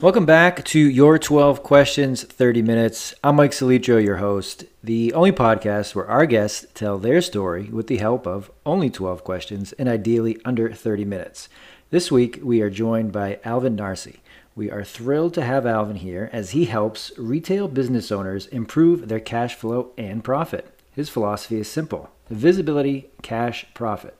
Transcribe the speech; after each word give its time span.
Welcome 0.00 0.26
back 0.26 0.64
to 0.66 0.78
Your 0.78 1.18
12 1.18 1.64
Questions, 1.64 2.22
30 2.22 2.62
Minutes. 2.62 3.16
I'm 3.24 3.34
Mike 3.34 3.50
Salitro, 3.50 4.00
your 4.00 4.18
host, 4.18 4.62
the 4.80 5.12
only 5.12 5.32
podcast 5.32 5.96
where 5.96 6.06
our 6.06 6.24
guests 6.24 6.66
tell 6.72 6.98
their 6.98 7.20
story 7.20 7.64
with 7.64 7.88
the 7.88 7.96
help 7.96 8.24
of 8.24 8.48
only 8.64 8.90
12 8.90 9.24
questions 9.24 9.72
and 9.72 9.88
ideally 9.88 10.40
under 10.44 10.72
30 10.72 11.04
minutes. 11.04 11.48
This 11.90 12.12
week, 12.12 12.38
we 12.44 12.60
are 12.60 12.70
joined 12.70 13.10
by 13.10 13.40
Alvin 13.42 13.74
Narsey. 13.74 14.18
We 14.54 14.70
are 14.70 14.84
thrilled 14.84 15.34
to 15.34 15.42
have 15.42 15.66
Alvin 15.66 15.96
here 15.96 16.30
as 16.32 16.50
he 16.50 16.66
helps 16.66 17.10
retail 17.18 17.66
business 17.66 18.12
owners 18.12 18.46
improve 18.46 19.08
their 19.08 19.18
cash 19.18 19.56
flow 19.56 19.90
and 19.98 20.22
profit. 20.22 20.80
His 20.92 21.08
philosophy 21.08 21.58
is 21.58 21.68
simple 21.68 22.10
visibility, 22.30 23.10
cash, 23.22 23.66
profit. 23.74 24.16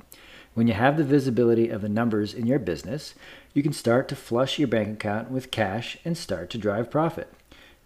When 0.54 0.66
you 0.66 0.74
have 0.74 0.96
the 0.96 1.04
visibility 1.04 1.68
of 1.68 1.82
the 1.82 1.88
numbers 1.88 2.34
in 2.34 2.48
your 2.48 2.58
business, 2.58 3.14
you 3.58 3.62
can 3.64 3.72
start 3.72 4.06
to 4.06 4.14
flush 4.14 4.56
your 4.56 4.68
bank 4.68 4.88
account 4.88 5.32
with 5.32 5.50
cash 5.50 5.98
and 6.04 6.16
start 6.16 6.48
to 6.48 6.56
drive 6.56 6.92
profit. 6.92 7.32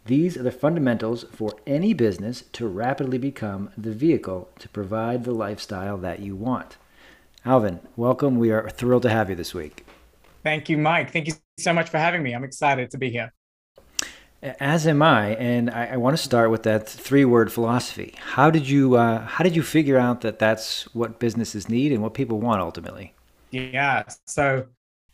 These 0.05 0.37
are 0.37 0.43
the 0.43 0.53
fundamentals 0.53 1.25
for 1.33 1.55
any 1.67 1.95
business 1.95 2.45
to 2.53 2.69
rapidly 2.69 3.17
become 3.17 3.71
the 3.75 3.93
vehicle 3.93 4.51
to 4.59 4.69
provide 4.69 5.25
the 5.25 5.33
lifestyle 5.33 5.97
that 5.97 6.21
you 6.21 6.37
want. 6.37 6.77
Alvin, 7.47 7.81
welcome. 7.97 8.37
We 8.37 8.51
are 8.51 8.69
thrilled 8.69 9.05
to 9.05 9.09
have 9.09 9.31
you 9.31 9.35
this 9.35 9.55
week. 9.55 9.87
Thank 10.43 10.69
you, 10.69 10.77
Mike. 10.77 11.11
Thank 11.11 11.27
you 11.27 11.33
so 11.59 11.73
much 11.73 11.89
for 11.89 11.97
having 11.97 12.23
me. 12.23 12.35
I'm 12.35 12.45
excited 12.45 12.91
to 12.91 12.99
be 12.99 13.09
here. 13.09 13.33
As 14.43 14.87
am 14.87 15.01
I, 15.01 15.37
and 15.37 15.71
I, 15.71 15.93
I 15.93 15.97
want 15.97 16.19
to 16.19 16.23
start 16.23 16.51
with 16.51 16.65
that 16.65 16.87
three-word 16.87 17.51
philosophy. 17.51 18.15
How 18.19 18.51
did 18.51 18.69
you 18.69 18.97
uh, 18.97 19.25
How 19.25 19.43
did 19.43 19.57
you 19.57 19.63
figure 19.63 19.97
out 19.97 20.21
that 20.21 20.39
that's 20.39 20.83
what 20.95 21.19
businesses 21.19 21.71
need 21.71 21.93
and 21.93 22.03
what 22.03 22.13
people 22.13 22.41
want 22.41 22.61
ultimately? 22.61 23.15
Yeah. 23.51 24.03
So 24.27 24.67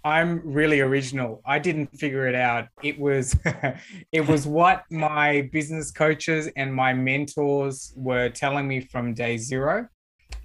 I'm 0.09 0.41
really 0.45 0.81
original. 0.81 1.43
I 1.45 1.59
didn't 1.59 1.89
figure 1.99 2.27
it 2.27 2.35
out. 2.35 2.69
It 2.83 2.99
was 2.99 3.37
it 4.13 4.27
was 4.27 4.47
what 4.47 4.85
my 4.91 5.49
business 5.53 5.91
coaches 5.91 6.49
and 6.57 6.75
my 6.75 6.93
mentors 6.95 7.93
were 7.97 8.29
telling 8.31 8.67
me 8.67 8.81
from 8.81 9.15
day 9.15 9.37
zero. 9.37 9.89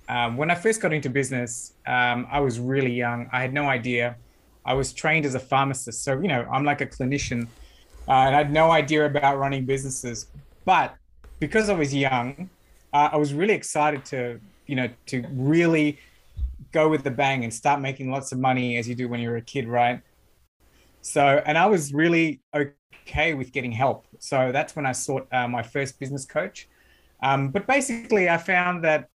Um, 0.10 0.36
when 0.36 0.52
I 0.52 0.56
first 0.56 0.82
got 0.82 0.92
into 0.92 1.10
business, 1.10 1.74
um, 1.88 2.28
I 2.30 2.40
was 2.42 2.60
really 2.60 2.92
young. 2.92 3.30
I 3.32 3.42
had 3.42 3.54
no 3.54 3.66
idea. 3.66 4.18
I 4.66 4.74
was 4.74 4.92
trained 4.92 5.26
as 5.26 5.36
a 5.36 5.40
pharmacist, 5.40 6.04
so 6.04 6.20
you 6.20 6.28
know 6.28 6.46
I'm 6.52 6.66
like 6.66 6.82
a 6.82 6.86
clinician, 6.86 7.44
uh, 8.08 8.26
and 8.28 8.36
I 8.36 8.40
had 8.40 8.52
no 8.52 8.72
idea 8.72 9.06
about 9.06 9.38
running 9.38 9.66
businesses. 9.66 10.28
But 10.66 10.96
because 11.40 11.70
I 11.70 11.74
was 11.74 11.94
young, 11.94 12.50
uh, 12.92 13.10
I 13.14 13.18
was 13.18 13.34
really 13.34 13.54
excited 13.54 14.04
to 14.06 14.40
you 14.68 14.76
know 14.76 14.90
to 15.08 15.26
really 15.32 16.00
go 16.74 16.90
with 16.90 17.04
the 17.04 17.12
bang 17.12 17.44
and 17.44 17.54
start 17.54 17.80
making 17.80 18.12
lots 18.12 18.32
of 18.32 18.40
money 18.40 18.78
as 18.78 18.90
you 18.90 18.96
do 18.96 19.08
when 19.08 19.20
you're 19.20 19.38
a 19.38 19.42
kid, 19.42 19.68
right? 19.68 20.02
So, 21.02 21.42
and 21.46 21.58
I 21.58 21.68
was 21.68 21.94
really 21.94 22.42
okay 22.54 23.34
with 23.34 23.52
getting 23.52 23.72
help. 23.72 24.08
So 24.20 24.52
that's 24.52 24.76
when 24.76 24.86
I 24.86 24.92
sought 24.92 25.28
uh, 25.32 25.48
my 25.48 25.64
first 25.64 26.00
business 26.00 26.26
coach. 26.26 26.68
Um, 27.22 27.50
but 27.50 27.68
basically, 27.68 28.30
I 28.30 28.38
found 28.38 28.84
that 28.84 29.10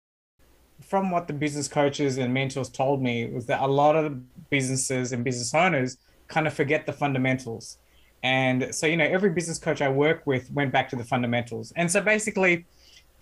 from 0.81 1.09
what 1.09 1.27
the 1.27 1.33
business 1.33 1.67
coaches 1.67 2.17
and 2.17 2.33
mentors 2.33 2.69
told 2.69 3.01
me 3.01 3.27
was 3.27 3.45
that 3.47 3.61
a 3.61 3.67
lot 3.67 3.95
of 3.95 4.49
businesses 4.49 5.13
and 5.13 5.23
business 5.23 5.53
owners 5.53 5.97
kind 6.27 6.47
of 6.47 6.53
forget 6.53 6.85
the 6.85 6.93
fundamentals. 6.93 7.77
And 8.23 8.73
so, 8.73 8.87
you 8.87 8.97
know, 8.97 9.05
every 9.05 9.29
business 9.29 9.59
coach 9.59 9.81
I 9.81 9.89
work 9.89 10.25
with 10.25 10.51
went 10.51 10.71
back 10.71 10.89
to 10.89 10.95
the 10.95 11.03
fundamentals. 11.03 11.71
And 11.75 11.91
so 11.91 12.01
basically, 12.01 12.65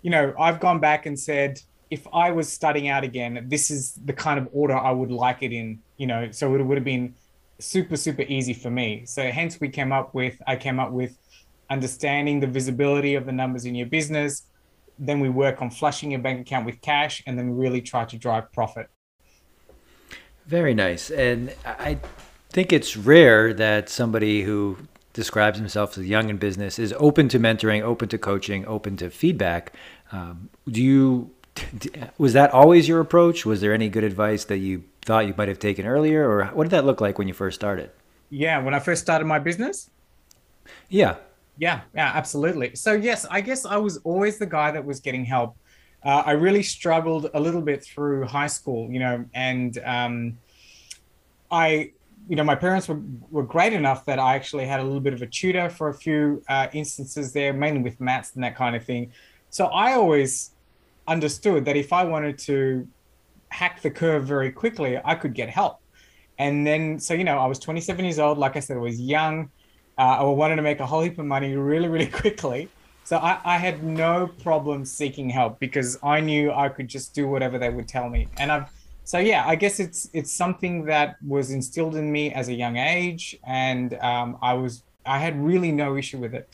you 0.02 0.10
know, 0.10 0.34
I've 0.38 0.60
gone 0.60 0.80
back 0.80 1.06
and 1.06 1.18
said, 1.18 1.60
if 1.90 2.06
I 2.12 2.30
was 2.30 2.52
starting 2.52 2.88
out 2.88 3.04
again, 3.04 3.46
this 3.48 3.70
is 3.70 3.94
the 4.04 4.12
kind 4.12 4.38
of 4.38 4.48
order 4.52 4.76
I 4.76 4.90
would 4.90 5.10
like 5.10 5.42
it 5.42 5.52
in, 5.52 5.80
you 5.96 6.06
know, 6.06 6.30
so 6.30 6.54
it 6.54 6.62
would 6.62 6.76
have 6.76 6.84
been 6.84 7.14
super, 7.58 7.96
super 7.96 8.22
easy 8.22 8.52
for 8.52 8.70
me. 8.70 9.04
So 9.06 9.30
hence 9.30 9.60
we 9.60 9.68
came 9.68 9.92
up 9.92 10.14
with, 10.14 10.40
I 10.46 10.56
came 10.56 10.80
up 10.80 10.90
with 10.90 11.16
understanding 11.70 12.40
the 12.40 12.46
visibility 12.46 13.14
of 13.14 13.26
the 13.26 13.32
numbers 13.32 13.64
in 13.64 13.74
your 13.74 13.86
business. 13.86 14.44
Then 14.98 15.20
we 15.20 15.28
work 15.28 15.62
on 15.62 15.70
flushing 15.70 16.10
your 16.10 16.20
bank 16.20 16.40
account 16.40 16.66
with 16.66 16.80
cash 16.80 17.22
and 17.26 17.38
then 17.38 17.56
really 17.56 17.80
try 17.80 18.04
to 18.04 18.16
drive 18.16 18.52
profit. 18.52 18.88
Very 20.46 20.74
nice. 20.74 21.10
And 21.10 21.54
I 21.64 21.98
think 22.50 22.72
it's 22.72 22.96
rare 22.96 23.54
that 23.54 23.88
somebody 23.88 24.42
who 24.42 24.78
describes 25.12 25.58
himself 25.58 25.96
as 25.96 26.06
young 26.06 26.28
in 26.28 26.36
business 26.36 26.78
is 26.78 26.92
open 26.98 27.28
to 27.28 27.38
mentoring, 27.38 27.82
open 27.82 28.08
to 28.08 28.18
coaching, 28.18 28.66
open 28.66 28.96
to 28.96 29.10
feedback. 29.10 29.72
Um, 30.12 30.50
do 30.68 30.82
you 30.82 31.30
was 32.18 32.32
that 32.32 32.52
always 32.52 32.88
your 32.88 33.00
approach? 33.00 33.46
Was 33.46 33.60
there 33.60 33.72
any 33.72 33.88
good 33.88 34.04
advice 34.04 34.44
that 34.46 34.58
you 34.58 34.84
thought 35.02 35.26
you 35.26 35.34
might 35.36 35.48
have 35.48 35.58
taken 35.58 35.86
earlier, 35.86 36.28
or 36.28 36.46
what 36.46 36.64
did 36.64 36.70
that 36.70 36.84
look 36.84 37.00
like 37.00 37.18
when 37.18 37.28
you 37.28 37.34
first 37.34 37.54
started? 37.54 37.90
Yeah, 38.30 38.58
when 38.58 38.74
I 38.74 38.78
first 38.80 39.02
started 39.02 39.26
my 39.26 39.38
business. 39.38 39.90
Yeah. 40.88 41.16
Yeah, 41.56 41.82
yeah, 41.94 42.10
absolutely. 42.14 42.74
So 42.74 42.92
yes, 42.92 43.26
I 43.30 43.40
guess 43.40 43.64
I 43.64 43.76
was 43.76 43.98
always 43.98 44.38
the 44.38 44.46
guy 44.46 44.72
that 44.72 44.84
was 44.84 45.00
getting 45.00 45.24
help. 45.24 45.56
Uh, 46.04 46.22
I 46.26 46.32
really 46.32 46.62
struggled 46.62 47.30
a 47.32 47.40
little 47.40 47.62
bit 47.62 47.84
through 47.84 48.26
high 48.26 48.48
school, 48.48 48.90
you 48.90 48.98
know, 48.98 49.24
and 49.34 49.78
um, 49.84 50.38
I, 51.50 51.92
you 52.28 52.36
know, 52.36 52.44
my 52.44 52.56
parents 52.56 52.88
were, 52.88 53.00
were 53.30 53.44
great 53.44 53.72
enough 53.72 54.04
that 54.06 54.18
I 54.18 54.34
actually 54.34 54.66
had 54.66 54.80
a 54.80 54.82
little 54.82 55.00
bit 55.00 55.14
of 55.14 55.22
a 55.22 55.26
tutor 55.26 55.70
for 55.70 55.88
a 55.90 55.94
few 55.94 56.42
uh, 56.48 56.66
instances 56.72 57.32
there, 57.32 57.52
mainly 57.52 57.82
with 57.82 58.00
maths 58.00 58.34
and 58.34 58.42
that 58.42 58.56
kind 58.56 58.74
of 58.74 58.84
thing. 58.84 59.12
So 59.50 59.66
I 59.66 59.92
always 59.92 60.50
understood 61.06 61.64
that 61.66 61.76
if 61.76 61.92
I 61.92 62.04
wanted 62.04 62.38
to 62.40 62.88
hack 63.50 63.82
the 63.82 63.90
curve 63.90 64.24
very 64.24 64.50
quickly, 64.50 64.98
I 65.04 65.14
could 65.14 65.34
get 65.34 65.48
help. 65.48 65.80
And 66.38 66.66
then, 66.66 66.98
so, 66.98 67.14
you 67.14 67.24
know, 67.24 67.38
I 67.38 67.46
was 67.46 67.58
27 67.58 68.04
years 68.04 68.18
old. 68.18 68.38
Like 68.38 68.56
I 68.56 68.60
said, 68.60 68.76
I 68.76 68.80
was 68.80 69.00
young. 69.00 69.50
Uh, 69.96 70.18
I 70.18 70.22
wanted 70.24 70.56
to 70.56 70.62
make 70.62 70.80
a 70.80 70.86
whole 70.86 71.02
heap 71.02 71.18
of 71.18 71.26
money 71.26 71.54
really, 71.54 71.88
really 71.88 72.06
quickly. 72.22 72.68
So 73.04 73.18
I, 73.18 73.38
I 73.44 73.58
had 73.58 73.84
no 73.84 74.30
problem 74.42 74.84
seeking 74.84 75.28
help 75.28 75.60
because 75.60 75.98
I 76.02 76.20
knew 76.20 76.52
I 76.52 76.70
could 76.70 76.88
just 76.88 77.14
do 77.14 77.28
whatever 77.28 77.58
they 77.58 77.68
would 77.68 77.86
tell 77.86 78.08
me. 78.08 78.28
And 78.38 78.50
I've, 78.50 78.70
so 79.04 79.18
yeah, 79.18 79.44
I 79.46 79.54
guess 79.54 79.78
it's 79.78 80.08
it's 80.14 80.32
something 80.32 80.86
that 80.86 81.16
was 81.22 81.50
instilled 81.50 81.94
in 81.96 82.10
me 82.10 82.32
as 82.32 82.48
a 82.48 82.54
young 82.54 82.78
age, 82.78 83.36
and 83.46 83.92
um, 84.00 84.38
I 84.40 84.54
was 84.54 84.82
I 85.04 85.18
had 85.18 85.38
really 85.38 85.70
no 85.70 85.96
issue 85.96 86.16
with 86.16 86.34
it. 86.34 86.48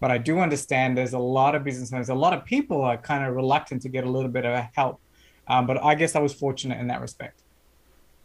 But 0.00 0.10
I 0.10 0.18
do 0.18 0.40
understand 0.40 0.98
there's 0.98 1.14
a 1.14 1.18
lot 1.18 1.54
of 1.54 1.64
business 1.64 1.92
owners, 1.92 2.08
a 2.08 2.14
lot 2.14 2.34
of 2.34 2.44
people 2.44 2.82
are 2.82 2.96
kind 2.96 3.24
of 3.24 3.34
reluctant 3.34 3.82
to 3.82 3.88
get 3.88 4.04
a 4.04 4.10
little 4.10 4.30
bit 4.30 4.44
of 4.44 4.66
help. 4.74 5.00
Um, 5.46 5.66
but 5.66 5.82
I 5.82 5.94
guess 5.94 6.14
I 6.14 6.20
was 6.20 6.32
fortunate 6.32 6.78
in 6.78 6.88
that 6.88 7.00
respect. 7.00 7.44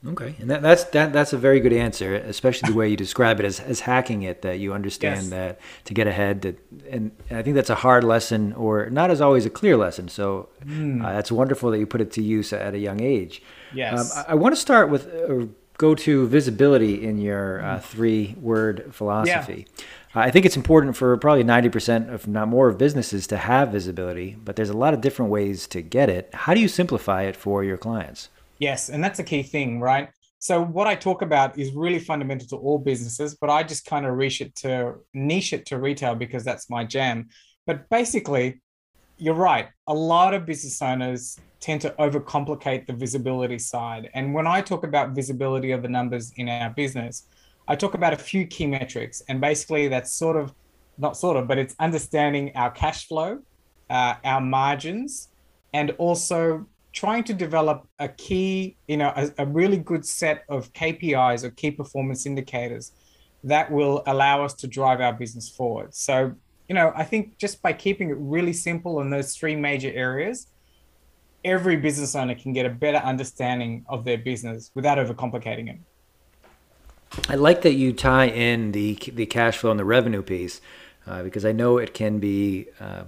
Okay, 0.08 0.34
and 0.40 0.50
that, 0.50 0.62
that's 0.62 0.85
that, 0.85 1.12
that's 1.12 1.34
a 1.34 1.38
very 1.38 1.59
good 1.59 1.74
answer, 1.74 2.16
especially 2.16 2.72
the 2.72 2.78
way 2.78 2.88
you 2.88 2.96
describe 2.96 3.41
it 3.41 3.46
as, 3.46 3.59
as 3.59 3.81
hacking 3.81 4.22
it. 4.22 4.44
That 4.44 4.58
you 4.58 4.72
understand 4.74 5.24
yes. 5.24 5.29
that 5.29 5.59
to 5.85 5.94
get 5.94 6.08
ahead, 6.08 6.41
that, 6.44 6.58
and, 6.90 7.12
and, 7.29 7.38
I 7.38 7.44
think 7.44 7.56
that's 7.56 7.69
a 7.69 7.75
hard 7.75 8.06
lesson, 8.06 8.53
or 8.53 8.90
not 8.90 9.12
as 9.12 9.19
always 9.19 9.46
a 9.46 9.50
clear 9.50 9.75
lesson. 9.75 10.08
So 10.08 10.47
mm. 10.63 11.03
uh, 11.03 11.12
that's 11.12 11.34
wonderful 11.34 11.69
that 11.72 11.79
you 11.79 11.85
put 11.85 12.00
it 12.00 12.12
to 12.12 12.24
use 12.24 12.53
at 12.53 12.74
a 12.74 12.79
young 12.79 13.02
age. 13.02 13.41
Yes, 13.74 14.16
um, 14.16 14.24
I, 14.25 14.31
I, 14.31 14.35
want 14.35 14.56
to 14.56 14.62
start 14.62 14.90
with 14.90 15.08
uh, 15.08 15.47
go 15.79 15.95
to 15.95 16.28
visibility 16.28 17.03
in 17.03 17.17
your 17.17 17.63
uh, 17.63 17.79
hmm. 17.79 17.81
three 17.81 18.35
word 18.40 18.94
philosophy. 18.94 19.66
Yeah. 19.78 19.85
I 20.13 20.29
think 20.29 20.45
it's 20.45 20.57
important 20.57 20.95
for 20.95 21.16
probably 21.17 21.44
90%, 21.44 22.13
if 22.13 22.28
not 22.28 22.47
more, 22.47 22.67
of 22.67 22.78
businesses 22.78 23.28
to 23.28 23.38
have 23.38 23.72
visibility, 23.72 24.35
but 24.44 24.56
there's 24.56 24.69
a 24.69 24.78
lot 24.78 24.94
of 24.94 25.01
different 25.01 25.31
ways 25.31 25.67
to 25.67 25.81
get 25.81 26.09
it. 26.09 26.29
How 26.34 26.53
do 26.53 26.59
you 26.59 26.67
simplify 26.67 27.23
it 27.23 27.35
for 27.35 27.63
your 27.63 27.78
clients? 27.78 28.29
Yes, 28.57 28.90
and 28.90 29.03
that's 29.03 29.19
a 29.19 29.23
key 29.23 29.44
thing, 29.44 29.79
right? 29.79 30.09
So 30.40 30.62
what 30.63 30.88
I 30.88 30.95
talk 30.95 31.22
about 31.22 31.57
is 31.57 31.72
really 31.73 32.00
fundamental 32.00 32.47
to 32.50 32.56
all 32.57 32.79
businesses, 32.79 33.35
but 33.40 33.50
I 33.50 33.63
just 33.63 33.85
kind 33.85 34.06
of 34.06 34.17
niche 34.17 34.41
it 34.41 34.56
to 34.57 34.96
niche 35.13 35.53
it 35.53 35.66
to 35.67 35.78
retail 35.78 36.16
because 36.16 36.44
that's 36.44 36.69
my 36.69 36.84
jam. 36.84 37.29
But 37.67 37.88
basically, 37.90 38.61
you're 39.17 39.35
right. 39.35 39.67
A 39.88 39.94
lot 39.94 40.34
of 40.34 40.46
business 40.46 40.81
owners 40.81 41.38
tend 41.59 41.81
to 41.81 41.90
overcomplicate 42.00 42.88
the 42.88 42.94
visibility 42.94 43.59
side. 43.59 44.09
And 44.14 44.34
when 44.34 44.47
I 44.47 44.62
talk 44.62 44.84
about 44.84 45.12
visibility 45.12 45.72
of 45.72 45.81
the 45.81 45.90
numbers 45.90 46.31
in 46.38 46.47
our 46.47 46.70
business, 46.70 47.28
I 47.68 47.75
talk 47.75 47.94
about 47.94 48.14
a 48.14 48.18
few 48.18 48.47
key 48.47 48.66
metrics, 48.66 49.22
and 49.28 49.40
basically 49.40 49.88
that's 49.88 50.11
sort 50.11 50.38
of 50.38 50.53
not 50.97 51.17
sort 51.17 51.38
of, 51.38 51.47
but 51.47 51.58
it's 51.58 51.76
understanding 51.79 52.52
our 52.56 52.72
cash 52.72 53.08
flow, 53.08 53.40
uh, 53.90 54.16
our 54.23 54.41
margins, 54.41 55.29
and 55.73 55.91
also 55.91 56.66
trying 56.91 57.23
to 57.23 57.34
develop 57.34 57.88
a 58.00 58.08
key, 58.08 58.76
you 58.88 58.97
know, 58.97 59.14
a, 59.16 59.29
a 59.38 59.46
really 59.46 59.78
good 59.78 60.06
set 60.06 60.44
of 60.50 60.73
KPIs 60.73 61.44
or 61.44 61.52
key 61.52 61.72
performance 61.72 62.26
indicators 62.26 62.91
that 63.44 63.72
will 63.72 64.03
allow 64.08 64.44
us 64.44 64.53
to 64.56 64.67
drive 64.67 65.00
our 65.00 65.14
business 65.14 65.47
forward. 65.47 65.94
So, 65.94 66.34
you 66.67 66.76
know, 66.76 66.91
I 66.96 67.03
think 67.03 67.38
just 67.38 67.61
by 67.61 67.73
keeping 67.73 68.09
it 68.09 68.17
really 68.20 68.53
simple 68.53 69.02
in 69.02 69.09
those 69.09 69.35
three 69.35 69.56
major 69.56 69.91
areas, 69.94 70.47
every 71.44 71.76
business 71.78 72.16
owner 72.16 72.36
can 72.36 72.53
get 72.53 72.66
a 72.66 72.70
better 72.70 72.97
understanding 72.97 73.86
of 73.88 74.06
their 74.06 74.18
business 74.18 74.72
without 74.76 74.97
overcomplicating 74.97 75.70
it. 75.70 75.80
I 77.28 77.36
like 77.36 77.64
that 77.64 77.74
you 77.74 77.94
tie 77.94 78.28
in 78.28 78.72
the 78.72 78.96
the 79.14 79.26
cash 79.26 79.58
flow 79.58 79.72
and 79.72 79.80
the 79.80 79.86
revenue 79.86 80.22
piece 80.22 80.62
uh, 81.08 81.24
because 81.24 81.44
I 81.44 81.52
know 81.52 81.78
it 81.78 81.94
can 81.94 82.20
be 82.20 82.68
uh, 82.80 83.03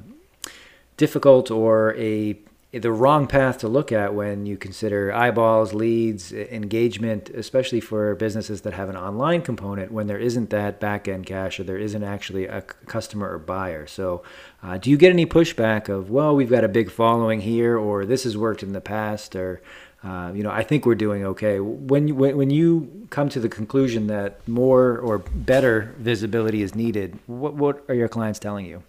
difficult 0.97 1.51
or 1.51 1.95
a 1.97 2.37
the 2.79 2.91
wrong 2.91 3.27
path 3.27 3.57
to 3.57 3.67
look 3.67 3.91
at 3.91 4.13
when 4.13 4.45
you 4.45 4.55
consider 4.55 5.13
eyeballs, 5.13 5.73
leads, 5.73 6.31
engagement, 6.31 7.29
especially 7.29 7.81
for 7.81 8.15
businesses 8.15 8.61
that 8.61 8.73
have 8.73 8.87
an 8.87 8.95
online 8.95 9.41
component 9.41 9.91
when 9.91 10.07
there 10.07 10.17
isn't 10.17 10.49
that 10.51 10.79
back 10.79 11.07
end 11.09 11.25
cash 11.25 11.59
or 11.59 11.63
there 11.63 11.77
isn't 11.77 12.03
actually 12.03 12.45
a 12.45 12.61
customer 12.61 13.29
or 13.29 13.39
buyer. 13.39 13.85
So, 13.87 14.23
uh, 14.63 14.77
do 14.77 14.89
you 14.89 14.95
get 14.95 15.11
any 15.11 15.25
pushback 15.25 15.89
of, 15.89 16.09
well, 16.09 16.33
we've 16.33 16.49
got 16.49 16.63
a 16.63 16.69
big 16.69 16.89
following 16.89 17.41
here, 17.41 17.77
or 17.77 18.05
this 18.05 18.23
has 18.23 18.37
worked 18.37 18.63
in 18.63 18.71
the 18.71 18.81
past, 18.81 19.35
or 19.35 19.61
uh, 20.03 20.31
you 20.33 20.41
know, 20.41 20.49
I 20.49 20.63
think 20.63 20.85
we're 20.85 20.95
doing 20.95 21.25
okay. 21.25 21.59
When 21.59 22.07
you, 22.07 22.15
when 22.15 22.49
you 22.49 23.07
come 23.11 23.29
to 23.29 23.39
the 23.39 23.49
conclusion 23.49 24.07
that 24.07 24.47
more 24.47 24.97
or 24.97 25.19
better 25.19 25.93
visibility 25.99 26.63
is 26.63 26.73
needed, 26.73 27.19
what 27.27 27.53
what 27.53 27.83
are 27.87 27.93
your 27.93 28.07
clients 28.07 28.39
telling 28.39 28.65
you? 28.65 28.81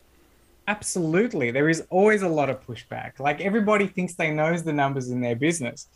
Absolutely. 0.68 1.50
There 1.50 1.68
is 1.68 1.84
always 1.90 2.22
a 2.22 2.28
lot 2.28 2.48
of 2.48 2.64
pushback. 2.64 3.18
Like 3.18 3.40
everybody 3.40 3.86
thinks 3.86 4.14
they 4.14 4.30
knows 4.30 4.62
the 4.62 4.72
numbers 4.72 5.10
in 5.10 5.20
their 5.20 5.34
business. 5.34 5.88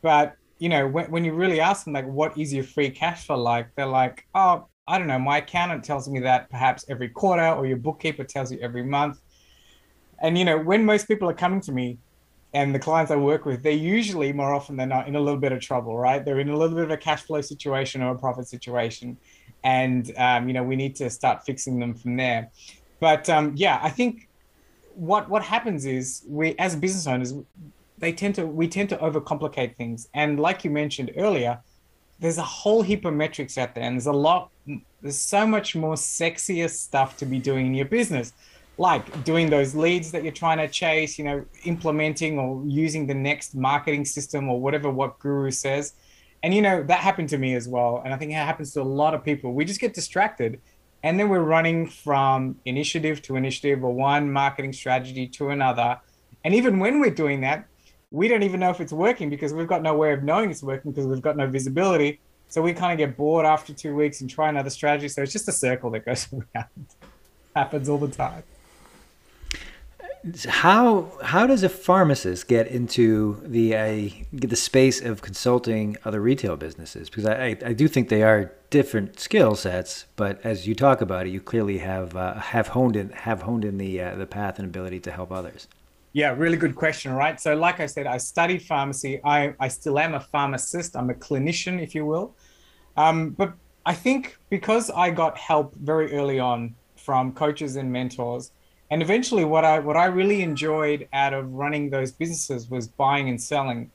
But, 0.00 0.36
you 0.58 0.68
know, 0.68 0.86
when, 0.86 1.10
when 1.10 1.24
you 1.24 1.34
really 1.34 1.60
ask 1.60 1.84
them, 1.84 1.94
like, 1.94 2.06
what 2.06 2.38
is 2.38 2.54
your 2.54 2.64
free 2.64 2.90
cash 2.90 3.26
flow 3.26 3.36
like? 3.36 3.74
They're 3.74 3.86
like, 3.86 4.26
oh, 4.34 4.66
I 4.86 4.98
don't 4.98 5.08
know. 5.08 5.18
My 5.18 5.38
accountant 5.38 5.82
tells 5.84 6.08
me 6.08 6.20
that 6.20 6.48
perhaps 6.48 6.84
every 6.88 7.08
quarter, 7.08 7.48
or 7.48 7.66
your 7.66 7.78
bookkeeper 7.78 8.22
tells 8.22 8.52
you 8.52 8.58
every 8.60 8.84
month. 8.84 9.20
And, 10.22 10.38
you 10.38 10.44
know, 10.44 10.56
when 10.56 10.84
most 10.84 11.08
people 11.08 11.28
are 11.28 11.34
coming 11.34 11.60
to 11.62 11.72
me 11.72 11.98
and 12.54 12.72
the 12.72 12.78
clients 12.78 13.10
I 13.10 13.16
work 13.16 13.44
with, 13.44 13.64
they're 13.64 13.72
usually 13.72 14.32
more 14.32 14.54
often 14.54 14.76
than 14.76 14.88
not 14.88 15.08
in 15.08 15.16
a 15.16 15.20
little 15.20 15.40
bit 15.40 15.50
of 15.50 15.60
trouble, 15.60 15.98
right? 15.98 16.24
They're 16.24 16.38
in 16.38 16.48
a 16.48 16.56
little 16.56 16.76
bit 16.76 16.84
of 16.84 16.90
a 16.92 16.96
cash 16.96 17.22
flow 17.22 17.40
situation 17.40 18.00
or 18.02 18.12
a 18.12 18.18
profit 18.18 18.46
situation. 18.46 19.16
And, 19.64 20.12
um, 20.16 20.46
you 20.46 20.54
know, 20.54 20.62
we 20.62 20.76
need 20.76 20.94
to 20.96 21.10
start 21.10 21.44
fixing 21.44 21.80
them 21.80 21.92
from 21.94 22.16
there. 22.16 22.50
But 23.00 23.28
um, 23.28 23.52
yeah, 23.56 23.78
I 23.82 23.90
think 23.90 24.28
what 24.94 25.28
what 25.28 25.42
happens 25.42 25.84
is 25.84 26.24
we 26.26 26.54
as 26.58 26.74
business 26.74 27.06
owners 27.06 27.34
they 27.98 28.12
tend 28.12 28.34
to 28.34 28.46
we 28.46 28.66
tend 28.68 28.88
to 28.88 28.96
overcomplicate 28.96 29.76
things. 29.76 30.08
And 30.14 30.40
like 30.40 30.64
you 30.64 30.70
mentioned 30.70 31.12
earlier 31.16 31.60
there's 32.18 32.38
a 32.38 32.42
whole 32.42 32.80
heap 32.80 33.04
of 33.04 33.12
metrics 33.12 33.58
out 33.58 33.74
there 33.74 33.84
and 33.84 33.96
there's 33.96 34.06
a 34.06 34.12
lot 34.12 34.50
there's 35.02 35.18
so 35.18 35.46
much 35.46 35.76
more 35.76 35.94
sexier 35.94 36.68
stuff 36.68 37.16
to 37.18 37.26
be 37.26 37.38
doing 37.38 37.66
in 37.66 37.74
your 37.74 37.86
business. 37.86 38.32
Like 38.78 39.24
doing 39.24 39.48
those 39.48 39.74
leads 39.74 40.10
that 40.12 40.22
you're 40.22 40.32
trying 40.32 40.58
to 40.58 40.68
chase 40.68 41.18
you 41.18 41.24
know 41.24 41.44
implementing 41.64 42.38
or 42.38 42.62
using 42.66 43.06
the 43.06 43.14
next 43.14 43.54
marketing 43.54 44.04
system 44.06 44.48
or 44.48 44.60
whatever 44.60 44.90
what 44.90 45.18
guru 45.18 45.50
says. 45.50 45.92
And 46.42 46.54
you 46.54 46.62
know 46.62 46.82
that 46.84 47.00
happened 47.00 47.28
to 47.30 47.38
me 47.38 47.54
as 47.54 47.68
well 47.68 48.02
and 48.04 48.14
i 48.14 48.16
think 48.16 48.30
it 48.30 48.34
happens 48.34 48.72
to 48.74 48.80
a 48.80 48.90
lot 49.02 49.12
of 49.12 49.22
people. 49.22 49.52
We 49.52 49.66
just 49.66 49.80
get 49.80 49.92
distracted 49.92 50.60
and 51.06 51.20
then 51.20 51.28
we're 51.28 51.38
running 51.38 51.88
from 51.88 52.56
initiative 52.64 53.22
to 53.22 53.36
initiative 53.36 53.84
or 53.84 53.94
one 53.94 54.32
marketing 54.32 54.72
strategy 54.72 55.28
to 55.28 55.50
another. 55.50 56.00
And 56.44 56.52
even 56.52 56.80
when 56.80 56.98
we're 56.98 57.14
doing 57.14 57.42
that, 57.42 57.68
we 58.10 58.26
don't 58.26 58.42
even 58.42 58.58
know 58.58 58.70
if 58.70 58.80
it's 58.80 58.92
working 58.92 59.30
because 59.30 59.54
we've 59.54 59.68
got 59.68 59.82
no 59.82 59.94
way 59.94 60.12
of 60.12 60.24
knowing 60.24 60.50
it's 60.50 60.64
working 60.64 60.90
because 60.90 61.06
we've 61.06 61.22
got 61.22 61.36
no 61.36 61.46
visibility. 61.46 62.18
So 62.48 62.60
we 62.60 62.72
kind 62.72 62.90
of 62.90 62.98
get 62.98 63.16
bored 63.16 63.46
after 63.46 63.72
two 63.72 63.94
weeks 63.94 64.20
and 64.20 64.28
try 64.28 64.48
another 64.48 64.68
strategy. 64.68 65.06
So 65.06 65.22
it's 65.22 65.32
just 65.32 65.46
a 65.46 65.52
circle 65.52 65.90
that 65.90 66.04
goes 66.04 66.26
around. 66.32 66.86
Happens 67.54 67.88
all 67.88 67.98
the 67.98 68.08
time 68.08 68.42
how 70.48 71.12
how 71.22 71.46
does 71.46 71.62
a 71.62 71.68
pharmacist 71.68 72.48
get 72.48 72.66
into 72.66 73.40
the 73.44 73.76
uh, 73.76 74.08
the 74.32 74.56
space 74.56 75.00
of 75.00 75.22
consulting 75.22 75.96
other 76.04 76.20
retail 76.20 76.56
businesses? 76.56 77.08
Because 77.08 77.26
I, 77.26 77.56
I 77.64 77.72
do 77.72 77.86
think 77.86 78.08
they 78.08 78.22
are 78.22 78.52
different 78.70 79.20
skill 79.20 79.54
sets, 79.54 80.06
but 80.16 80.40
as 80.44 80.66
you 80.66 80.74
talk 80.74 81.00
about 81.00 81.26
it, 81.26 81.30
you 81.30 81.40
clearly 81.40 81.78
have 81.78 82.16
uh, 82.16 82.34
have 82.34 82.68
honed 82.68 82.96
in 82.96 83.10
have 83.10 83.42
honed 83.42 83.64
in 83.64 83.78
the 83.78 84.00
uh, 84.00 84.14
the 84.16 84.26
path 84.26 84.58
and 84.58 84.68
ability 84.68 85.00
to 85.00 85.10
help 85.10 85.32
others. 85.32 85.68
Yeah, 86.12 86.34
really 86.36 86.56
good 86.56 86.74
question, 86.74 87.12
right? 87.12 87.38
So, 87.40 87.54
like 87.54 87.80
I 87.80 87.86
said, 87.86 88.06
I 88.06 88.16
studied 88.18 88.62
pharmacy. 88.62 89.20
I 89.24 89.54
I 89.60 89.68
still 89.68 89.98
am 89.98 90.14
a 90.14 90.20
pharmacist. 90.20 90.96
I'm 90.96 91.10
a 91.10 91.14
clinician, 91.14 91.82
if 91.82 91.94
you 91.94 92.06
will. 92.06 92.34
Um, 92.96 93.30
but 93.30 93.54
I 93.84 93.94
think 93.94 94.36
because 94.50 94.90
I 94.90 95.10
got 95.10 95.36
help 95.36 95.74
very 95.76 96.12
early 96.12 96.40
on 96.40 96.74
from 96.96 97.32
coaches 97.32 97.76
and 97.76 97.92
mentors 97.92 98.50
and 98.90 99.02
eventually 99.02 99.44
what 99.44 99.64
i 99.64 99.78
what 99.78 99.96
i 99.96 100.06
really 100.06 100.42
enjoyed 100.42 101.08
out 101.12 101.32
of 101.32 101.52
running 101.52 101.90
those 101.90 102.12
businesses 102.12 102.68
was 102.70 102.88
buying 102.88 103.28
and 103.28 103.40
selling 103.40 103.90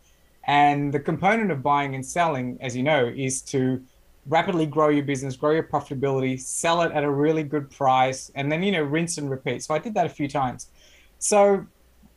and 0.46 0.94
the 0.94 1.00
component 1.00 1.52
of 1.52 1.62
buying 1.62 1.96
and 1.96 2.06
selling 2.06 2.58
as 2.62 2.76
you 2.76 2.84
know 2.84 3.12
is 3.16 3.42
to 3.42 3.82
rapidly 4.28 4.66
grow 4.66 4.90
your 4.90 5.04
business 5.04 5.36
grow 5.36 5.52
your 5.52 5.64
profitability 5.64 6.40
sell 6.40 6.82
it 6.82 6.92
at 6.92 7.04
a 7.04 7.10
really 7.10 7.44
good 7.44 7.70
price 7.70 8.32
and 8.36 8.52
then 8.52 8.62
you 8.62 8.72
know 8.72 8.84
rinse 8.84 9.18
and 9.18 9.30
repeat. 9.30 9.64
So 9.64 9.74
i 9.74 9.80
did 9.80 9.94
that 9.96 10.06
a 10.06 10.10
few 10.10 10.28
times. 10.28 10.68
So 11.20 11.66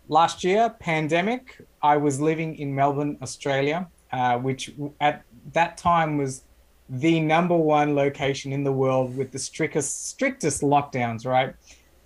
last 0.09 0.45
year 0.45 0.69
pandemic 0.81 1.63
i 1.83 1.97
was 1.97 2.21
living 2.21 2.57
in 2.57 2.75
melbourne 2.75 3.17
australia 3.23 3.89
uh, 4.13 4.37
which 4.37 4.71
at 5.01 5.25
that 5.53 5.79
time 5.79 6.19
was 6.19 6.43
the 6.89 7.19
number 7.21 7.57
one 7.57 7.95
location 7.95 8.53
in 8.53 8.63
the 8.63 8.73
world 8.73 9.17
with 9.17 9.33
the 9.33 9.39
strictest 9.39 10.09
strictest 10.09 10.63
lockdowns 10.63 11.27
right? 11.27 11.55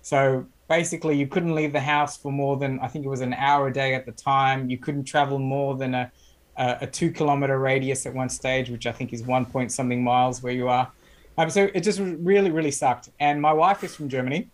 So 0.01 0.45
basically 0.67 1.17
you 1.17 1.27
couldn't 1.27 1.53
leave 1.53 1.73
the 1.73 1.81
house 1.81 2.15
for 2.17 2.31
more 2.31 2.57
than 2.57 2.79
I 2.79 2.87
think 2.87 3.05
it 3.05 3.09
was 3.09 3.21
an 3.21 3.33
hour 3.33 3.67
a 3.67 3.73
day 3.73 3.93
at 3.93 4.05
the 4.05 4.11
time. 4.11 4.69
You 4.69 4.77
couldn't 4.77 5.03
travel 5.03 5.39
more 5.39 5.75
than 5.75 5.93
a 5.93 6.11
a, 6.59 6.87
two 6.87 7.11
kilometer 7.11 7.57
radius 7.57 8.05
at 8.05 8.13
one 8.13 8.29
stage, 8.29 8.69
which 8.69 8.85
I 8.85 8.91
think 8.91 9.13
is 9.13 9.23
one 9.23 9.45
point 9.45 9.71
something 9.71 10.03
miles 10.03 10.43
where 10.43 10.53
you 10.53 10.67
are. 10.67 10.91
Um, 11.37 11.49
so 11.49 11.69
it 11.73 11.81
just 11.81 11.99
really 11.99 12.51
really 12.51 12.71
sucked. 12.71 13.09
And 13.19 13.41
my 13.41 13.53
wife 13.53 13.83
is 13.83 13.95
from 13.95 14.09
Germany, 14.09 14.49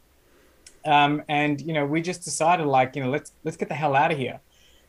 um, 0.86 1.24
and 1.28 1.60
you 1.62 1.74
know 1.74 1.86
we 1.86 2.02
just 2.02 2.24
decided 2.24 2.68
like 2.68 2.96
you 2.96 3.04
know 3.04 3.10
let's 3.10 3.32
let's 3.44 3.58
get 3.58 3.70
the 3.70 3.76
hell 3.76 3.96
out 3.96 4.12
of 4.12 4.18
here. 4.18 4.40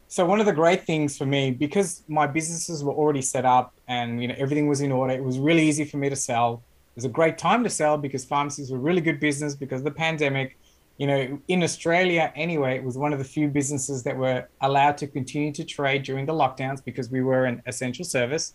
So 0.08 0.24
one 0.24 0.38
of 0.38 0.46
the 0.46 0.52
great 0.52 0.84
things 0.84 1.16
for 1.16 1.26
me 1.26 1.50
because 1.50 2.04
my 2.06 2.26
businesses 2.26 2.84
were 2.84 2.92
already 2.92 3.22
set 3.22 3.44
up 3.44 3.74
and 3.88 4.20
you 4.20 4.28
know 4.28 4.34
everything 4.38 4.68
was 4.68 4.80
in 4.80 4.92
order, 4.92 5.14
it 5.14 5.24
was 5.24 5.38
really 5.38 5.66
easy 5.66 5.84
for 5.84 5.96
me 5.96 6.10
to 6.10 6.16
sell. 6.16 6.62
It 6.90 6.96
was 6.96 7.04
a 7.06 7.08
great 7.08 7.38
time 7.38 7.64
to 7.64 7.70
sell 7.70 7.96
because 7.98 8.24
pharmacies 8.24 8.70
were 8.70 8.78
really 8.78 9.00
good 9.00 9.20
business 9.20 9.54
because 9.54 9.80
of 9.80 9.84
the 9.84 9.90
pandemic 9.90 10.58
you 10.98 11.06
know, 11.06 11.38
in 11.48 11.62
Australia 11.62 12.32
anyway, 12.34 12.76
it 12.76 12.84
was 12.84 12.96
one 12.96 13.12
of 13.12 13.18
the 13.18 13.24
few 13.24 13.48
businesses 13.48 14.02
that 14.04 14.16
were 14.16 14.48
allowed 14.62 14.96
to 14.98 15.06
continue 15.06 15.52
to 15.52 15.64
trade 15.64 16.02
during 16.04 16.24
the 16.24 16.32
lockdowns 16.32 16.82
because 16.84 17.10
we 17.10 17.22
were 17.22 17.44
an 17.44 17.62
essential 17.66 18.04
service. 18.04 18.54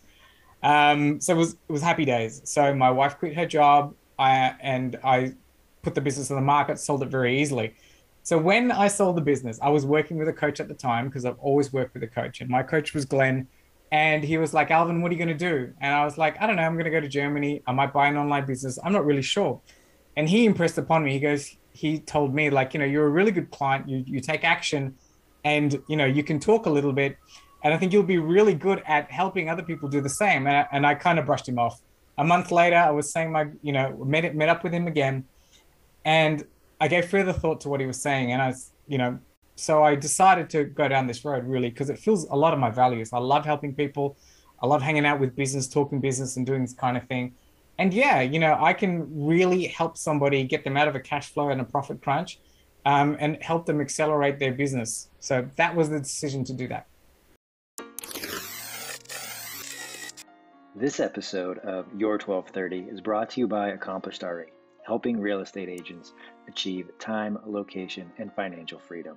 Um, 0.62 1.20
so 1.20 1.34
it 1.34 1.36
was 1.36 1.52
it 1.52 1.72
was 1.72 1.82
happy 1.82 2.04
days. 2.04 2.40
So 2.44 2.74
my 2.74 2.90
wife 2.90 3.18
quit 3.18 3.34
her 3.34 3.46
job, 3.46 3.94
I, 4.18 4.54
and 4.60 4.98
I 5.04 5.34
put 5.82 5.94
the 5.94 6.00
business 6.00 6.30
on 6.30 6.36
the 6.36 6.42
market, 6.42 6.78
sold 6.78 7.02
it 7.02 7.08
very 7.08 7.40
easily. 7.40 7.74
So 8.24 8.38
when 8.38 8.70
I 8.70 8.86
sold 8.86 9.16
the 9.16 9.22
business, 9.22 9.58
I 9.60 9.68
was 9.68 9.84
working 9.84 10.16
with 10.16 10.28
a 10.28 10.32
coach 10.32 10.60
at 10.60 10.68
the 10.68 10.74
time 10.74 11.06
because 11.06 11.24
I've 11.24 11.38
always 11.40 11.72
worked 11.72 11.94
with 11.94 12.04
a 12.04 12.08
coach, 12.08 12.40
and 12.40 12.48
my 12.48 12.62
coach 12.62 12.94
was 12.94 13.04
Glenn. 13.04 13.48
And 13.90 14.24
he 14.24 14.38
was 14.38 14.54
like, 14.54 14.70
Alvin, 14.70 15.02
what 15.02 15.10
are 15.10 15.14
you 15.14 15.22
going 15.22 15.36
to 15.36 15.50
do? 15.50 15.74
And 15.82 15.94
I 15.94 16.02
was 16.06 16.16
like, 16.16 16.40
I 16.40 16.46
don't 16.46 16.56
know. 16.56 16.62
I'm 16.62 16.74
going 16.74 16.86
to 16.86 16.90
go 16.90 17.00
to 17.00 17.08
Germany. 17.08 17.62
I 17.66 17.72
might 17.72 17.92
buy 17.92 18.08
an 18.08 18.16
online 18.16 18.46
business. 18.46 18.78
I'm 18.82 18.92
not 18.92 19.04
really 19.04 19.20
sure. 19.20 19.60
And 20.16 20.30
he 20.30 20.46
impressed 20.46 20.78
upon 20.78 21.04
me. 21.04 21.12
He 21.12 21.20
goes, 21.20 21.58
he 21.72 21.98
told 21.98 22.34
me 22.34 22.50
like 22.50 22.74
you 22.74 22.80
know 22.80 22.86
you're 22.86 23.06
a 23.06 23.10
really 23.10 23.30
good 23.30 23.50
client 23.50 23.88
you 23.88 24.04
you 24.06 24.20
take 24.20 24.44
action 24.44 24.94
and 25.44 25.82
you 25.88 25.96
know 25.96 26.04
you 26.04 26.22
can 26.22 26.38
talk 26.38 26.66
a 26.66 26.70
little 26.70 26.92
bit. 26.92 27.16
And 27.64 27.72
i 27.72 27.78
think 27.78 27.92
you'll 27.92 28.02
be 28.02 28.18
really 28.18 28.54
good 28.54 28.82
at 28.86 29.10
helping 29.10 29.48
other 29.48 29.62
people 29.62 29.88
do 29.88 30.00
the 30.00 30.08
same. 30.08 30.46
And 30.46 30.56
I, 30.56 30.66
and 30.72 30.86
I 30.86 30.94
kind 30.94 31.18
of 31.18 31.26
brushed 31.26 31.48
him 31.48 31.58
off. 31.58 31.80
A 32.18 32.24
month 32.24 32.50
later 32.50 32.76
i 32.76 32.90
was 32.90 33.10
saying 33.10 33.32
my 33.32 33.46
you 33.62 33.72
know 33.72 33.96
met 34.04 34.34
met 34.34 34.48
up 34.48 34.62
with 34.64 34.72
him 34.72 34.86
again. 34.86 35.24
And 36.04 36.44
i 36.80 36.88
gave 36.88 37.08
further 37.08 37.32
thought 37.32 37.60
to 37.62 37.68
what 37.68 37.80
he 37.80 37.86
was 37.86 38.00
saying. 38.00 38.32
And 38.32 38.42
i 38.42 38.48
was 38.48 38.72
you 38.86 38.98
know 38.98 39.18
so 39.54 39.82
i 39.82 39.94
decided 39.94 40.50
to 40.50 40.64
go 40.64 40.88
down 40.88 41.06
this 41.06 41.24
road 41.24 41.44
really 41.44 41.70
because 41.70 41.90
it 41.90 41.98
feels 41.98 42.24
a 42.24 42.36
lot 42.36 42.52
of 42.52 42.58
my 42.58 42.70
values. 42.70 43.12
I 43.12 43.18
love 43.18 43.44
helping 43.44 43.74
people. 43.74 44.16
I 44.62 44.66
love 44.66 44.82
hanging 44.82 45.06
out 45.06 45.18
with 45.18 45.34
business 45.34 45.66
talking 45.66 46.00
business 46.00 46.36
and 46.36 46.46
doing 46.46 46.62
this 46.62 46.74
kind 46.74 46.96
of 46.96 47.06
thing 47.08 47.34
and 47.78 47.92
yeah, 47.92 48.20
you 48.20 48.38
know, 48.38 48.56
I 48.60 48.72
can 48.72 49.26
really 49.26 49.66
help 49.66 49.96
somebody 49.96 50.44
get 50.44 50.64
them 50.64 50.76
out 50.76 50.88
of 50.88 50.94
a 50.94 51.00
cash 51.00 51.30
flow 51.30 51.48
and 51.48 51.60
a 51.60 51.64
profit 51.64 52.02
crunch 52.02 52.38
um, 52.84 53.16
and 53.18 53.42
help 53.42 53.66
them 53.66 53.80
accelerate 53.80 54.38
their 54.38 54.52
business. 54.52 55.08
So 55.20 55.48
that 55.56 55.74
was 55.74 55.88
the 55.88 55.98
decision 55.98 56.44
to 56.44 56.52
do 56.52 56.68
that. 56.68 56.86
This 60.74 61.00
episode 61.00 61.58
of 61.58 61.86
Your 61.96 62.12
1230 62.12 62.90
is 62.90 63.00
brought 63.00 63.30
to 63.30 63.40
you 63.40 63.46
by 63.46 63.68
Accomplished 63.68 64.22
RE, 64.22 64.46
helping 64.84 65.20
real 65.20 65.40
estate 65.40 65.68
agents 65.68 66.12
achieve 66.48 66.90
time, 66.98 67.38
location, 67.46 68.10
and 68.18 68.32
financial 68.32 68.78
freedom. 68.78 69.16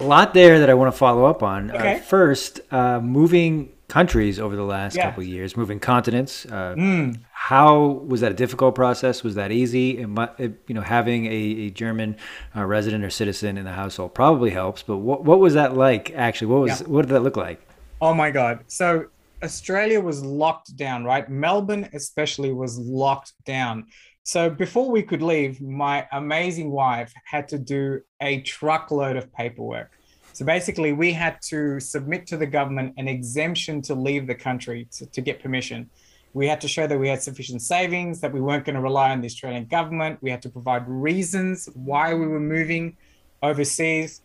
A 0.00 0.04
lot 0.04 0.34
there 0.34 0.58
that 0.58 0.68
I 0.68 0.74
want 0.74 0.92
to 0.92 0.98
follow 0.98 1.24
up 1.24 1.42
on. 1.42 1.70
Okay. 1.70 1.94
Uh, 1.94 1.98
first, 2.00 2.60
uh, 2.70 3.00
moving 3.00 3.72
countries 3.94 4.40
over 4.40 4.56
the 4.56 4.64
last 4.64 4.96
yeah. 4.96 5.04
couple 5.04 5.22
years, 5.22 5.56
moving 5.56 5.78
continents. 5.78 6.46
Uh, 6.46 6.74
mm. 6.76 7.16
How 7.30 8.02
was 8.08 8.22
that 8.22 8.32
a 8.32 8.34
difficult 8.34 8.74
process? 8.74 9.22
Was 9.22 9.36
that 9.36 9.52
easy? 9.52 9.98
It, 9.98 10.08
it, 10.38 10.52
you 10.66 10.74
know, 10.74 10.80
having 10.80 11.26
a, 11.26 11.30
a 11.66 11.70
German 11.70 12.16
uh, 12.56 12.64
resident 12.64 13.04
or 13.04 13.10
citizen 13.10 13.56
in 13.56 13.64
the 13.64 13.72
household 13.72 14.12
probably 14.12 14.50
helps. 14.50 14.82
But 14.82 14.96
what 14.96 15.24
what 15.24 15.38
was 15.38 15.54
that 15.54 15.76
like? 15.76 16.12
Actually, 16.16 16.48
what 16.48 16.60
was 16.62 16.80
yeah. 16.80 16.88
what 16.88 17.02
did 17.02 17.14
that 17.14 17.20
look 17.20 17.36
like? 17.36 17.60
Oh 18.00 18.12
my 18.12 18.32
God! 18.32 18.64
So 18.66 19.06
Australia 19.44 20.00
was 20.00 20.24
locked 20.24 20.76
down, 20.76 21.04
right? 21.04 21.28
Melbourne 21.28 21.88
especially 21.92 22.52
was 22.52 22.76
locked 22.80 23.32
down. 23.44 23.86
So 24.24 24.50
before 24.50 24.90
we 24.90 25.02
could 25.04 25.22
leave, 25.22 25.60
my 25.60 26.08
amazing 26.10 26.72
wife 26.72 27.12
had 27.24 27.46
to 27.48 27.58
do 27.58 28.00
a 28.20 28.40
truckload 28.40 29.16
of 29.16 29.32
paperwork. 29.32 29.92
So 30.34 30.44
basically, 30.44 30.92
we 30.92 31.12
had 31.12 31.40
to 31.42 31.78
submit 31.78 32.26
to 32.26 32.36
the 32.36 32.46
government 32.46 32.94
an 32.96 33.06
exemption 33.06 33.80
to 33.82 33.94
leave 33.94 34.26
the 34.26 34.34
country 34.34 34.88
to, 34.96 35.06
to 35.06 35.20
get 35.20 35.40
permission. 35.40 35.88
We 36.32 36.48
had 36.48 36.60
to 36.62 36.68
show 36.68 36.88
that 36.88 36.98
we 36.98 37.08
had 37.08 37.22
sufficient 37.22 37.62
savings, 37.62 38.20
that 38.20 38.32
we 38.32 38.40
weren't 38.40 38.64
going 38.64 38.74
to 38.74 38.80
rely 38.80 39.12
on 39.12 39.20
the 39.20 39.26
Australian 39.26 39.66
government. 39.66 40.18
We 40.22 40.30
had 40.30 40.42
to 40.42 40.48
provide 40.48 40.88
reasons 40.88 41.68
why 41.74 42.14
we 42.14 42.26
were 42.26 42.40
moving 42.40 42.96
overseas. 43.44 44.22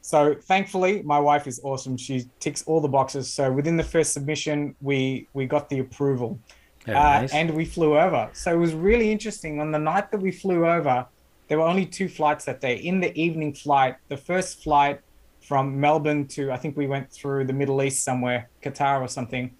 So 0.00 0.34
thankfully, 0.34 1.02
my 1.02 1.20
wife 1.20 1.46
is 1.46 1.60
awesome. 1.62 1.96
She 1.98 2.24
ticks 2.40 2.64
all 2.66 2.80
the 2.80 2.88
boxes. 2.88 3.32
So 3.32 3.52
within 3.52 3.76
the 3.76 3.84
first 3.84 4.12
submission, 4.12 4.74
we 4.80 5.28
we 5.34 5.46
got 5.46 5.68
the 5.68 5.78
approval, 5.78 6.40
uh, 6.88 6.92
nice. 6.92 7.32
and 7.32 7.48
we 7.50 7.64
flew 7.64 7.96
over. 7.96 8.28
So 8.32 8.52
it 8.52 8.58
was 8.58 8.74
really 8.74 9.12
interesting. 9.12 9.60
On 9.60 9.70
the 9.70 9.78
night 9.78 10.10
that 10.10 10.20
we 10.20 10.32
flew 10.32 10.66
over, 10.66 11.06
there 11.46 11.58
were 11.58 11.64
only 11.64 11.86
two 11.86 12.08
flights 12.08 12.44
that 12.46 12.60
day. 12.60 12.74
In 12.74 12.98
the 12.98 13.16
evening 13.16 13.54
flight, 13.54 13.94
the 14.08 14.16
first 14.16 14.64
flight 14.64 15.00
from 15.44 15.78
Melbourne 15.78 16.26
to 16.28 16.50
I 16.50 16.56
think 16.56 16.76
we 16.76 16.86
went 16.86 17.10
through 17.10 17.44
the 17.44 17.52
Middle 17.52 17.82
East 17.82 18.02
somewhere, 18.02 18.48
Qatar 18.62 19.00
or 19.00 19.08
something. 19.08 19.54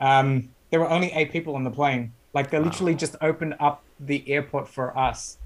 Um, 0.00 0.50
there 0.70 0.80
were 0.80 0.90
only 0.90 1.12
eight 1.12 1.32
people 1.32 1.56
on 1.56 1.64
the 1.64 1.70
plane. 1.70 2.12
Like 2.32 2.50
they 2.50 2.58
wow. 2.58 2.64
literally 2.64 2.94
just 2.94 3.16
opened 3.20 3.54
up 3.60 3.82
the 3.98 4.28
airport 4.30 4.68
for 4.68 4.96
us. 4.96 5.38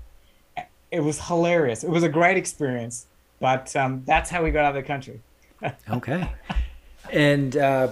It 0.91 1.01
was 1.01 1.27
hilarious. 1.27 1.85
It 1.85 1.91
was 1.91 2.03
a 2.03 2.09
great 2.09 2.37
experience, 2.37 3.07
but 3.41 3.75
um, 3.77 4.03
that's 4.07 4.31
how 4.31 4.43
we 4.43 4.51
got 4.51 4.65
out 4.65 4.77
of 4.77 4.83
the 4.83 4.87
country. 4.87 5.21
okay, 5.91 6.31
and 7.13 7.57
uh, 7.57 7.89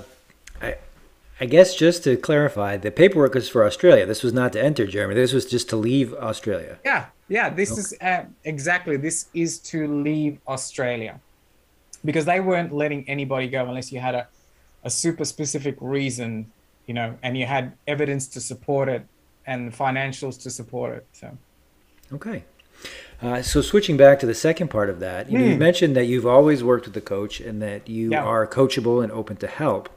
I, 0.62 0.76
I 1.40 1.44
guess 1.44 1.74
just 1.74 2.04
to 2.04 2.16
clarify, 2.16 2.78
the 2.78 2.90
paperwork 2.90 3.34
was 3.34 3.48
for 3.50 3.66
Australia. 3.66 4.06
This 4.06 4.22
was 4.22 4.32
not 4.32 4.52
to 4.54 4.62
enter 4.62 4.86
Germany. 4.86 5.20
This 5.20 5.34
was 5.34 5.44
just 5.44 5.68
to 5.70 5.76
leave 5.76 6.14
Australia. 6.14 6.78
Yeah, 6.84 7.06
yeah. 7.28 7.50
This 7.50 7.72
okay. 7.72 7.80
is 7.80 7.94
uh, 8.00 8.24
exactly. 8.44 8.96
This 8.96 9.26
is 9.34 9.58
to 9.70 9.86
leave 9.88 10.38
Australia 10.48 11.20
because 12.06 12.24
they 12.24 12.40
weren't 12.40 12.72
letting 12.72 13.06
anybody 13.08 13.48
go 13.48 13.66
unless 13.66 13.92
you 13.92 14.00
had 14.00 14.14
a, 14.14 14.28
a 14.84 14.88
super 14.88 15.26
specific 15.26 15.76
reason 15.80 16.50
you 16.86 16.94
know, 16.94 17.18
and 17.22 17.36
you 17.36 17.46
had 17.46 17.72
evidence 17.86 18.28
to 18.28 18.40
support 18.40 18.88
it 18.88 19.06
and 19.46 19.72
financials 19.72 20.40
to 20.42 20.50
support 20.50 20.96
it. 20.96 21.06
So, 21.12 21.36
okay. 22.12 22.44
Uh, 23.20 23.42
so 23.42 23.60
switching 23.60 23.96
back 23.96 24.18
to 24.20 24.26
the 24.26 24.34
second 24.34 24.68
part 24.68 24.90
of 24.90 25.00
that, 25.00 25.30
you, 25.30 25.38
mm. 25.38 25.40
know, 25.40 25.46
you 25.48 25.56
mentioned 25.56 25.96
that 25.96 26.04
you've 26.04 26.26
always 26.26 26.62
worked 26.62 26.84
with 26.84 26.94
the 26.94 27.00
coach 27.00 27.40
and 27.40 27.60
that 27.62 27.88
you 27.88 28.10
yeah. 28.10 28.22
are 28.22 28.46
coachable 28.46 29.02
and 29.02 29.10
open 29.12 29.36
to 29.38 29.46
help. 29.46 29.88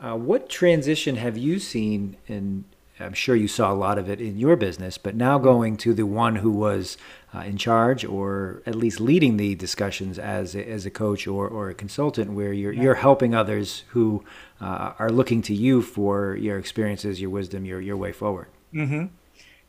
Uh, 0.00 0.16
what 0.16 0.48
transition 0.48 1.16
have 1.16 1.36
you 1.36 1.58
seen 1.58 2.16
in 2.26 2.64
I'm 3.00 3.14
sure 3.14 3.36
you 3.36 3.46
saw 3.46 3.72
a 3.72 3.74
lot 3.74 3.96
of 3.96 4.10
it 4.10 4.20
in 4.20 4.38
your 4.38 4.56
business, 4.56 4.98
but 4.98 5.14
now 5.14 5.38
going 5.38 5.76
to 5.78 5.94
the 5.94 6.04
one 6.04 6.36
who 6.36 6.50
was 6.50 6.96
uh, 7.34 7.40
in 7.40 7.56
charge 7.56 8.04
or 8.04 8.62
at 8.66 8.74
least 8.74 9.00
leading 9.00 9.36
the 9.36 9.54
discussions 9.54 10.18
as 10.18 10.54
a, 10.54 10.68
as 10.68 10.86
a 10.86 10.90
coach 10.90 11.26
or, 11.26 11.46
or 11.46 11.68
a 11.68 11.74
consultant, 11.74 12.32
where 12.32 12.52
you're 12.52 12.72
yeah. 12.72 12.82
you're 12.82 12.94
helping 12.94 13.34
others 13.34 13.84
who 13.88 14.24
uh, 14.60 14.92
are 14.98 15.10
looking 15.10 15.42
to 15.42 15.54
you 15.54 15.82
for 15.82 16.36
your 16.36 16.58
experiences, 16.58 17.20
your 17.20 17.30
wisdom, 17.30 17.64
your 17.64 17.80
your 17.80 17.96
way 17.96 18.12
forward. 18.12 18.48
Mm-hmm. 18.74 19.06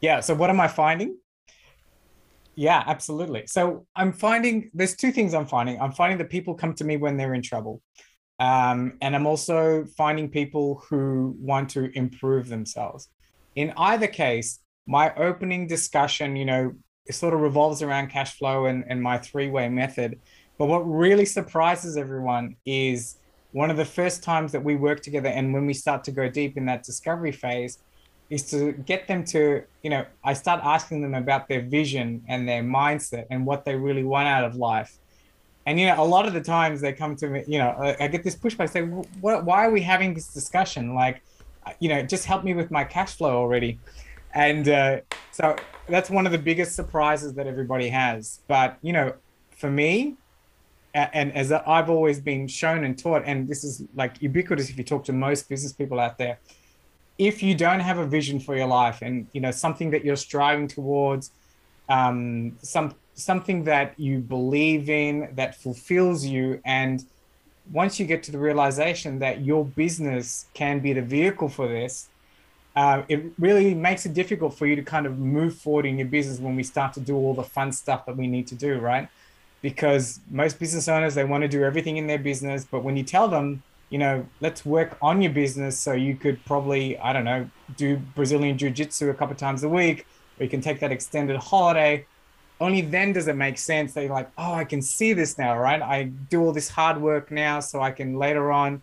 Yeah. 0.01 0.19
So 0.21 0.33
what 0.33 0.49
am 0.49 0.59
I 0.59 0.67
finding? 0.67 1.17
Yeah, 2.55 2.83
absolutely. 2.85 3.43
So 3.47 3.85
I'm 3.95 4.11
finding 4.11 4.69
there's 4.73 4.95
two 4.95 5.11
things 5.11 5.33
I'm 5.33 5.45
finding. 5.45 5.79
I'm 5.79 5.93
finding 5.93 6.17
that 6.17 6.29
people 6.29 6.55
come 6.55 6.73
to 6.75 6.83
me 6.83 6.97
when 6.97 7.17
they're 7.17 7.33
in 7.33 7.41
trouble. 7.41 7.81
Um, 8.39 8.97
and 9.01 9.15
I'm 9.15 9.27
also 9.27 9.85
finding 9.97 10.29
people 10.29 10.81
who 10.89 11.35
want 11.39 11.69
to 11.71 11.89
improve 11.97 12.47
themselves 12.47 13.09
in 13.55 13.73
either 13.75 14.07
case, 14.07 14.59
my 14.87 15.13
opening 15.15 15.67
discussion, 15.67 16.35
you 16.35 16.45
know, 16.45 16.73
sort 17.11 17.33
of 17.33 17.41
revolves 17.41 17.81
around 17.81 18.09
cash 18.09 18.37
flow 18.37 18.65
and, 18.65 18.83
and 18.87 19.01
my 19.01 19.17
three 19.17 19.49
way 19.49 19.69
method. 19.69 20.19
But 20.57 20.65
what 20.65 20.79
really 20.79 21.25
surprises 21.25 21.97
everyone 21.97 22.55
is 22.65 23.17
one 23.51 23.71
of 23.71 23.77
the 23.77 23.85
first 23.85 24.23
times 24.23 24.51
that 24.51 24.63
we 24.63 24.75
work 24.75 25.01
together 25.01 25.29
and 25.29 25.53
when 25.53 25.65
we 25.65 25.73
start 25.73 26.03
to 26.03 26.11
go 26.11 26.29
deep 26.29 26.57
in 26.57 26.65
that 26.65 26.83
discovery 26.83 27.31
phase 27.31 27.79
is 28.29 28.49
to 28.51 28.73
get 28.73 29.07
them 29.07 29.23
to, 29.23 29.63
you 29.81 29.89
know, 29.89 30.05
I 30.23 30.33
start 30.33 30.61
asking 30.63 31.01
them 31.01 31.15
about 31.15 31.47
their 31.47 31.61
vision 31.61 32.23
and 32.27 32.47
their 32.47 32.63
mindset 32.63 33.25
and 33.31 33.45
what 33.45 33.65
they 33.65 33.75
really 33.75 34.03
want 34.03 34.27
out 34.27 34.43
of 34.43 34.55
life. 34.55 34.99
And, 35.65 35.79
you 35.79 35.87
know, 35.87 36.01
a 36.01 36.05
lot 36.05 36.27
of 36.27 36.33
the 36.33 36.41
times 36.41 36.81
they 36.81 36.93
come 36.93 37.15
to 37.17 37.27
me, 37.27 37.43
you 37.47 37.57
know, 37.57 37.95
I 37.99 38.07
get 38.07 38.23
this 38.23 38.35
pushback, 38.35 38.69
say, 38.69 38.81
what, 38.81 39.45
why 39.45 39.65
are 39.65 39.71
we 39.71 39.81
having 39.81 40.13
this 40.13 40.27
discussion? 40.27 40.93
Like, 40.93 41.21
you 41.79 41.89
know, 41.89 42.01
just 42.03 42.25
help 42.25 42.43
me 42.43 42.53
with 42.53 42.71
my 42.71 42.83
cash 42.83 43.15
flow 43.15 43.35
already. 43.35 43.79
And 44.33 44.69
uh, 44.69 45.01
so 45.39 45.55
that's 45.88 46.10
one 46.10 46.25
of 46.25 46.34
the 46.34 46.38
biggest 46.38 46.75
surprises 46.75 47.34
that 47.36 47.48
everybody 47.48 47.88
has. 47.88 48.41
But, 48.50 48.77
you 48.81 48.91
know, 48.91 49.13
for 49.55 49.72
me, 49.72 50.15
and 50.93 51.31
as 51.34 51.50
I've 51.53 51.89
always 51.89 52.19
been 52.19 52.48
shown 52.48 52.84
and 52.84 52.98
taught, 53.00 53.24
and 53.25 53.48
this 53.48 53.63
is 53.63 53.84
like 53.96 54.22
ubiquitous 54.22 54.69
if 54.69 54.77
you 54.77 54.84
talk 54.84 55.05
to 55.05 55.13
most 55.13 55.48
business 55.48 55.72
people 55.72 55.98
out 55.98 56.17
there, 56.17 56.39
if 57.17 57.41
you 57.41 57.55
don't 57.55 57.79
have 57.79 58.00
a 58.00 58.05
vision 58.05 58.39
for 58.41 58.58
your 58.58 58.67
life 58.67 59.01
and 59.01 59.27
you 59.31 59.39
know 59.39 59.51
something 59.51 59.91
that 59.91 60.03
you're 60.03 60.17
striving 60.17 60.67
towards, 60.67 61.31
um, 61.88 62.58
some 62.62 62.96
something 63.13 63.63
that 63.63 63.98
you 63.98 64.19
believe 64.19 64.89
in 64.89 65.29
that 65.36 65.55
fulfills 65.55 66.25
you, 66.25 66.60
and 66.65 67.05
once 67.72 68.00
you 68.00 68.05
get 68.05 68.24
to 68.24 68.31
the 68.31 68.39
realization 68.39 69.19
that 69.19 69.41
your 69.46 69.63
business 69.63 70.48
can 70.53 70.79
be 70.79 70.91
the 70.91 71.01
vehicle 71.01 71.48
for 71.48 71.67
this, 71.67 72.10
uh, 72.79 73.03
it 73.09 73.21
really 73.38 73.74
makes 73.74 74.05
it 74.05 74.13
difficult 74.13 74.57
for 74.57 74.65
you 74.65 74.75
to 74.77 74.83
kind 74.83 75.05
of 75.05 75.19
move 75.19 75.53
forward 75.53 75.86
in 75.86 75.98
your 75.98 76.07
business 76.07 76.39
when 76.39 76.55
we 76.55 76.63
start 76.63 76.93
to 76.93 77.01
do 77.01 77.13
all 77.13 77.33
the 77.33 77.43
fun 77.43 77.74
stuff 77.74 78.05
that 78.05 78.15
we 78.15 78.25
need 78.25 78.48
to 78.48 78.55
do, 78.55 78.79
right? 78.79 79.09
Because 79.62 80.21
most 80.31 80.59
business 80.59 80.88
owners, 80.88 81.13
they 81.13 81.25
want 81.25 81.41
to 81.41 81.50
do 81.50 81.62
everything 81.63 81.98
in 81.98 82.07
their 82.07 82.24
business. 82.31 82.65
But 82.74 82.86
when 82.86 82.95
you 82.95 83.03
tell 83.03 83.27
them, 83.27 83.63
you 83.89 83.98
know, 83.98 84.25
let's 84.39 84.65
work 84.65 84.98
on 85.01 85.21
your 85.21 85.33
business 85.33 85.77
so 85.77 85.91
you 85.91 86.15
could 86.15 86.38
probably, 86.45 86.98
I 87.00 87.12
don't 87.12 87.25
know, 87.25 87.50
do 87.75 87.98
Brazilian 88.15 88.57
Jiu 88.57 88.69
Jitsu 88.69 89.09
a 89.09 89.13
couple 89.13 89.36
times 89.36 89.62
a 89.63 89.69
week, 89.69 90.07
or 90.39 90.45
you 90.45 90.50
can 90.50 90.62
take 90.62 90.79
that 90.79 90.91
extended 90.93 91.36
holiday 91.36 92.05
only 92.62 92.81
then 92.81 93.13
does 93.13 93.29
it 93.29 93.38
make 93.38 93.57
sense 93.57 93.93
that 93.93 94.01
you're 94.01 94.13
like, 94.13 94.29
oh, 94.38 94.53
I 94.53 94.65
can 94.65 94.81
see 94.81 95.13
this 95.13 95.38
now, 95.38 95.57
right? 95.57 95.81
I 95.81 96.03
do 96.03 96.41
all 96.41 96.51
this 96.51 96.67
hard 96.67 97.01
work 97.01 97.31
now 97.31 97.62
so 97.62 97.81
I 97.81 97.91
can 97.91 98.17
later 98.17 98.51
on 98.51 98.81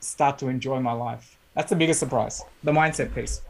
start 0.00 0.38
to 0.38 0.48
enjoy 0.48 0.80
my 0.80 0.92
life. 0.92 1.36
That's 1.54 1.70
the 1.70 1.76
biggest 1.76 2.00
surprise, 2.00 2.42
the 2.62 2.72
mindset 2.72 3.14
piece. 3.14 3.42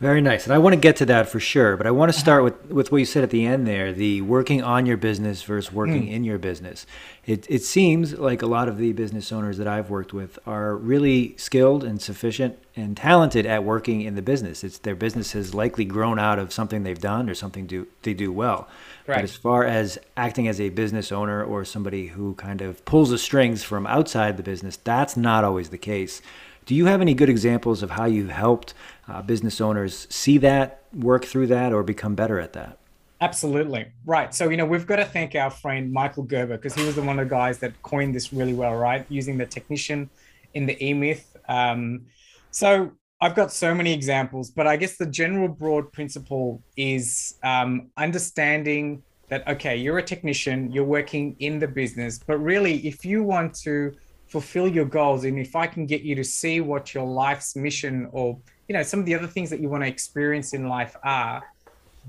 Very 0.00 0.20
nice. 0.20 0.44
And 0.44 0.52
I 0.52 0.58
want 0.58 0.74
to 0.74 0.80
get 0.80 0.96
to 0.96 1.06
that 1.06 1.28
for 1.28 1.38
sure, 1.38 1.76
but 1.76 1.86
I 1.86 1.92
want 1.92 2.12
to 2.12 2.18
start 2.18 2.42
with, 2.42 2.66
with 2.66 2.90
what 2.90 2.98
you 2.98 3.04
said 3.04 3.22
at 3.22 3.30
the 3.30 3.46
end 3.46 3.64
there, 3.64 3.92
the 3.92 4.22
working 4.22 4.60
on 4.60 4.86
your 4.86 4.96
business 4.96 5.42
versus 5.44 5.72
working 5.72 6.08
mm. 6.08 6.10
in 6.10 6.24
your 6.24 6.36
business. 6.36 6.84
It, 7.24 7.46
it 7.48 7.62
seems 7.62 8.12
like 8.12 8.42
a 8.42 8.46
lot 8.46 8.66
of 8.66 8.76
the 8.76 8.92
business 8.92 9.30
owners 9.30 9.56
that 9.58 9.68
I've 9.68 9.90
worked 9.90 10.12
with 10.12 10.36
are 10.46 10.76
really 10.76 11.36
skilled 11.36 11.84
and 11.84 12.02
sufficient 12.02 12.58
and 12.74 12.96
talented 12.96 13.46
at 13.46 13.62
working 13.62 14.02
in 14.02 14.16
the 14.16 14.20
business. 14.20 14.64
It's 14.64 14.78
their 14.78 14.96
business 14.96 15.30
has 15.32 15.54
likely 15.54 15.84
grown 15.84 16.18
out 16.18 16.40
of 16.40 16.52
something 16.52 16.82
they've 16.82 16.98
done 16.98 17.30
or 17.30 17.34
something 17.34 17.64
do, 17.64 17.86
they 18.02 18.14
do 18.14 18.32
well. 18.32 18.68
Right. 19.06 19.16
But 19.16 19.24
as 19.24 19.36
far 19.36 19.64
as 19.64 19.96
acting 20.16 20.48
as 20.48 20.60
a 20.60 20.70
business 20.70 21.12
owner 21.12 21.42
or 21.42 21.64
somebody 21.64 22.08
who 22.08 22.34
kind 22.34 22.62
of 22.62 22.84
pulls 22.84 23.10
the 23.10 23.18
strings 23.18 23.62
from 23.62 23.86
outside 23.86 24.38
the 24.38 24.42
business, 24.42 24.76
that's 24.76 25.16
not 25.16 25.44
always 25.44 25.68
the 25.68 25.78
case. 25.78 26.20
Do 26.66 26.74
you 26.74 26.86
have 26.86 27.00
any 27.00 27.14
good 27.14 27.28
examples 27.28 27.82
of 27.82 27.90
how 27.90 28.06
you 28.06 28.28
helped 28.28 28.74
uh, 29.06 29.20
business 29.22 29.60
owners 29.60 30.06
see 30.10 30.38
that, 30.38 30.84
work 30.94 31.24
through 31.24 31.48
that, 31.48 31.72
or 31.72 31.82
become 31.82 32.14
better 32.14 32.40
at 32.40 32.54
that? 32.54 32.78
Absolutely. 33.20 33.86
Right. 34.06 34.34
So, 34.34 34.48
you 34.48 34.56
know, 34.56 34.66
we've 34.66 34.86
got 34.86 34.96
to 34.96 35.04
thank 35.04 35.34
our 35.34 35.50
friend 35.50 35.92
Michael 35.92 36.22
Gerber 36.22 36.56
because 36.56 36.74
he 36.74 36.84
was 36.84 36.94
the 36.94 37.02
one 37.02 37.18
of 37.18 37.28
the 37.28 37.34
guys 37.34 37.58
that 37.58 37.80
coined 37.82 38.14
this 38.14 38.32
really 38.32 38.54
well, 38.54 38.74
right? 38.74 39.04
Using 39.08 39.38
the 39.38 39.46
technician 39.46 40.10
in 40.54 40.66
the 40.66 40.82
E 40.84 40.94
Myth. 40.94 41.36
Um, 41.48 42.06
so, 42.50 42.92
I've 43.20 43.34
got 43.34 43.52
so 43.52 43.74
many 43.74 43.92
examples, 43.92 44.50
but 44.50 44.66
I 44.66 44.76
guess 44.76 44.96
the 44.96 45.06
general 45.06 45.48
broad 45.48 45.92
principle 45.92 46.62
is 46.76 47.36
um, 47.42 47.88
understanding 47.96 49.02
that, 49.28 49.46
okay, 49.48 49.76
you're 49.76 49.98
a 49.98 50.02
technician, 50.02 50.70
you're 50.70 50.84
working 50.84 51.34
in 51.38 51.58
the 51.58 51.68
business, 51.68 52.18
but 52.18 52.36
really, 52.38 52.86
if 52.86 53.04
you 53.04 53.22
want 53.22 53.54
to 53.62 53.94
fulfill 54.34 54.66
your 54.66 54.84
goals 54.84 55.22
and 55.24 55.38
if 55.38 55.54
i 55.54 55.66
can 55.74 55.86
get 55.86 56.02
you 56.02 56.14
to 56.16 56.24
see 56.24 56.56
what 56.60 56.92
your 56.94 57.06
life's 57.06 57.54
mission 57.54 58.08
or 58.10 58.26
you 58.66 58.72
know 58.76 58.82
some 58.82 58.98
of 58.98 59.06
the 59.06 59.14
other 59.14 59.28
things 59.28 59.48
that 59.48 59.60
you 59.60 59.68
want 59.68 59.82
to 59.84 59.88
experience 59.88 60.54
in 60.54 60.62
life 60.68 60.96
are 61.04 61.40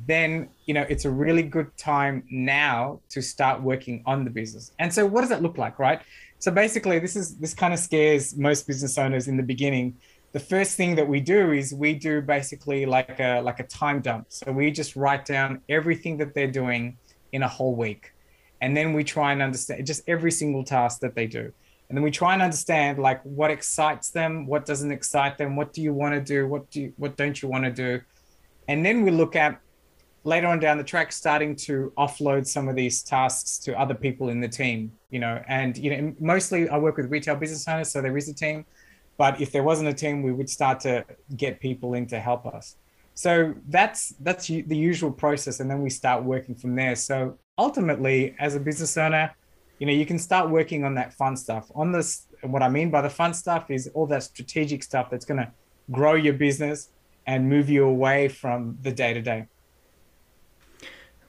then 0.08 0.50
you 0.66 0.74
know 0.74 0.86
it's 0.90 1.06
a 1.06 1.10
really 1.24 1.44
good 1.44 1.70
time 1.78 2.24
now 2.30 3.00
to 3.10 3.22
start 3.22 3.62
working 3.62 4.04
on 4.06 4.24
the 4.26 4.30
business. 4.30 4.72
And 4.80 4.94
so 4.94 5.06
what 5.06 5.22
does 5.22 5.30
that 5.30 5.42
look 5.42 5.58
like 5.58 5.80
right? 5.80 6.02
So 6.40 6.52
basically 6.52 7.00
this 7.00 7.16
is 7.16 7.38
this 7.38 7.54
kind 7.54 7.74
of 7.74 7.80
scares 7.80 8.36
most 8.36 8.68
business 8.68 8.98
owners 8.98 9.28
in 9.28 9.38
the 9.38 9.44
beginning. 9.44 9.96
The 10.34 10.40
first 10.40 10.76
thing 10.76 10.96
that 10.96 11.08
we 11.08 11.22
do 11.22 11.54
is 11.54 11.74
we 11.74 11.94
do 11.94 12.22
basically 12.22 12.86
like 12.86 13.20
a 13.20 13.42
like 13.42 13.60
a 13.60 13.68
time 13.82 14.02
dump. 14.02 14.26
So 14.30 14.52
we 14.52 14.72
just 14.72 14.96
write 14.96 15.26
down 15.26 15.62
everything 15.70 16.18
that 16.18 16.34
they're 16.34 16.56
doing 16.64 16.98
in 17.32 17.44
a 17.44 17.48
whole 17.48 17.76
week. 17.76 18.14
And 18.62 18.76
then 18.76 18.94
we 18.94 19.04
try 19.04 19.32
and 19.32 19.42
understand 19.42 19.86
just 19.86 20.02
every 20.08 20.32
single 20.32 20.64
task 20.64 21.00
that 21.02 21.16
they 21.16 21.28
do 21.28 21.54
and 21.90 21.98
then 21.98 22.04
we 22.04 22.12
try 22.12 22.34
and 22.34 22.42
understand 22.42 22.98
like 22.98 23.22
what 23.24 23.52
excites 23.52 24.10
them 24.10 24.48
what 24.48 24.66
doesn't 24.66 24.92
excite 24.92 25.38
them 25.38 25.56
what 25.56 25.74
do 25.74 25.82
you 25.82 25.94
want 25.94 26.14
to 26.14 26.22
do 26.22 26.48
what 26.48 26.70
do 26.72 26.82
you, 26.82 26.94
what 26.98 27.16
don't 27.16 27.42
you 27.42 27.48
want 27.50 27.64
to 27.66 27.72
do? 27.72 28.02
And 28.68 28.84
then 28.86 29.04
we 29.04 29.12
look 29.12 29.36
at 29.36 29.60
later 30.24 30.48
on 30.48 30.60
down 30.60 30.78
the 30.78 30.84
track 30.84 31.12
starting 31.12 31.56
to 31.56 31.94
offload 31.98 32.48
some 32.48 32.68
of 32.68 32.76
these 32.76 33.04
tasks 33.04 33.60
to 33.60 33.80
other 33.80 33.94
people 33.94 34.30
in 34.30 34.42
the 34.42 34.48
team 34.48 34.92
you 35.10 35.20
know? 35.20 35.42
And 35.48 35.78
you 35.78 35.96
know 35.96 36.16
mostly 36.20 36.68
i 36.70 36.78
work 36.78 36.98
with 36.98 37.12
retail 37.12 37.36
business 37.36 37.68
owners 37.68 37.92
so 37.92 38.02
there 38.02 38.18
is 38.18 38.28
a 38.30 38.34
team. 38.34 38.66
But 39.18 39.40
if 39.40 39.52
there 39.52 39.64
wasn't 39.64 39.90
a 39.90 39.94
team 39.94 40.24
we 40.24 40.34
would 40.34 40.50
start 40.50 40.80
to 40.82 41.06
get 41.38 41.60
people 41.60 41.94
in 41.94 42.06
to 42.08 42.20
help 42.20 42.46
us. 42.46 42.76
So 43.14 43.54
that's 43.70 44.14
that's 44.20 44.48
the 44.48 44.76
usual 44.76 45.12
process 45.12 45.60
and 45.62 45.70
then 45.70 45.82
we 45.82 45.90
start 45.90 46.24
working 46.24 46.56
from 46.56 46.76
there. 46.76 46.96
So 46.96 47.38
ultimately 47.58 48.36
as 48.40 48.56
a 48.56 48.60
business 48.60 48.98
owner 48.98 49.34
you 49.80 49.86
know 49.86 49.94
you 49.94 50.06
can 50.06 50.20
start 50.20 50.50
working 50.50 50.84
on 50.84 50.96
that 50.96 51.14
fun 51.14 51.36
stuff 51.36 51.72
on 51.76 51.92
this 51.92 52.28
what 52.42 52.62
i 52.62 52.70
mean 52.70 52.90
by 52.90 53.02
the 53.02 53.10
fun 53.10 53.34
stuff 53.34 53.70
is 53.70 53.90
all 53.94 54.06
that 54.06 54.24
strategic 54.24 54.84
stuff 54.84 55.10
that's 55.10 55.26
going 55.26 55.40
to 55.40 55.52
grow 55.92 56.14
your 56.14 56.34
business 56.34 56.90
and 57.28 57.50
move 57.50 57.70
you 57.70 57.86
away 57.86 58.28
from 58.28 58.78
the 58.82 58.92
day 58.92 59.14
to 59.14 59.22
day 59.22 59.48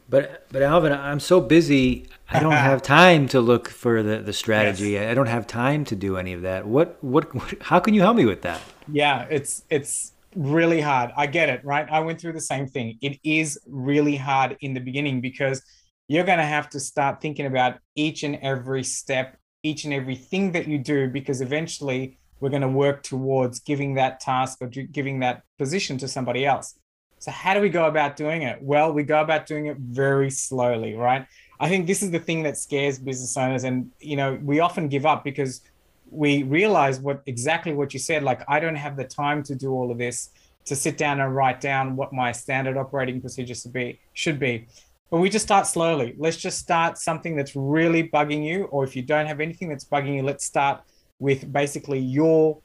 but 0.09 0.47
but 0.51 0.63
Alvin, 0.63 0.93
I'm 0.93 1.21
so 1.21 1.41
busy. 1.41 2.07
I 2.31 2.41
don't 2.41 2.53
have 2.53 2.83
time 3.01 3.29
to 3.29 3.41
look 3.41 3.69
for 3.69 4.03
the, 4.03 4.19
the 4.19 4.33
strategy. 4.33 4.91
Yes. 4.91 5.11
I 5.11 5.15
don't 5.15 5.27
have 5.27 5.47
time 5.47 5.85
to 5.87 5.97
do 5.97 6.17
any 6.17 6.33
of 6.33 6.43
that. 6.43 6.67
What, 6.67 7.03
what 7.03 7.35
what 7.35 7.55
how 7.63 7.81
can 7.81 7.95
you 7.95 8.03
help 8.03 8.17
me 8.17 8.25
with 8.25 8.43
that? 8.43 8.61
Yeah, 8.91 9.27
it's 9.31 9.65
it's 9.69 10.13
really 10.37 10.81
hard. 10.81 11.11
I 11.17 11.27
get 11.27 11.49
it, 11.49 11.65
right? 11.65 11.89
I 11.91 12.01
went 12.01 12.21
through 12.21 12.35
the 12.35 12.41
same 12.41 12.69
thing. 12.69 12.99
It 13.01 13.19
is 13.25 13.59
really 13.67 14.17
hard 14.17 14.57
in 14.61 14.75
the 14.75 14.81
beginning 14.81 15.21
because 15.21 15.63
you're 16.09 16.25
going 16.25 16.39
to 16.39 16.45
have 16.45 16.69
to 16.71 16.81
start 16.81 17.21
thinking 17.21 17.47
about 17.47 17.79
each 17.95 18.23
and 18.23 18.37
every 18.43 18.85
step, 18.85 19.37
each 19.63 19.85
and 19.85 19.93
everything 19.93 20.53
that 20.53 20.69
you 20.69 20.79
do 20.79 21.09
because 21.09 21.41
eventually 21.41 22.19
we're 22.41 22.51
going 22.51 22.63
to 22.63 22.69
work 22.69 23.03
towards 23.03 23.61
giving 23.61 23.95
that 23.95 24.21
task 24.21 24.59
or 24.61 24.69
giving 24.69 25.21
that 25.21 25.43
position 25.59 25.99
to 25.99 26.09
somebody 26.09 26.45
else. 26.45 26.79
So, 27.19 27.31
how 27.31 27.55
do 27.55 27.61
we 27.61 27.71
go 27.71 27.87
about 27.87 28.17
doing 28.17 28.43
it? 28.43 28.63
Well, 28.63 28.93
we 28.93 29.03
go 29.03 29.21
about 29.21 29.47
doing 29.47 29.67
it 29.67 29.79
very 29.79 30.31
slowly, 30.31 30.95
right? 30.95 31.27
I 31.59 31.69
think 31.69 31.87
this 31.87 32.03
is 32.03 32.11
the 32.11 32.19
thing 32.19 32.43
that 32.43 32.59
scares 32.59 32.99
business 32.99 33.37
owners. 33.37 33.65
And, 33.65 33.91
you 34.01 34.17
know, 34.17 34.39
we 34.43 34.61
often 34.61 34.89
give 34.89 35.07
up 35.07 35.25
because 35.25 35.63
we 36.11 36.43
realize 36.43 37.01
what 37.01 37.23
exactly 37.27 37.73
what 37.73 37.95
you 37.95 37.99
said. 37.99 38.23
Like, 38.23 38.43
I 38.49 38.61
don't 38.61 38.77
have 38.77 38.97
the 38.97 39.05
time 39.05 39.43
to 39.45 39.55
do 39.55 39.73
all 39.73 39.91
of 39.91 39.99
this, 39.99 40.31
to 40.67 40.77
sit 40.77 40.99
down 40.99 41.21
and 41.21 41.35
write 41.35 41.61
down 41.61 41.97
what 41.97 42.13
my 42.13 42.33
standard 42.33 42.77
operating 42.77 43.21
procedures 43.21 43.63
should 43.63 43.73
be. 43.73 43.99
Should 44.13 44.39
be. 44.39 44.67
But 45.11 45.21
we 45.21 45.31
just 45.31 45.45
start 45.45 45.67
slowly. 45.67 46.15
Let's 46.19 46.37
just 46.37 46.59
start 46.59 46.99
something 46.99 47.37
that's 47.37 47.55
really 47.55 48.09
bugging 48.09 48.45
you, 48.45 48.65
or 48.65 48.85
if 48.85 48.97
you 48.97 49.03
don't 49.03 49.27
have 49.27 49.41
anything 49.41 49.69
that's 49.69 49.85
bugging 49.85 50.17
you, 50.17 50.23
let's 50.23 50.45
start 50.45 50.83
with 51.19 51.53
basically 51.53 52.01
your 52.01 52.59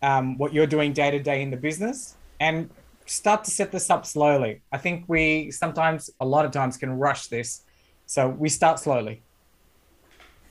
um, 0.00 0.38
what 0.38 0.52
you're 0.52 0.66
doing 0.66 0.92
day 0.92 1.10
to 1.10 1.18
day 1.18 1.42
in 1.42 1.50
the 1.50 1.56
business, 1.56 2.16
and 2.38 2.70
start 3.06 3.42
to 3.44 3.50
set 3.50 3.72
this 3.72 3.90
up 3.90 4.06
slowly. 4.06 4.62
I 4.70 4.78
think 4.78 5.04
we 5.08 5.50
sometimes, 5.50 6.08
a 6.20 6.26
lot 6.26 6.44
of 6.44 6.52
times, 6.52 6.76
can 6.76 6.92
rush 6.92 7.26
this. 7.26 7.62
So 8.06 8.28
we 8.28 8.48
start 8.48 8.78
slowly. 8.78 9.22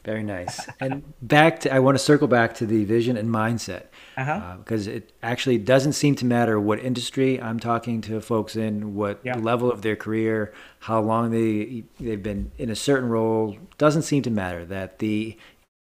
Very 0.07 0.23
nice. 0.23 0.65
and 0.79 1.03
back 1.21 1.59
to, 1.59 1.73
I 1.73 1.79
want 1.79 1.97
to 1.97 2.03
circle 2.03 2.29
back 2.29 2.53
to 2.55 2.65
the 2.65 2.85
vision 2.85 3.17
and 3.17 3.27
mindset 3.29 3.87
uh-huh. 4.15 4.31
uh, 4.31 4.55
because 4.55 4.87
it 4.87 5.11
actually 5.21 5.57
doesn't 5.57 5.93
seem 5.93 6.15
to 6.15 6.25
matter 6.25 6.57
what 6.61 6.79
industry 6.79 7.41
I'm 7.41 7.59
talking 7.59 7.99
to 8.03 8.21
folks 8.21 8.55
in, 8.55 8.95
what 8.95 9.19
yeah. 9.21 9.35
level 9.35 9.69
of 9.69 9.81
their 9.81 9.97
career, 9.97 10.53
how 10.79 11.01
long 11.01 11.31
they 11.31 11.83
they've 11.99 12.23
been 12.23 12.53
in 12.57 12.69
a 12.69 12.75
certain 12.75 13.09
role. 13.09 13.57
Doesn't 13.77 14.03
seem 14.03 14.23
to 14.23 14.31
matter 14.31 14.63
that 14.63 14.99
the 14.99 15.37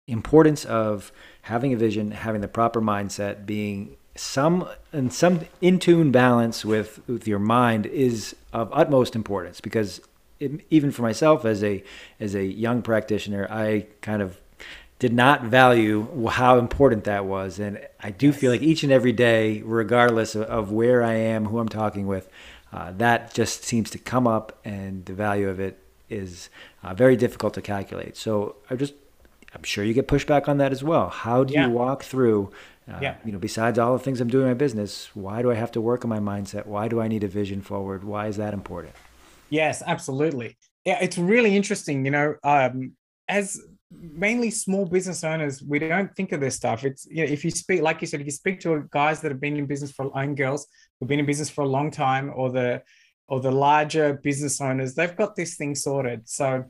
importance 0.08 0.64
of 0.64 1.12
having 1.42 1.74
a 1.74 1.78
vision, 1.78 2.12
having 2.12 2.40
the 2.40 2.48
proper 2.48 2.82
mindset, 2.82 3.46
being 3.46 3.98
some 4.16 4.66
and 4.94 5.12
some 5.12 5.42
in 5.60 5.78
tune 5.78 6.14
balance 6.14 6.64
with 6.64 7.02
with 7.06 7.28
your 7.28 7.40
mind 7.40 7.86
is 7.88 8.34
of 8.54 8.70
utmost 8.72 9.14
importance 9.14 9.60
because 9.60 10.00
even 10.40 10.92
for 10.92 11.02
myself 11.02 11.46
as 11.46 11.64
a 11.64 11.84
as 12.20 12.36
a 12.36 12.44
young 12.44 12.82
practitioner, 12.82 13.48
I 13.50 13.88
kind 14.02 14.22
of 14.22 14.40
did 14.98 15.14
not 15.14 15.44
value 15.44 16.28
how 16.30 16.58
important 16.58 17.04
that 17.04 17.26
was, 17.26 17.60
and 17.60 17.80
I 18.02 18.12
do 18.12 18.32
feel 18.32 18.52
like 18.52 18.62
each 18.62 18.84
and 18.84 18.92
every 18.92 19.12
day, 19.12 19.62
regardless 19.66 20.36
of, 20.36 20.44
of 20.44 20.72
where 20.72 21.04
I 21.04 21.14
am, 21.14 21.46
who 21.46 21.60
I'm 21.60 21.70
talking 21.70 22.08
with, 22.08 22.30
uh, 22.72 22.94
that 22.98 23.34
just 23.34 23.64
seems 23.64 23.90
to 23.92 23.98
come 23.98 24.26
up, 24.26 24.58
and 24.64 25.06
the 25.06 25.14
value 25.14 25.50
of 25.50 25.60
it 25.60 25.80
is 26.10 26.50
uh, 26.84 26.94
very 26.94 27.16
difficult 27.16 27.54
to 27.56 27.62
calculate. 27.62 28.16
So 28.16 28.56
I 28.70 28.76
just 28.76 28.94
I'm 29.54 29.64
sure 29.64 29.84
you 29.84 29.94
get 29.94 30.08
pushback 30.08 30.48
on 30.48 30.58
that 30.58 30.72
as 30.72 30.84
well. 30.84 31.10
How 31.10 31.44
do 31.44 31.54
yeah. 31.54 31.68
you 31.68 31.74
walk 31.74 32.04
through 32.04 32.52
uh, 32.88 33.00
yeah. 33.02 33.16
You 33.26 33.32
know, 33.32 33.40
besides 33.40 33.80
all 33.80 33.94
the 33.94 34.04
things 34.04 34.22
I'm 34.22 34.28
doing 34.28 34.44
in 34.44 34.50
my 34.52 34.54
business, 34.54 35.10
why 35.16 35.42
do 35.42 35.50
I 35.52 35.56
have 35.56 35.72
to 35.72 35.82
work 35.82 36.06
on 36.06 36.10
my 36.10 36.20
mindset? 36.20 36.68
Why 36.68 36.88
do 36.88 37.02
I 37.02 37.08
need 37.08 37.24
a 37.24 37.28
vision 37.28 37.62
forward? 37.62 38.04
Why 38.04 38.28
is 38.28 38.38
that 38.38 38.54
important? 38.54 38.94
Yes, 39.56 39.82
absolutely. 39.86 40.58
Yeah, 40.84 41.00
it's 41.02 41.18
really 41.18 41.56
interesting. 41.56 42.04
You 42.04 42.12
know, 42.12 42.36
um, 42.44 42.92
as 43.30 43.48
mainly 43.90 44.52
small 44.52 44.86
business 44.86 45.24
owners, 45.24 45.64
we 45.64 45.80
don't 45.80 46.14
think 46.18 46.34
of 46.34 46.42
this 46.42 46.58
stuff. 46.58 46.84
It's 46.84 47.06
you 47.06 47.26
know, 47.26 47.32
if 47.32 47.46
you 47.46 47.52
speak, 47.52 47.82
like 47.82 48.02
you 48.02 48.08
said, 48.08 48.20
if 48.20 48.26
you 48.26 48.38
speak 48.44 48.60
to 48.62 48.86
guys 48.92 49.22
that 49.22 49.32
have 49.32 49.40
been 49.40 49.56
in 49.56 49.66
business 49.66 49.92
for 49.94 50.12
own 50.22 50.36
girls 50.36 50.68
who've 51.00 51.08
been 51.08 51.22
in 51.22 51.26
business 51.26 51.50
for 51.50 51.62
a 51.62 51.72
long 51.78 51.90
time, 51.90 52.34
or 52.36 52.52
the 52.52 52.82
or 53.30 53.40
the 53.40 53.52
larger 53.52 54.08
business 54.28 54.60
owners, 54.60 54.94
they've 54.94 55.16
got 55.16 55.38
this 55.38 55.56
thing 55.56 55.74
sorted. 55.74 56.28
So 56.28 56.66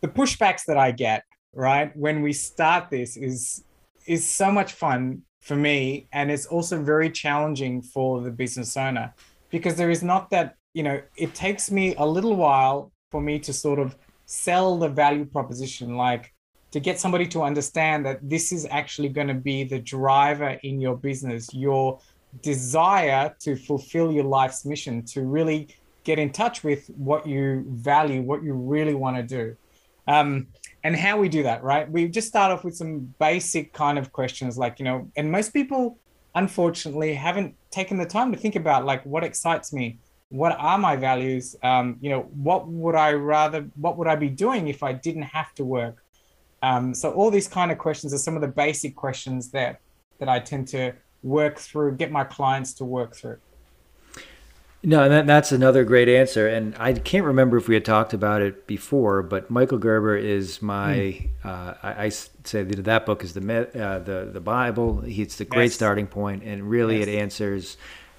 the 0.00 0.08
pushbacks 0.08 0.64
that 0.68 0.78
I 0.78 0.92
get, 0.92 1.24
right, 1.52 1.90
when 1.96 2.22
we 2.22 2.32
start 2.32 2.88
this 2.88 3.16
is 3.16 3.64
is 4.06 4.24
so 4.24 4.52
much 4.52 4.72
fun 4.74 5.22
for 5.40 5.56
me 5.56 6.06
and 6.12 6.30
it's 6.30 6.46
also 6.46 6.80
very 6.80 7.10
challenging 7.10 7.82
for 7.82 8.20
the 8.20 8.30
business 8.30 8.76
owner 8.76 9.12
because 9.50 9.74
there 9.74 9.90
is 9.90 10.02
not 10.02 10.30
that 10.30 10.54
you 10.76 10.82
know 10.82 11.00
it 11.16 11.34
takes 11.34 11.70
me 11.70 11.94
a 11.96 12.06
little 12.16 12.36
while 12.36 12.92
for 13.10 13.20
me 13.20 13.38
to 13.38 13.52
sort 13.52 13.78
of 13.78 13.96
sell 14.26 14.76
the 14.76 14.88
value 14.88 15.24
proposition 15.24 15.96
like 15.96 16.34
to 16.70 16.80
get 16.80 17.00
somebody 17.00 17.26
to 17.26 17.42
understand 17.42 18.04
that 18.04 18.18
this 18.22 18.52
is 18.52 18.66
actually 18.70 19.08
going 19.08 19.28
to 19.28 19.40
be 19.50 19.64
the 19.64 19.78
driver 19.78 20.50
in 20.68 20.80
your 20.80 20.96
business 21.08 21.42
your 21.54 21.98
desire 22.42 23.34
to 23.40 23.56
fulfill 23.56 24.12
your 24.12 24.24
life's 24.24 24.66
mission 24.66 25.02
to 25.02 25.22
really 25.22 25.68
get 26.04 26.18
in 26.18 26.30
touch 26.30 26.62
with 26.62 26.86
what 27.08 27.26
you 27.26 27.64
value 27.68 28.20
what 28.20 28.42
you 28.42 28.52
really 28.52 28.94
want 28.94 29.16
to 29.16 29.22
do 29.22 29.56
um, 30.08 30.46
and 30.84 30.94
how 30.94 31.18
we 31.18 31.28
do 31.28 31.42
that, 31.42 31.64
right? 31.64 31.90
We 31.90 32.06
just 32.06 32.28
start 32.28 32.52
off 32.52 32.62
with 32.64 32.76
some 32.76 33.12
basic 33.18 33.72
kind 33.72 33.98
of 33.98 34.12
questions 34.12 34.56
like, 34.56 34.78
you 34.78 34.84
know, 34.84 35.10
and 35.16 35.32
most 35.32 35.52
people 35.52 35.98
unfortunately 36.36 37.12
haven't 37.14 37.56
taken 37.72 37.96
the 37.98 38.06
time 38.06 38.30
to 38.30 38.38
think 38.38 38.54
about 38.54 38.84
like 38.84 39.04
what 39.04 39.24
excites 39.24 39.72
me 39.72 39.98
what 40.36 40.56
are 40.58 40.78
my 40.78 40.96
values 40.96 41.56
um, 41.62 41.96
you 42.00 42.10
know 42.10 42.22
what 42.34 42.68
would 42.68 42.94
i 42.94 43.12
rather 43.12 43.68
what 43.76 43.96
would 43.96 44.08
i 44.08 44.16
be 44.16 44.28
doing 44.28 44.68
if 44.68 44.82
i 44.82 44.92
didn't 44.92 45.22
have 45.22 45.52
to 45.54 45.64
work 45.64 46.02
um, 46.62 46.94
so 46.94 47.12
all 47.12 47.30
these 47.30 47.48
kind 47.48 47.70
of 47.70 47.78
questions 47.78 48.12
are 48.12 48.18
some 48.18 48.34
of 48.34 48.40
the 48.40 48.48
basic 48.48 48.94
questions 48.94 49.50
that 49.50 49.80
that 50.18 50.28
i 50.28 50.38
tend 50.38 50.68
to 50.68 50.92
work 51.22 51.58
through 51.58 51.96
get 51.96 52.10
my 52.10 52.24
clients 52.24 52.72
to 52.74 52.84
work 52.84 53.14
through 53.14 53.38
no, 54.86 55.02
and 55.02 55.12
that, 55.12 55.26
that's 55.26 55.50
another 55.50 55.82
great 55.82 56.08
answer. 56.08 56.46
And 56.46 56.76
I 56.78 56.92
can't 56.92 57.24
remember 57.24 57.56
if 57.56 57.66
we 57.66 57.74
had 57.74 57.84
talked 57.84 58.12
about 58.12 58.40
it 58.40 58.68
before, 58.68 59.20
but 59.24 59.50
Michael 59.50 59.78
Gerber 59.78 60.16
is 60.16 60.62
my. 60.62 60.94
Mm. 60.94 61.30
Uh, 61.44 61.74
I, 61.82 62.04
I, 62.04 62.08
say 62.10 62.62
that 62.62 62.84
that 62.84 63.04
book 63.04 63.24
is 63.24 63.32
the 63.32 63.40
uh, 63.40 63.98
the 63.98 64.30
the 64.32 64.40
Bible. 64.40 65.02
It's 65.04 65.38
the 65.38 65.44
great 65.44 65.64
yes. 65.64 65.74
starting 65.74 66.06
point, 66.06 66.44
and 66.44 66.70
really 66.70 67.00
yes. 67.00 67.08
it 67.08 67.14
answers 67.16 67.76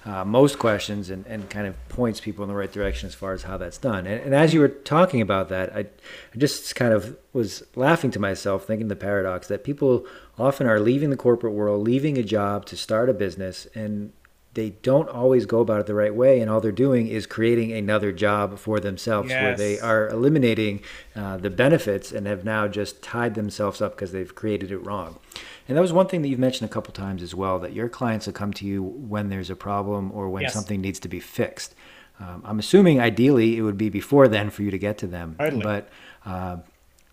uh, 0.08 0.24
most 0.24 0.58
questions 0.58 1.10
and, 1.10 1.26
and 1.26 1.50
kind 1.50 1.66
of 1.66 1.88
points 1.90 2.18
people 2.18 2.42
in 2.42 2.48
the 2.48 2.54
right 2.54 2.72
direction 2.72 3.06
as 3.06 3.14
far 3.14 3.34
as 3.34 3.42
how 3.42 3.58
that's 3.58 3.76
done. 3.76 4.06
And, 4.06 4.22
and 4.22 4.34
as 4.34 4.54
you 4.54 4.60
were 4.60 4.68
talking 4.68 5.20
about 5.20 5.50
that, 5.50 5.74
I, 5.76 5.80
I 5.80 6.38
just 6.38 6.74
kind 6.74 6.94
of 6.94 7.18
was 7.34 7.62
laughing 7.76 8.10
to 8.12 8.18
myself, 8.18 8.64
thinking 8.64 8.88
the 8.88 8.96
paradox 8.96 9.48
that 9.48 9.64
people 9.64 10.06
often 10.38 10.66
are 10.66 10.80
leaving 10.80 11.10
the 11.10 11.16
corporate 11.16 11.52
world, 11.52 11.84
leaving 11.84 12.16
a 12.16 12.22
job 12.22 12.64
to 12.66 12.76
start 12.76 13.10
a 13.10 13.12
business, 13.12 13.66
and 13.74 14.12
they 14.58 14.70
don't 14.70 15.08
always 15.08 15.46
go 15.46 15.60
about 15.60 15.78
it 15.78 15.86
the 15.86 15.94
right 15.94 16.12
way, 16.12 16.40
and 16.40 16.50
all 16.50 16.60
they're 16.60 16.72
doing 16.72 17.06
is 17.06 17.26
creating 17.26 17.70
another 17.70 18.10
job 18.10 18.58
for 18.58 18.80
themselves, 18.80 19.30
yes. 19.30 19.40
where 19.40 19.56
they 19.56 19.78
are 19.78 20.08
eliminating 20.08 20.80
uh, 21.14 21.36
the 21.36 21.48
benefits 21.48 22.10
and 22.10 22.26
have 22.26 22.44
now 22.44 22.66
just 22.66 23.00
tied 23.00 23.36
themselves 23.36 23.80
up 23.80 23.94
because 23.94 24.10
they've 24.10 24.34
created 24.34 24.72
it 24.72 24.78
wrong. 24.78 25.20
And 25.68 25.76
that 25.76 25.80
was 25.80 25.92
one 25.92 26.08
thing 26.08 26.22
that 26.22 26.28
you've 26.28 26.40
mentioned 26.40 26.68
a 26.68 26.72
couple 26.72 26.92
times 26.92 27.22
as 27.22 27.36
well 27.36 27.60
that 27.60 27.72
your 27.72 27.88
clients 27.88 28.26
will 28.26 28.32
come 28.32 28.52
to 28.54 28.66
you 28.66 28.82
when 28.82 29.28
there's 29.28 29.48
a 29.48 29.54
problem 29.54 30.10
or 30.10 30.28
when 30.28 30.42
yes. 30.42 30.54
something 30.54 30.80
needs 30.80 30.98
to 31.00 31.08
be 31.08 31.20
fixed. 31.20 31.76
Um, 32.18 32.42
I'm 32.44 32.58
assuming 32.58 33.00
ideally 33.00 33.56
it 33.56 33.62
would 33.62 33.78
be 33.78 33.90
before 33.90 34.26
then 34.26 34.50
for 34.50 34.64
you 34.64 34.72
to 34.72 34.78
get 34.78 34.98
to 34.98 35.06
them. 35.06 35.36
Totally. 35.38 35.62
But 35.62 35.88
uh, 36.26 36.56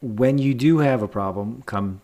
when 0.02 0.40
you 0.40 0.56
do 0.56 0.80
have 0.80 1.04
a 1.04 1.08
problem 1.08 1.62
come 1.68 2.02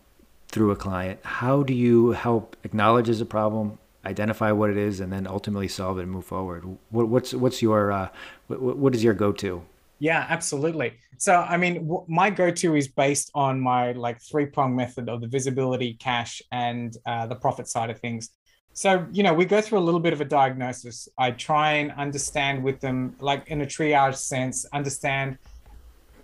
through 0.49 0.69
a 0.69 0.75
client, 0.75 1.19
how 1.23 1.63
do 1.63 1.73
you 1.73 2.11
help 2.11 2.57
acknowledge 2.63 3.09
as 3.09 3.21
a 3.21 3.25
problem, 3.25 3.79
identify 4.05 4.51
what 4.51 4.69
it 4.69 4.77
is 4.77 4.99
and 4.99 5.11
then 5.13 5.27
ultimately 5.27 5.67
solve 5.67 5.97
it 5.99 6.03
and 6.03 6.11
move 6.11 6.25
forward 6.25 6.65
what, 6.89 7.07
what's 7.07 7.33
what's 7.33 7.61
your 7.61 7.91
uh, 7.91 8.09
what, 8.47 8.77
what 8.77 8.95
is 8.95 9.03
your 9.03 9.13
go-to 9.13 9.61
yeah 9.99 10.25
absolutely 10.29 10.93
so 11.17 11.35
i 11.35 11.55
mean 11.57 11.75
w- 11.75 12.03
my 12.07 12.29
go-to 12.29 12.75
is 12.75 12.87
based 12.87 13.29
on 13.35 13.59
my 13.59 13.91
like 13.91 14.19
three 14.21 14.45
prong 14.45 14.75
method 14.75 15.09
of 15.09 15.21
the 15.21 15.27
visibility 15.27 15.93
cash 15.93 16.41
and 16.51 16.97
uh, 17.05 17.25
the 17.27 17.35
profit 17.35 17.67
side 17.67 17.89
of 17.89 17.99
things 17.99 18.31
So, 18.73 19.05
you 19.11 19.23
know, 19.23 19.33
we 19.33 19.45
go 19.45 19.59
through 19.61 19.79
a 19.79 19.85
little 19.87 19.99
bit 19.99 20.13
of 20.13 20.21
a 20.21 20.25
diagnosis. 20.25 21.09
I 21.17 21.31
try 21.31 21.73
and 21.73 21.91
understand 21.91 22.63
with 22.63 22.79
them, 22.79 23.15
like 23.19 23.47
in 23.47 23.61
a 23.61 23.65
triage 23.65 24.15
sense, 24.15 24.65
understand 24.71 25.37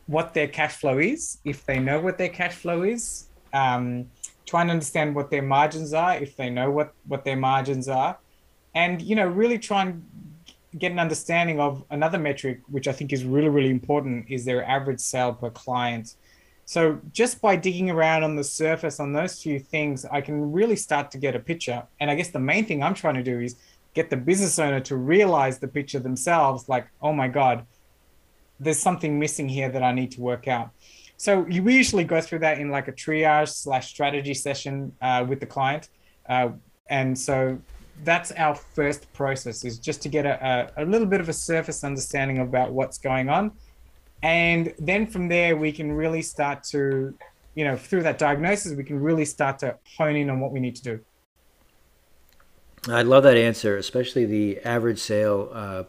what 0.08 0.34
their 0.34 0.48
cash 0.48 0.76
flow 0.78 0.98
is, 1.00 1.40
if 1.44 1.66
they 1.66 1.80
know 1.80 2.00
what 2.00 2.18
their 2.18 2.30
cash 2.30 2.56
flow 2.56 2.84
is. 2.84 3.28
Um, 3.54 4.08
try 4.48 4.62
and 4.62 4.72
understand 4.72 5.14
what 5.14 5.30
their 5.30 5.44
margins 5.44 5.94
are, 5.94 6.16
if 6.16 6.36
they 6.36 6.50
know 6.50 6.72
what, 6.72 6.94
what 7.06 7.24
their 7.24 7.36
margins 7.36 7.88
are. 7.88 8.18
And, 8.74 9.02
you 9.02 9.16
know, 9.16 9.28
really 9.28 9.60
try 9.60 9.84
and 9.84 10.04
get 10.78 10.92
an 10.92 11.00
understanding 11.00 11.60
of 11.60 11.84
another 11.90 12.18
metric, 12.18 12.62
which 12.68 12.88
I 12.88 12.94
think 12.94 13.12
is 13.12 13.24
really, 13.26 13.50
really 13.50 13.70
important, 13.70 14.26
is 14.30 14.46
their 14.46 14.66
average 14.66 15.00
sale 15.00 15.34
per 15.34 15.50
client. 15.50 16.16
So 16.66 17.00
just 17.14 17.42
by 17.42 17.56
digging 17.56 17.90
around 17.90 18.24
on 18.24 18.36
the 18.36 18.44
surface 18.44 19.00
on 19.00 19.14
those 19.14 19.42
few 19.42 19.60
things, 19.60 20.06
I 20.06 20.22
can 20.22 20.52
really 20.52 20.76
start 20.76 21.12
to 21.12 21.18
get 21.18 21.36
a 21.36 21.40
picture. 21.40 21.84
And 22.00 22.10
I 22.10 22.16
guess 22.16 22.30
the 22.30 22.40
main 22.40 22.66
thing 22.66 22.84
I'm 22.84 22.94
trying 22.94 23.16
to 23.16 23.24
do 23.24 23.40
is 23.40 23.56
get 23.94 24.10
the 24.10 24.18
business 24.18 24.60
owner 24.60 24.80
to 24.82 24.96
realize 24.96 25.60
the 25.60 25.68
picture 25.68 26.00
themselves, 26.00 26.70
like, 26.70 26.88
oh 27.02 27.14
my 27.14 27.28
God, 27.28 27.66
there's 28.60 28.80
something 28.80 29.18
missing 29.18 29.50
here 29.50 29.70
that 29.70 29.84
I 29.84 29.92
need 29.92 30.12
to 30.12 30.22
work 30.22 30.48
out. 30.48 30.72
So 31.18 31.46
you 31.48 31.68
usually 31.68 32.04
go 32.04 32.22
through 32.22 32.40
that 32.40 32.60
in 32.60 32.70
like 32.70 32.88
a 32.88 32.92
triage 32.92 33.50
slash 33.50 33.90
strategy 33.90 34.34
session 34.34 34.94
uh, 35.02 35.26
with 35.28 35.40
the 35.40 35.48
client. 35.48 35.90
Uh, 36.30 36.50
and 36.90 37.18
so 37.18 37.60
that's 38.04 38.32
our 38.34 38.56
first 38.56 39.12
process 39.14 39.66
is 39.66 39.80
just 39.80 40.02
to 40.04 40.10
get 40.10 40.26
a, 40.26 40.72
a, 40.78 40.84
a 40.84 40.86
little 40.86 41.08
bit 41.08 41.20
of 41.20 41.30
a 41.30 41.34
surface 41.34 41.84
understanding 41.84 42.40
about 42.40 42.72
what's 42.72 42.98
going 42.98 43.30
on 43.30 43.52
and 44.24 44.74
then 44.80 45.08
from 45.08 45.28
there 45.28 45.56
we 45.56 45.72
can 45.72 45.92
really 45.92 46.22
start 46.22 46.64
to 46.64 47.16
you 47.56 47.64
know 47.64 47.76
through 47.76 48.04
that 48.04 48.18
diagnosis 48.18 48.74
we 48.74 48.84
can 48.84 49.00
really 49.00 49.26
start 49.26 49.60
to 49.60 49.76
hone 49.98 50.16
in 50.16 50.30
on 50.30 50.40
what 50.40 50.52
we 50.52 50.60
need 50.60 50.76
to 50.76 50.84
do 50.84 51.00
i 52.90 53.02
love 53.02 53.24
that 53.24 53.38
answer 53.38 53.78
especially 53.78 54.26
the 54.26 54.60
average 54.62 55.00
sale 55.00 55.50
uh, 55.54 55.84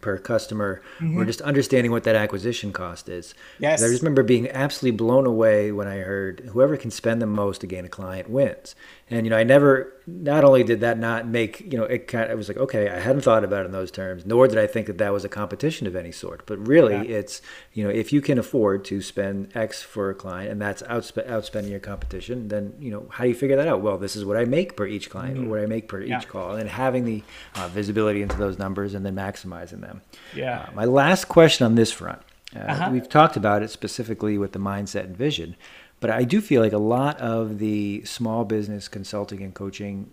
per 0.00 0.18
customer 0.18 0.82
mm-hmm. 0.98 1.18
or 1.18 1.24
just 1.24 1.40
understanding 1.40 1.90
what 1.92 2.04
that 2.04 2.16
acquisition 2.16 2.72
cost 2.72 3.08
is. 3.08 3.34
Yes. 3.58 3.82
I 3.82 3.88
just 3.88 4.02
remember 4.02 4.22
being 4.22 4.48
absolutely 4.50 4.96
blown 4.96 5.26
away 5.26 5.72
when 5.72 5.88
I 5.88 5.98
heard 5.98 6.40
whoever 6.52 6.76
can 6.76 6.90
spend 6.90 7.22
the 7.22 7.26
most 7.26 7.60
to 7.60 7.66
gain 7.66 7.84
a 7.84 7.88
client 7.88 8.28
wins. 8.28 8.74
And 9.08 9.26
you 9.26 9.30
know, 9.30 9.36
I 9.36 9.44
never 9.44 9.92
not 10.08 10.44
only 10.44 10.62
did 10.62 10.80
that 10.80 10.98
not 10.98 11.26
make, 11.26 11.60
you 11.72 11.76
know, 11.76 11.84
it 11.84 12.06
kind 12.06 12.24
of 12.24 12.30
it 12.30 12.36
was 12.36 12.46
like, 12.48 12.56
okay, 12.58 12.88
I 12.88 13.00
hadn't 13.00 13.22
thought 13.22 13.42
about 13.42 13.62
it 13.62 13.66
in 13.66 13.72
those 13.72 13.90
terms, 13.90 14.24
nor 14.24 14.46
did 14.46 14.56
I 14.56 14.66
think 14.66 14.86
that 14.86 14.98
that 14.98 15.12
was 15.12 15.24
a 15.24 15.28
competition 15.28 15.86
of 15.86 15.96
any 15.96 16.12
sort. 16.12 16.46
But 16.46 16.64
really, 16.66 16.94
yeah. 16.94 17.16
it's, 17.18 17.42
you 17.72 17.82
know, 17.82 17.90
if 17.90 18.12
you 18.12 18.20
can 18.20 18.38
afford 18.38 18.84
to 18.86 19.02
spend 19.02 19.54
X 19.56 19.82
for 19.82 20.10
a 20.10 20.14
client 20.14 20.52
and 20.52 20.62
that's 20.62 20.82
outsp- 20.82 21.26
outspending 21.26 21.70
your 21.70 21.80
competition, 21.80 22.48
then, 22.48 22.74
you 22.78 22.90
know, 22.90 23.08
how 23.10 23.24
do 23.24 23.30
you 23.30 23.34
figure 23.34 23.56
that 23.56 23.66
out? 23.66 23.80
Well, 23.80 23.98
this 23.98 24.14
is 24.14 24.24
what 24.24 24.36
I 24.36 24.44
make 24.44 24.76
per 24.76 24.86
each 24.86 25.10
client, 25.10 25.38
mm-hmm. 25.38 25.46
or 25.48 25.50
what 25.50 25.60
I 25.60 25.66
make 25.66 25.88
per 25.88 26.00
yeah. 26.00 26.18
each 26.18 26.28
call, 26.28 26.54
and 26.54 26.70
having 26.70 27.04
the 27.04 27.24
uh, 27.56 27.66
visibility 27.68 28.22
into 28.22 28.36
those 28.36 28.58
numbers 28.58 28.94
and 28.94 29.04
then 29.04 29.16
maximizing 29.16 29.80
them. 29.80 30.02
Yeah. 30.34 30.66
Uh, 30.68 30.72
my 30.74 30.84
last 30.84 31.24
question 31.24 31.66
on 31.66 31.74
this 31.74 31.90
front. 31.90 32.22
Uh, 32.54 32.60
uh-huh. 32.60 32.90
We've 32.92 33.08
talked 33.08 33.36
about 33.36 33.62
it 33.62 33.70
specifically 33.70 34.38
with 34.38 34.52
the 34.52 34.60
mindset 34.60 35.04
and 35.04 35.16
vision, 35.16 35.56
but 36.00 36.10
I 36.10 36.24
do 36.24 36.40
feel 36.40 36.62
like 36.62 36.72
a 36.72 36.78
lot 36.78 37.18
of 37.20 37.58
the 37.58 38.04
small 38.04 38.44
business 38.44 38.88
consulting 38.88 39.42
and 39.42 39.54
coaching 39.54 40.10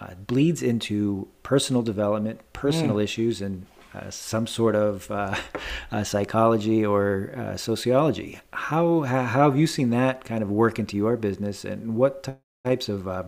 uh, 0.00 0.14
bleeds 0.14 0.62
into 0.62 1.28
personal 1.42 1.82
development, 1.82 2.40
personal 2.52 2.96
mm. 2.96 3.04
issues, 3.04 3.40
and 3.40 3.66
uh, 3.94 4.10
some 4.10 4.46
sort 4.46 4.74
of 4.74 5.10
uh, 5.10 5.36
uh, 5.92 6.04
psychology 6.04 6.84
or 6.84 7.32
uh, 7.36 7.56
sociology. 7.56 8.40
How, 8.52 9.02
how, 9.02 9.22
how 9.22 9.50
have 9.50 9.58
you 9.58 9.66
seen 9.66 9.90
that 9.90 10.24
kind 10.24 10.42
of 10.42 10.50
work 10.50 10.78
into 10.78 10.96
your 10.96 11.16
business, 11.16 11.64
and 11.64 11.96
what 11.96 12.28
types 12.64 12.88
of 12.88 13.06
uh, 13.06 13.24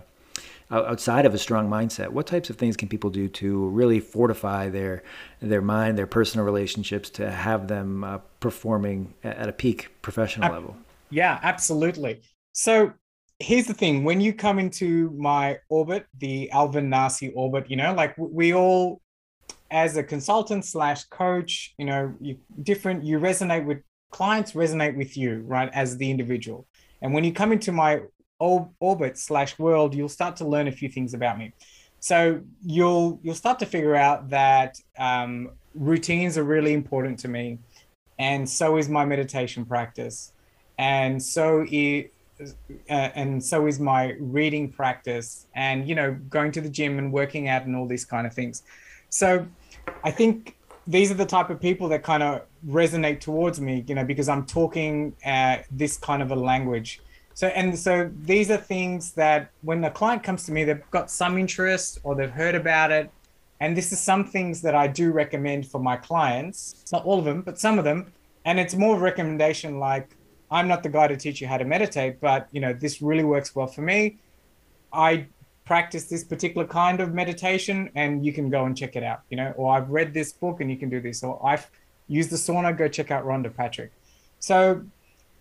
outside 0.71 1.27
of 1.27 1.35
a 1.35 1.39
strong 1.39 1.69
mindset, 1.69 2.09
what 2.09 2.27
types 2.27 2.51
of 2.51 2.57
things 2.57 2.77
can 2.77 2.89
people 2.89 3.11
do 3.11 3.29
to 3.29 3.69
really 3.69 4.01
fortify 4.01 4.69
their 4.69 5.03
their 5.41 5.63
mind, 5.63 5.99
their 5.99 6.07
personal 6.07 6.45
relationships, 6.45 7.11
to 7.11 7.31
have 7.31 7.69
them 7.69 8.03
uh, 8.03 8.19
performing 8.41 9.15
at 9.23 9.49
a 9.49 9.53
peak 9.53 9.91
professional 10.03 10.51
level? 10.53 10.77
Yeah, 11.15 11.39
absolutely. 11.45 12.23
So 12.55 12.93
here's 13.39 13.67
the 13.67 13.75
thing. 13.75 14.03
When 14.03 14.21
you 14.21 14.33
come 14.33 14.59
into 14.59 15.11
my 15.17 15.59
orbit 15.69 16.07
the 16.19 16.51
Alvin 16.51 16.91
Narsey 16.91 17.33
orbit 17.37 17.71
you 17.71 17.77
know 17.77 17.95
like 17.95 18.17
we 18.19 18.53
all 18.53 19.01
as 19.71 19.97
a 19.97 20.03
consultant 20.03 20.65
slash 20.65 21.05
coach 21.05 21.73
you 21.79 21.87
know 21.87 22.13
you 22.21 22.37
different 22.63 23.05
you 23.05 23.21
resonate 23.21 23.65
with 23.65 23.79
clients 24.11 24.53
resonate 24.53 24.97
with 24.97 25.17
you 25.17 25.45
right 25.47 25.71
as 25.73 25.97
the 25.99 26.11
individual. 26.11 26.67
And 27.01 27.15
when 27.15 27.23
you 27.23 27.33
come 27.33 27.53
into 27.53 27.71
my 27.71 28.01
orbit 28.41 29.17
slash 29.17 29.57
world 29.57 29.95
you'll 29.95 30.09
start 30.09 30.35
to 30.37 30.45
learn 30.45 30.67
a 30.67 30.73
few 30.73 30.89
things 30.89 31.15
about 31.15 31.39
me. 31.39 31.53
So 32.01 32.41
you'll 32.61 33.21
you'll 33.23 33.37
start 33.45 33.61
to 33.61 33.67
figure 33.67 33.95
out 33.95 34.31
that 34.31 34.81
um, 34.99 35.51
routines 35.77 36.37
are 36.37 36.45
really 36.45 36.73
important 36.73 37.21
to 37.21 37.29
me 37.29 37.61
and 38.19 38.49
so 38.49 38.77
is 38.79 38.89
my 38.89 39.05
meditation 39.05 39.65
practice 39.65 40.34
and 40.79 41.23
so 41.23 41.65
it, 41.71 42.13
uh, 42.41 42.93
and 42.93 43.43
so 43.43 43.67
is 43.67 43.79
my 43.79 44.17
reading 44.19 44.71
practice 44.71 45.47
and 45.55 45.89
you 45.89 45.95
know 45.95 46.15
going 46.29 46.51
to 46.53 46.61
the 46.61 46.69
gym 46.69 46.99
and 46.99 47.13
working 47.13 47.49
out 47.49 47.65
and 47.65 47.77
all 47.77 47.87
these 47.87 48.05
kind 48.05 48.27
of 48.27 48.33
things. 48.33 48.63
So 49.09 49.47
i 50.03 50.11
think 50.11 50.57
these 50.87 51.11
are 51.11 51.15
the 51.15 51.27
type 51.27 51.51
of 51.51 51.61
people 51.61 51.89
that 51.89 52.03
kind 52.03 52.23
of 52.23 52.43
resonate 52.67 53.21
towards 53.21 53.61
me 53.61 53.85
you 53.87 53.95
know 53.95 54.05
because 54.05 54.29
i'm 54.29 54.45
talking 54.45 55.15
uh, 55.25 55.59
this 55.71 55.97
kind 55.97 56.23
of 56.23 56.31
a 56.31 56.37
language. 56.37 57.01
So 57.35 57.49
and 57.49 57.77
so 57.79 58.11
these 58.23 58.51
are 58.51 58.57
things 58.57 59.13
that 59.13 59.51
when 59.63 59.81
the 59.81 59.91
client 59.91 60.23
comes 60.23 60.45
to 60.47 60.53
me 60.53 60.65
they've 60.65 60.91
got 60.91 61.11
some 61.11 61.39
interest 61.39 61.99
or 62.03 62.15
they've 62.15 62.31
heard 62.31 62.55
about 62.55 62.91
it. 62.91 63.11
And 63.61 63.77
this 63.77 63.93
is 63.93 64.01
some 64.01 64.25
things 64.25 64.61
that 64.63 64.75
i 64.75 64.87
do 64.89 65.13
recommend 65.13 65.69
for 65.69 65.81
my 65.81 65.97
clients 65.97 66.85
not 66.93 67.05
all 67.05 67.21
of 67.21 67.25
them 67.25 67.43
but 67.43 67.59
some 67.59 67.79
of 67.79 67.85
them. 67.85 68.13
And 68.45 68.59
it's 68.59 68.75
more 68.75 68.99
recommendation 68.99 69.79
like 69.79 70.17
I'm 70.55 70.69
not 70.69 70.85
the 70.85 70.89
guy 70.89 71.09
to 71.09 71.17
teach 71.17 71.41
you 71.41 71.49
how 71.49 71.59
to 71.59 71.65
meditate, 71.65 72.21
but 72.21 72.49
you 72.53 72.61
know, 72.61 72.73
this 72.73 73.03
really 73.03 73.25
works 73.25 73.57
well 73.57 73.67
for 73.67 73.83
me. 73.83 74.19
I 74.93 75.27
practice 75.65 76.05
this 76.05 76.23
particular 76.23 76.67
kind 76.67 77.01
of 77.01 77.13
meditation 77.13 77.91
and 77.97 78.25
you 78.25 78.33
can 78.33 78.51
go 78.51 78.65
and 78.67 78.77
check 78.77 78.95
it 78.95 79.03
out, 79.03 79.23
you 79.31 79.37
know, 79.37 79.53
or 79.57 79.75
I've 79.77 79.91
read 79.91 80.15
this 80.15 80.33
book 80.33 80.61
and 80.61 80.71
you 80.71 80.77
can 80.77 80.91
do 80.91 81.01
this, 81.01 81.25
or 81.25 81.45
I've 81.45 81.69
used 82.07 82.31
the 82.31 82.37
sauna, 82.37 82.77
go 82.77 82.87
check 82.87 83.11
out 83.11 83.25
Rhonda 83.25 83.55
Patrick. 83.55 83.91
So, 84.39 84.85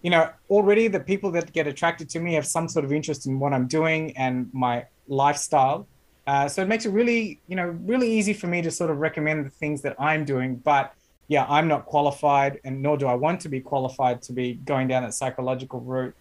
you 0.02 0.10
know, 0.10 0.30
already 0.50 0.88
the 0.88 1.00
people 1.00 1.30
that 1.32 1.54
get 1.54 1.68
attracted 1.68 2.10
to 2.12 2.20
me 2.20 2.34
have 2.34 2.48
some 2.48 2.68
sort 2.68 2.84
of 2.84 2.92
interest 2.92 3.28
in 3.28 3.40
what 3.40 3.54
I'm 3.54 3.68
doing 3.68 4.18
and 4.18 4.50
my 4.52 4.86
lifestyle. 5.08 5.88
Uh, 6.26 6.48
so 6.48 6.64
it 6.64 6.68
makes 6.68 6.86
it 6.88 6.92
really, 6.92 7.40
you 7.48 7.56
know, 7.56 7.68
really 7.92 8.10
easy 8.12 8.34
for 8.34 8.48
me 8.48 8.64
to 8.64 8.72
sort 8.72 8.90
of 8.90 8.98
recommend 8.98 9.46
the 9.46 9.50
things 9.50 9.82
that 9.84 9.96
I'm 10.00 10.26
doing. 10.26 10.56
But 10.56 10.94
yeah, 11.28 11.46
I'm 11.48 11.68
not 11.68 11.86
qualified, 11.86 12.60
and 12.64 12.82
nor 12.82 12.98
do 12.98 13.08
I 13.08 13.14
want 13.14 13.40
to 13.42 13.50
be 13.50 13.62
qualified 13.62 14.22
to 14.24 14.34
be 14.34 14.56
going 14.56 14.88
down 14.88 15.04
that 15.04 15.14
psychological 15.14 15.80
route 15.80 16.16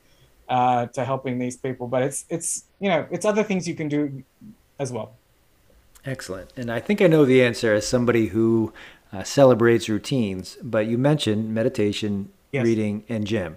uh, 0.49 0.87
to 0.87 1.05
helping 1.05 1.39
these 1.39 1.57
people. 1.57 1.89
But 1.89 2.03
it's 2.03 2.25
it's 2.29 2.65
you 2.79 2.89
know 2.89 3.07
it's 3.11 3.25
other 3.25 3.43
things 3.43 3.67
you 3.67 3.75
can 3.75 3.89
do 3.89 4.23
as 4.79 4.93
well. 4.93 5.15
Excellent, 6.05 6.53
and 6.57 6.71
I 6.71 6.81
think 6.81 7.01
I 7.01 7.07
know 7.07 7.25
the 7.25 7.43
answer 7.43 7.75
as 7.75 7.87
somebody 7.87 8.29
who 8.29 8.73
uh, 9.13 9.23
celebrates 9.25 9.89
routines. 9.89 10.57
But 10.63 10.87
you 10.87 10.99
mentioned 10.99 11.53
meditation, 11.53 12.31
yes. 12.53 12.65
reading, 12.65 13.05
and 13.09 13.27
gym. 13.27 13.57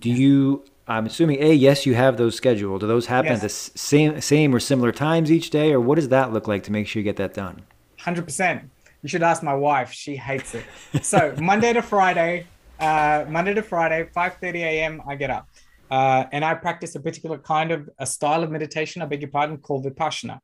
Do 0.00 0.10
you? 0.10 0.64
I'm 0.86 1.04
assuming 1.04 1.42
a 1.42 1.52
yes, 1.52 1.84
you 1.84 1.94
have 1.94 2.16
those 2.16 2.34
scheduled. 2.34 2.80
Do 2.80 2.86
those 2.86 3.06
happen 3.06 3.32
yes. 3.32 3.38
at 3.38 3.42
the 3.42 3.78
same 3.78 4.20
same 4.22 4.54
or 4.54 4.60
similar 4.60 4.90
times 4.90 5.30
each 5.30 5.50
day, 5.50 5.72
or 5.72 5.80
what 5.80 5.96
does 5.96 6.08
that 6.08 6.32
look 6.32 6.48
like 6.48 6.62
to 6.64 6.72
make 6.72 6.86
sure 6.86 7.00
you 7.00 7.04
get 7.04 7.16
that 7.16 7.34
done? 7.34 7.62
Hundred 7.98 8.24
percent. 8.24 8.70
You 9.02 9.08
should 9.08 9.22
ask 9.22 9.42
my 9.42 9.54
wife. 9.54 9.92
She 9.92 10.16
hates 10.16 10.54
it. 10.54 10.64
So 11.02 11.34
Monday 11.40 11.72
to 11.72 11.82
Friday, 11.82 12.46
uh, 12.80 13.24
Monday 13.28 13.54
to 13.54 13.62
Friday, 13.62 14.08
5:30 14.14 14.56
a.m. 14.56 15.02
I 15.06 15.14
get 15.14 15.30
up, 15.30 15.48
uh, 15.90 16.24
and 16.32 16.44
I 16.44 16.54
practice 16.54 16.94
a 16.94 17.00
particular 17.00 17.38
kind 17.38 17.70
of 17.70 17.88
a 17.98 18.06
style 18.06 18.42
of 18.42 18.50
meditation. 18.50 19.02
I 19.02 19.06
beg 19.06 19.20
your 19.22 19.30
pardon, 19.30 19.58
called 19.58 19.84
vipassana. 19.84 20.40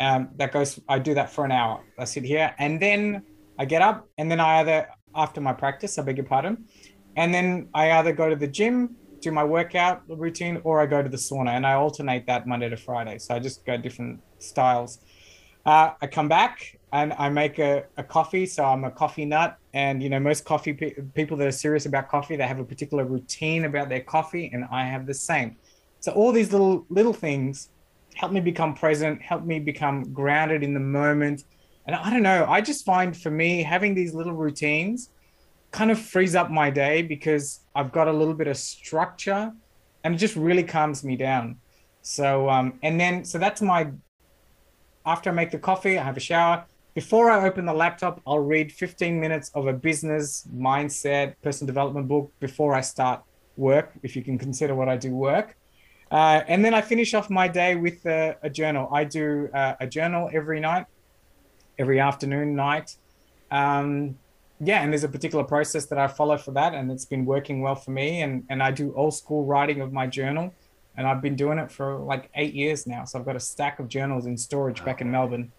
Um, 0.00 0.30
that 0.36 0.52
goes. 0.52 0.80
I 0.88 0.98
do 0.98 1.14
that 1.14 1.30
for 1.30 1.44
an 1.44 1.52
hour. 1.52 1.80
I 1.98 2.04
sit 2.04 2.24
here, 2.24 2.54
and 2.58 2.80
then 2.80 3.22
I 3.58 3.64
get 3.64 3.82
up, 3.82 4.08
and 4.16 4.30
then 4.30 4.40
I 4.40 4.60
either 4.60 4.88
after 5.14 5.40
my 5.40 5.52
practice, 5.52 5.98
I 5.98 6.02
beg 6.02 6.16
your 6.16 6.26
pardon, 6.26 6.64
and 7.16 7.34
then 7.34 7.68
I 7.74 7.92
either 7.92 8.12
go 8.12 8.28
to 8.30 8.36
the 8.36 8.46
gym, 8.46 8.96
do 9.20 9.32
my 9.32 9.44
workout 9.44 10.02
routine, 10.08 10.60
or 10.64 10.80
I 10.80 10.86
go 10.86 11.02
to 11.02 11.08
the 11.08 11.16
sauna, 11.16 11.50
and 11.50 11.66
I 11.66 11.74
alternate 11.74 12.26
that 12.26 12.46
Monday 12.46 12.68
to 12.68 12.76
Friday. 12.76 13.18
So 13.18 13.34
I 13.34 13.38
just 13.38 13.66
go 13.66 13.76
different 13.76 14.20
styles. 14.38 15.00
Uh, 15.66 15.90
I 16.00 16.06
come 16.06 16.28
back, 16.28 16.77
and 16.92 17.12
I 17.14 17.28
make 17.28 17.58
a, 17.58 17.84
a 17.96 18.02
coffee. 18.02 18.46
So 18.46 18.64
I'm 18.64 18.84
a 18.84 18.90
coffee 18.90 19.24
nut. 19.24 19.56
And, 19.74 20.02
you 20.02 20.08
know, 20.08 20.18
most 20.18 20.44
coffee 20.44 20.72
pe- 20.72 20.94
people 21.14 21.36
that 21.36 21.46
are 21.46 21.52
serious 21.52 21.86
about 21.86 22.08
coffee, 22.08 22.36
they 22.36 22.46
have 22.46 22.58
a 22.58 22.64
particular 22.64 23.04
routine 23.04 23.64
about 23.64 23.88
their 23.88 24.00
coffee, 24.00 24.50
and 24.52 24.64
I 24.70 24.84
have 24.84 25.06
the 25.06 25.14
same. 25.14 25.56
So 26.00 26.12
all 26.12 26.32
these 26.32 26.52
little, 26.52 26.86
little 26.88 27.12
things 27.12 27.70
help 28.14 28.32
me 28.32 28.40
become 28.40 28.74
present, 28.74 29.20
help 29.22 29.44
me 29.44 29.60
become 29.60 30.12
grounded 30.12 30.62
in 30.62 30.74
the 30.74 30.80
moment. 30.80 31.44
And 31.86 31.94
I 31.94 32.10
don't 32.10 32.22
know, 32.22 32.46
I 32.48 32.60
just 32.60 32.84
find 32.84 33.16
for 33.16 33.30
me, 33.30 33.62
having 33.62 33.94
these 33.94 34.14
little 34.14 34.32
routines 34.32 35.10
kind 35.70 35.90
of 35.90 35.98
frees 35.98 36.34
up 36.34 36.50
my 36.50 36.70
day 36.70 37.02
because 37.02 37.60
I've 37.74 37.92
got 37.92 38.08
a 38.08 38.12
little 38.12 38.34
bit 38.34 38.46
of 38.46 38.56
structure 38.56 39.52
and 40.02 40.14
it 40.14 40.18
just 40.18 40.36
really 40.36 40.64
calms 40.64 41.04
me 41.04 41.16
down. 41.16 41.58
So, 42.02 42.48
um, 42.48 42.78
and 42.82 42.98
then, 42.98 43.24
so 43.24 43.38
that's 43.38 43.60
my 43.60 43.90
after 45.08 45.30
I 45.30 45.32
make 45.32 45.50
the 45.50 45.58
coffee, 45.58 45.98
I 45.98 46.04
have 46.04 46.16
a 46.16 46.20
shower. 46.20 46.66
Before 46.94 47.30
I 47.30 47.46
open 47.46 47.64
the 47.64 47.74
laptop, 47.74 48.20
I'll 48.26 48.40
read 48.40 48.72
15 48.72 49.20
minutes 49.20 49.50
of 49.54 49.66
a 49.66 49.72
business 49.72 50.46
mindset, 50.54 51.34
personal 51.42 51.66
development 51.66 52.08
book 52.08 52.32
before 52.40 52.74
I 52.74 52.80
start 52.80 53.22
work, 53.56 53.92
if 54.02 54.16
you 54.16 54.22
can 54.22 54.38
consider 54.38 54.74
what 54.74 54.88
I 54.88 54.96
do 54.96 55.14
work. 55.14 55.56
Uh, 56.10 56.42
and 56.48 56.64
then 56.64 56.72
I 56.74 56.80
finish 56.80 57.12
off 57.14 57.28
my 57.28 57.48
day 57.48 57.74
with 57.76 58.04
a, 58.06 58.36
a 58.42 58.48
journal. 58.48 58.88
I 58.92 59.04
do 59.04 59.48
uh, 59.52 59.74
a 59.80 59.86
journal 59.86 60.30
every 60.32 60.58
night, 60.58 60.86
every 61.78 62.00
afternoon, 62.00 62.56
night. 62.56 62.96
Um, 63.50 64.18
yeah, 64.60 64.82
and 64.82 64.92
there's 64.92 65.04
a 65.04 65.08
particular 65.08 65.44
process 65.44 65.86
that 65.86 65.98
I 65.98 66.08
follow 66.08 66.36
for 66.36 66.50
that, 66.52 66.74
and 66.74 66.90
it's 66.90 67.04
been 67.04 67.24
working 67.24 67.60
well 67.60 67.76
for 67.76 67.90
me. 67.90 68.22
And 68.22 68.44
and 68.48 68.62
I 68.62 68.70
do 68.70 68.92
old 68.96 69.14
school 69.14 69.44
writing 69.44 69.80
of 69.80 69.92
my 69.92 70.06
journal, 70.06 70.52
and 70.96 71.06
I've 71.06 71.22
been 71.22 71.36
doing 71.36 71.58
it 71.58 71.70
for 71.70 71.98
like 71.98 72.30
eight 72.34 72.54
years 72.54 72.86
now. 72.86 73.04
So 73.04 73.18
I've 73.18 73.26
got 73.26 73.36
a 73.36 73.40
stack 73.40 73.78
of 73.78 73.88
journals 73.88 74.26
in 74.26 74.36
storage 74.36 74.84
back 74.84 75.00
in 75.00 75.10
Melbourne. 75.10 75.52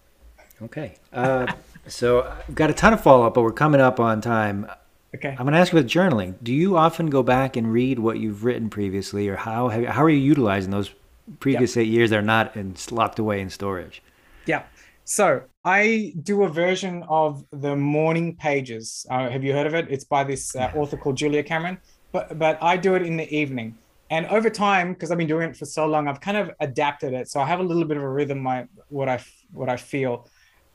Okay, 0.61 0.95
uh, 1.13 1.51
so 1.87 2.23
I've 2.23 2.55
got 2.55 2.69
a 2.69 2.73
ton 2.73 2.93
of 2.93 3.01
follow 3.01 3.25
up, 3.25 3.33
but 3.33 3.43
we're 3.43 3.51
coming 3.51 3.79
up 3.79 3.99
on 3.99 4.19
time. 4.19 4.69
Okay. 5.15 5.29
I'm 5.29 5.37
going 5.37 5.53
to 5.53 5.59
ask 5.59 5.71
you 5.71 5.79
about 5.79 5.89
journaling. 5.89 6.35
Do 6.43 6.53
you 6.53 6.77
often 6.77 7.09
go 7.09 7.23
back 7.23 7.55
and 7.55 7.71
read 7.71 7.97
what 7.97 8.19
you've 8.19 8.43
written 8.43 8.69
previously, 8.69 9.27
or 9.29 9.37
how 9.37 9.69
have, 9.69 9.85
how 9.85 10.03
are 10.03 10.09
you 10.09 10.19
utilizing 10.19 10.71
those 10.71 10.91
previous 11.39 11.77
eight 11.77 11.87
years 11.87 12.09
that 12.09 12.19
are 12.19 12.21
not 12.21 12.55
in, 12.55 12.75
locked 12.91 13.19
away 13.19 13.41
in 13.41 13.49
storage? 13.49 14.03
Yeah. 14.45 14.63
So 15.05 15.43
I 15.65 16.13
do 16.21 16.43
a 16.43 16.49
version 16.49 17.03
of 17.09 17.43
the 17.51 17.75
morning 17.75 18.35
pages. 18.35 19.05
Uh, 19.09 19.29
have 19.29 19.43
you 19.43 19.53
heard 19.53 19.65
of 19.65 19.73
it? 19.73 19.87
It's 19.89 20.03
by 20.03 20.23
this 20.23 20.55
uh, 20.55 20.71
author 20.75 20.97
called 20.97 21.17
Julia 21.17 21.41
Cameron. 21.41 21.79
But 22.11 22.37
but 22.37 22.61
I 22.61 22.77
do 22.77 22.95
it 22.95 23.03
in 23.03 23.17
the 23.17 23.31
evening. 23.33 23.77
And 24.11 24.25
over 24.27 24.49
time, 24.49 24.93
because 24.93 25.11
I've 25.11 25.17
been 25.17 25.27
doing 25.27 25.49
it 25.49 25.57
for 25.57 25.65
so 25.65 25.85
long, 25.85 26.07
I've 26.07 26.21
kind 26.21 26.37
of 26.37 26.51
adapted 26.59 27.13
it. 27.13 27.29
So 27.29 27.39
I 27.39 27.45
have 27.45 27.59
a 27.59 27.63
little 27.63 27.85
bit 27.85 27.97
of 27.97 28.03
a 28.03 28.09
rhythm. 28.09 28.39
My 28.39 28.67
what 28.89 29.09
I 29.09 29.19
what 29.51 29.69
I 29.69 29.77
feel 29.77 30.27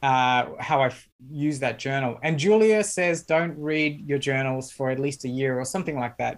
uh, 0.04 0.50
how 0.58 0.82
I 0.82 0.90
use 1.30 1.58
that 1.60 1.78
journal. 1.78 2.18
And 2.22 2.38
Julia 2.38 2.84
says, 2.84 3.22
don't 3.22 3.56
read 3.58 4.06
your 4.06 4.18
journals 4.18 4.70
for 4.70 4.90
at 4.90 4.98
least 4.98 5.24
a 5.24 5.28
year 5.40 5.58
or 5.58 5.64
something 5.64 5.98
like 6.04 6.16
that. 6.18 6.34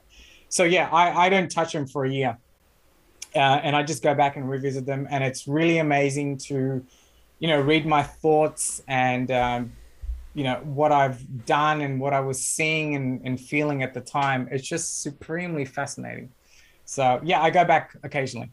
So 0.48 0.62
yeah, 0.62 0.88
I, 1.00 1.26
I 1.26 1.28
don't 1.28 1.50
touch 1.50 1.72
them 1.72 1.86
for 1.94 2.04
a 2.04 2.12
year. 2.20 2.38
Uh, 3.34 3.58
and 3.64 3.74
I 3.74 3.82
just 3.82 4.02
go 4.04 4.14
back 4.14 4.36
and 4.36 4.48
revisit 4.48 4.86
them. 4.86 5.08
And 5.10 5.24
it's 5.24 5.48
really 5.48 5.78
amazing 5.78 6.38
to, 6.48 6.56
you 7.40 7.48
know, 7.48 7.60
read 7.60 7.84
my 7.86 8.04
thoughts 8.04 8.82
and, 8.86 9.30
um, 9.32 9.72
you 10.32 10.44
know, 10.44 10.60
what 10.62 10.92
I've 10.92 11.20
done 11.44 11.80
and 11.80 11.98
what 11.98 12.12
I 12.12 12.20
was 12.20 12.38
seeing 12.40 12.94
and, 12.94 13.20
and 13.24 13.40
feeling 13.52 13.82
at 13.82 13.92
the 13.94 14.00
time. 14.00 14.48
It's 14.52 14.68
just 14.74 15.02
supremely 15.02 15.64
fascinating. 15.64 16.30
So 16.84 17.20
yeah, 17.24 17.42
I 17.42 17.50
go 17.50 17.64
back 17.64 17.96
occasionally. 18.04 18.50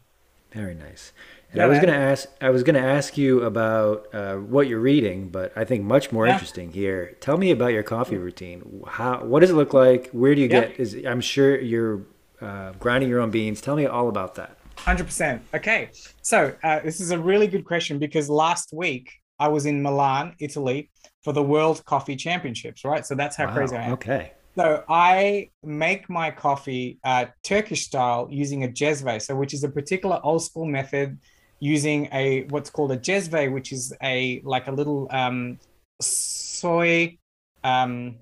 Very 0.52 0.76
nice. 0.76 1.14
And 1.54 1.60
yeah, 1.60 1.66
I 1.66 1.68
was 1.68 1.78
going 1.78 1.94
to 1.94 2.00
ask. 2.00 2.28
I 2.42 2.50
was 2.50 2.64
going 2.64 2.74
to 2.74 2.82
ask 2.82 3.16
you 3.16 3.44
about 3.44 4.08
uh, 4.12 4.38
what 4.38 4.68
you're 4.68 4.80
reading, 4.80 5.30
but 5.30 5.56
I 5.56 5.66
think 5.66 5.84
much 5.84 6.12
more 6.12 6.26
yeah. 6.26 6.34
interesting 6.34 6.72
here. 6.72 7.16
Tell 7.20 7.38
me 7.38 7.52
about 7.52 7.68
your 7.68 7.84
coffee 7.84 8.18
routine. 8.18 8.84
How? 8.88 9.24
What 9.24 9.42
does 9.42 9.52
it 9.52 9.54
look 9.54 9.72
like? 9.72 10.10
Where 10.14 10.34
do 10.34 10.42
you 10.42 10.48
get? 10.48 10.80
Is 10.80 10.98
I'm 11.06 11.22
sure 11.22 11.60
you're 11.62 12.02
uh, 12.42 12.72
grinding 12.80 13.08
your 13.08 13.20
own 13.20 13.30
beans. 13.30 13.62
Tell 13.62 13.76
me 13.76 13.86
all 13.86 14.10
about 14.10 14.34
that. 14.34 14.58
Hundred 14.78 15.04
percent. 15.04 15.44
Okay, 15.54 15.92
so 16.24 16.56
uh, 16.64 16.80
this 16.80 17.00
is 17.00 17.12
a 17.12 17.20
really 17.20 17.46
good 17.46 17.66
question 17.66 18.00
because 18.00 18.32
last 18.32 18.74
week 18.74 19.12
I 19.38 19.48
was 19.48 19.68
in 19.68 19.84
Milan, 19.84 20.36
Italy, 20.40 20.90
for 21.24 21.34
the 21.34 21.44
World 21.44 21.86
Coffee 21.86 22.16
Championships. 22.16 22.84
Right, 22.84 23.06
so 23.06 23.14
that's 23.14 23.36
how 23.36 23.46
wow. 23.46 23.54
crazy 23.54 23.76
I 23.76 23.84
am. 23.84 23.94
Okay. 23.94 24.32
So 24.56 24.84
I 24.90 25.50
make 25.64 26.10
my 26.10 26.32
coffee 26.32 26.98
uh, 27.04 27.26
Turkish 27.44 27.86
style 27.86 28.28
using 28.32 28.64
a 28.64 28.68
jezve, 28.68 29.22
so 29.22 29.36
which 29.36 29.54
is 29.54 29.64
a 29.64 29.70
particular 29.70 30.20
old 30.24 30.44
school 30.44 30.66
method 30.66 31.20
using 31.64 32.10
a 32.12 32.44
what's 32.50 32.70
called 32.70 32.92
a 32.92 32.98
jezve, 32.98 33.50
which 33.50 33.72
is 33.72 33.94
a 34.04 34.42
like 34.44 34.68
a 34.68 34.72
little 34.72 35.08
um, 35.12 35.58
soy 36.02 37.18
um, 37.64 38.16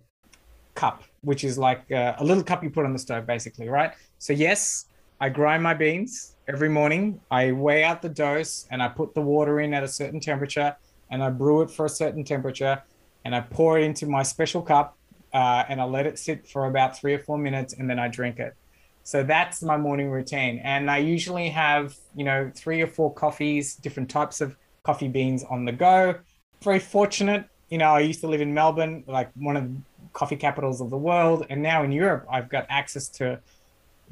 cup, 0.75 1.04
which 1.21 1.43
is 1.43 1.58
like 1.58 1.89
a, 1.89 2.15
a 2.19 2.23
little 2.23 2.43
cup 2.43 2.63
you 2.63 2.69
put 2.69 2.86
on 2.86 2.93
the 2.93 2.99
stove, 2.99 3.25
basically, 3.25 3.67
right? 3.67 3.93
So 4.19 4.32
yes, 4.32 4.86
I 5.19 5.30
grind 5.30 5.63
my 5.63 5.73
beans 5.73 6.36
every 6.47 6.69
morning. 6.69 7.19
I 7.32 7.51
weigh 7.51 7.84
out 7.84 8.04
the 8.04 8.10
dose 8.10 8.67
and 8.69 8.82
I 8.84 8.89
put 8.89 9.15
the 9.15 9.21
water 9.21 9.60
in 9.60 9.73
at 9.73 9.84
a 9.84 9.88
certain 9.88 10.19
temperature 10.19 10.75
and 11.10 11.23
I 11.23 11.32
brew 11.32 11.63
it 11.63 11.71
for 11.71 11.86
a 11.86 11.89
certain 11.89 12.23
temperature 12.23 12.84
and 13.25 13.36
I 13.36 13.41
pour 13.41 13.80
it 13.80 13.84
into 13.84 14.06
my 14.06 14.21
special 14.21 14.62
cup 14.62 14.99
uh, 15.34 15.63
and 15.67 15.82
I 15.82 15.86
let 15.86 16.06
it 16.06 16.19
sit 16.19 16.47
for 16.47 16.67
about 16.67 16.95
three 16.95 17.15
or 17.15 17.19
four 17.19 17.39
minutes 17.39 17.73
and 17.73 17.89
then 17.89 17.97
I 17.97 18.08
drink 18.08 18.38
it. 18.38 18.56
So 19.03 19.23
that's 19.23 19.61
my 19.61 19.77
morning 19.77 20.09
routine. 20.09 20.59
And 20.63 20.89
I 20.89 20.97
usually 20.97 21.49
have, 21.49 21.95
you 22.15 22.23
know, 22.23 22.51
three 22.55 22.81
or 22.81 22.87
four 22.87 23.13
coffees, 23.13 23.75
different 23.75 24.09
types 24.09 24.41
of 24.41 24.55
coffee 24.83 25.07
beans 25.07 25.43
on 25.43 25.65
the 25.65 25.71
go. 25.71 26.15
Very 26.61 26.79
fortunate. 26.79 27.45
You 27.69 27.77
know, 27.77 27.91
I 27.91 28.01
used 28.01 28.21
to 28.21 28.27
live 28.27 28.41
in 28.41 28.53
Melbourne, 28.53 29.03
like 29.07 29.31
one 29.35 29.57
of 29.57 29.63
the 29.63 29.75
coffee 30.13 30.35
capitals 30.35 30.81
of 30.81 30.89
the 30.89 30.97
world. 30.97 31.45
And 31.49 31.61
now 31.61 31.83
in 31.83 31.91
Europe, 31.91 32.25
I've 32.29 32.49
got 32.49 32.65
access 32.69 33.07
to 33.09 33.39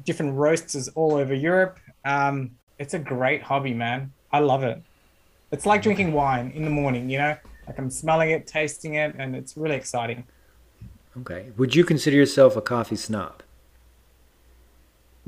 different 0.04 0.34
roasters 0.34 0.88
all 0.88 1.14
over 1.14 1.34
Europe. 1.34 1.78
Um, 2.04 2.52
it's 2.78 2.94
a 2.94 2.98
great 2.98 3.42
hobby, 3.42 3.74
man. 3.74 4.12
I 4.32 4.38
love 4.40 4.62
it. 4.62 4.82
It's 5.52 5.66
like 5.66 5.82
drinking 5.82 6.12
wine 6.12 6.52
in 6.54 6.64
the 6.64 6.70
morning, 6.70 7.10
you 7.10 7.18
know, 7.18 7.36
like 7.66 7.78
I'm 7.78 7.90
smelling 7.90 8.30
it, 8.30 8.46
tasting 8.46 8.94
it, 8.94 9.14
and 9.18 9.34
it's 9.34 9.56
really 9.56 9.76
exciting. 9.76 10.24
Okay. 11.18 11.50
Would 11.56 11.74
you 11.74 11.84
consider 11.84 12.16
yourself 12.16 12.56
a 12.56 12.62
coffee 12.62 12.96
snob? 12.96 13.42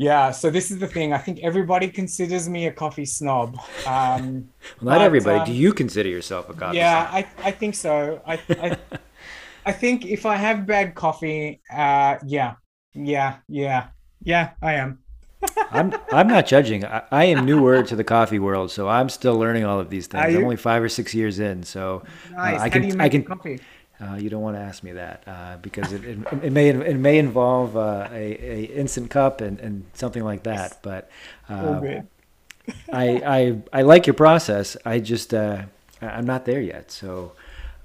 Yeah, 0.02 0.32
so 0.32 0.50
this 0.50 0.72
is 0.72 0.80
the 0.80 0.88
thing. 0.88 1.12
I 1.12 1.18
think 1.18 1.38
everybody 1.44 1.86
considers 1.88 2.48
me 2.48 2.66
a 2.66 2.72
coffee 2.72 3.04
snob. 3.04 3.56
Um, 3.86 4.48
well, 4.80 4.96
not 4.96 4.98
but, 4.98 5.00
everybody. 5.02 5.38
Um, 5.38 5.46
Do 5.46 5.52
you 5.52 5.72
consider 5.72 6.08
yourself 6.08 6.48
a 6.48 6.54
coffee? 6.54 6.78
Yeah, 6.78 7.08
snob? 7.08 7.24
I, 7.38 7.48
I 7.48 7.50
think 7.52 7.76
so. 7.76 8.20
I, 8.26 8.34
I, 8.50 8.76
I 9.66 9.72
think 9.72 10.04
if 10.04 10.26
I 10.26 10.34
have 10.34 10.66
bad 10.66 10.96
coffee, 10.96 11.60
uh, 11.72 12.16
yeah, 12.26 12.54
yeah, 12.94 13.36
yeah, 13.48 13.88
yeah, 14.24 14.50
I 14.60 14.74
am. 14.74 14.98
I'm 15.70 15.94
I'm 16.12 16.26
not 16.26 16.46
judging. 16.46 16.84
I, 16.84 17.02
I, 17.12 17.24
am 17.24 17.44
newer 17.44 17.82
to 17.84 17.96
the 17.96 18.04
coffee 18.04 18.38
world, 18.38 18.70
so 18.70 18.88
I'm 18.88 19.08
still 19.08 19.36
learning 19.36 19.64
all 19.64 19.78
of 19.78 19.88
these 19.90 20.06
things. 20.08 20.24
I'm 20.24 20.42
only 20.42 20.56
five 20.56 20.82
or 20.82 20.88
six 20.88 21.14
years 21.14 21.38
in, 21.38 21.62
so 21.64 22.02
nice. 22.30 22.60
uh, 22.60 22.62
I 22.64 22.70
can 22.70 23.00
I 23.00 23.08
can 23.08 23.24
coffee? 23.24 23.60
Uh, 24.02 24.16
you 24.16 24.28
don't 24.28 24.42
want 24.42 24.56
to 24.56 24.60
ask 24.60 24.82
me 24.82 24.92
that 24.92 25.22
uh, 25.26 25.56
because 25.58 25.92
it, 25.92 26.04
it, 26.04 26.18
it, 26.42 26.52
may 26.52 26.70
it 26.70 26.96
may 26.96 27.18
involve 27.18 27.76
uh, 27.76 28.08
a, 28.10 28.36
a 28.40 28.62
instant 28.64 29.10
cup 29.10 29.40
and, 29.40 29.60
and 29.60 29.84
something 29.94 30.24
like 30.24 30.42
that. 30.42 30.78
But 30.82 31.08
uh, 31.48 31.80
I, 32.92 33.06
I 33.26 33.62
I 33.72 33.82
like 33.82 34.06
your 34.06 34.14
process. 34.14 34.76
I 34.84 34.98
just 34.98 35.32
uh, 35.32 35.62
I'm 36.00 36.26
not 36.26 36.44
there 36.44 36.60
yet. 36.60 36.90
So 36.90 37.32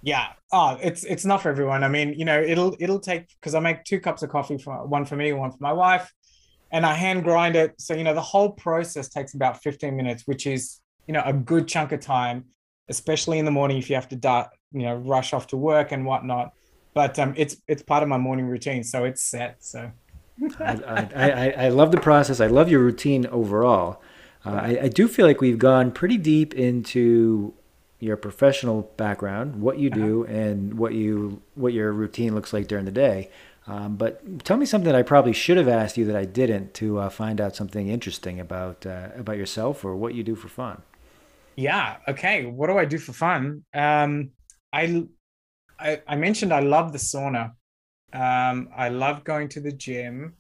yeah, 0.02 0.30
oh, 0.52 0.80
it's 0.82 1.04
it's 1.04 1.26
not 1.26 1.42
for 1.44 1.50
everyone. 1.50 1.84
I 1.84 1.90
mean, 1.90 2.14
you 2.14 2.26
know, 2.26 2.42
it'll 2.42 2.76
it'll 2.80 3.00
take 3.00 3.28
because 3.40 3.54
I 3.54 3.60
make 3.60 3.84
two 3.84 4.00
cups 4.00 4.24
of 4.24 4.30
coffee 4.30 4.58
for 4.58 4.88
one 4.88 5.06
for 5.06 5.16
me, 5.16 5.34
one 5.34 5.52
for 5.52 5.60
my 5.60 5.74
wife, 5.74 6.12
and 6.72 6.84
I 6.84 6.96
hand 6.96 7.26
grind 7.26 7.56
it. 7.56 7.80
So 7.80 7.94
you 7.94 8.04
know, 8.04 8.16
the 8.16 8.22
whole 8.22 8.52
process 8.52 9.10
takes 9.10 9.36
about 9.36 9.62
15 9.62 9.96
minutes, 9.96 10.24
which 10.26 10.48
is 10.48 10.80
you 11.08 11.14
know 11.14 11.22
a 11.24 11.34
good 11.34 11.68
chunk 11.68 11.92
of 11.92 12.00
time 12.00 12.46
especially 12.90 13.40
in 13.40 13.46
the 13.46 13.52
morning 13.52 13.78
if 13.78 13.90
you 13.90 13.96
have 13.96 14.08
to 14.10 14.16
dart, 14.16 14.50
you 14.72 14.84
know, 14.84 14.96
rush 14.96 15.34
off 15.34 15.48
to 15.48 15.58
work 15.58 15.92
and 15.92 16.06
whatnot. 16.06 16.54
But 16.94 17.18
um, 17.20 17.34
it's 17.38 17.58
it's 17.68 17.84
part 17.84 18.04
of 18.04 18.10
my 18.10 18.18
morning 18.18 18.48
routine, 18.48 18.84
so 18.84 19.04
it's 19.04 19.24
set. 19.24 19.64
So 19.64 19.92
I, 20.60 21.10
I, 21.16 21.54
I, 21.66 21.70
love 21.70 21.92
the 21.92 22.00
process. 22.00 22.40
I 22.40 22.48
love 22.48 22.70
your 22.70 22.82
routine 22.82 23.28
overall. 23.28 24.02
Uh, 24.46 24.52
I, 24.52 24.80
I 24.84 24.88
do 24.88 25.08
feel 25.08 25.26
like 25.26 25.42
we've 25.42 25.60
gone 25.60 25.92
pretty 25.92 26.18
deep 26.18 26.54
into 26.54 27.54
your 28.00 28.18
professional 28.18 28.92
background, 28.98 29.62
what 29.62 29.80
you 29.80 29.90
do, 29.90 30.24
uh-huh. 30.24 30.34
and 30.34 30.74
what 30.76 30.94
you 30.94 31.42
what 31.56 31.74
your 31.74 31.92
routine 31.92 32.34
looks 32.34 32.52
like 32.54 32.68
during 32.68 32.86
the 32.86 32.92
day. 32.92 33.30
Um, 33.68 33.98
but 33.98 34.46
tell 34.46 34.58
me 34.58 34.66
something 34.66 34.92
that 34.92 34.98
I 34.98 35.04
probably 35.04 35.34
should 35.34 35.58
have 35.58 35.68
asked 35.68 35.98
you 35.98 36.06
that 36.06 36.16
I 36.16 36.26
didn't 36.26 36.74
to 36.76 37.00
uh, 37.00 37.10
find 37.10 37.42
out 37.42 37.56
something 37.56 37.90
interesting 37.90 38.40
about 38.40 38.86
uh, 38.86 39.10
about 39.16 39.38
yourself 39.38 39.86
or 39.86 39.96
what 39.96 40.16
you 40.16 40.24
do 40.24 40.36
for 40.36 40.48
fun 40.48 40.82
yeah 41.58 41.98
okay 42.08 42.46
what 42.46 42.68
do 42.68 42.78
i 42.78 42.86
do 42.86 42.98
for 42.98 43.12
fun 43.12 43.64
um 43.74 44.30
i 44.74 45.04
i, 45.80 46.16
mentioned 46.16 46.54
i 46.54 46.60
love 46.60 46.92
the 46.92 46.98
sauna. 46.98 47.52
Um 48.14 48.70
i 48.76 48.90
love 48.90 49.24
going 49.24 49.50
to 49.50 49.60
the 49.60 49.72
gym. 49.72 50.34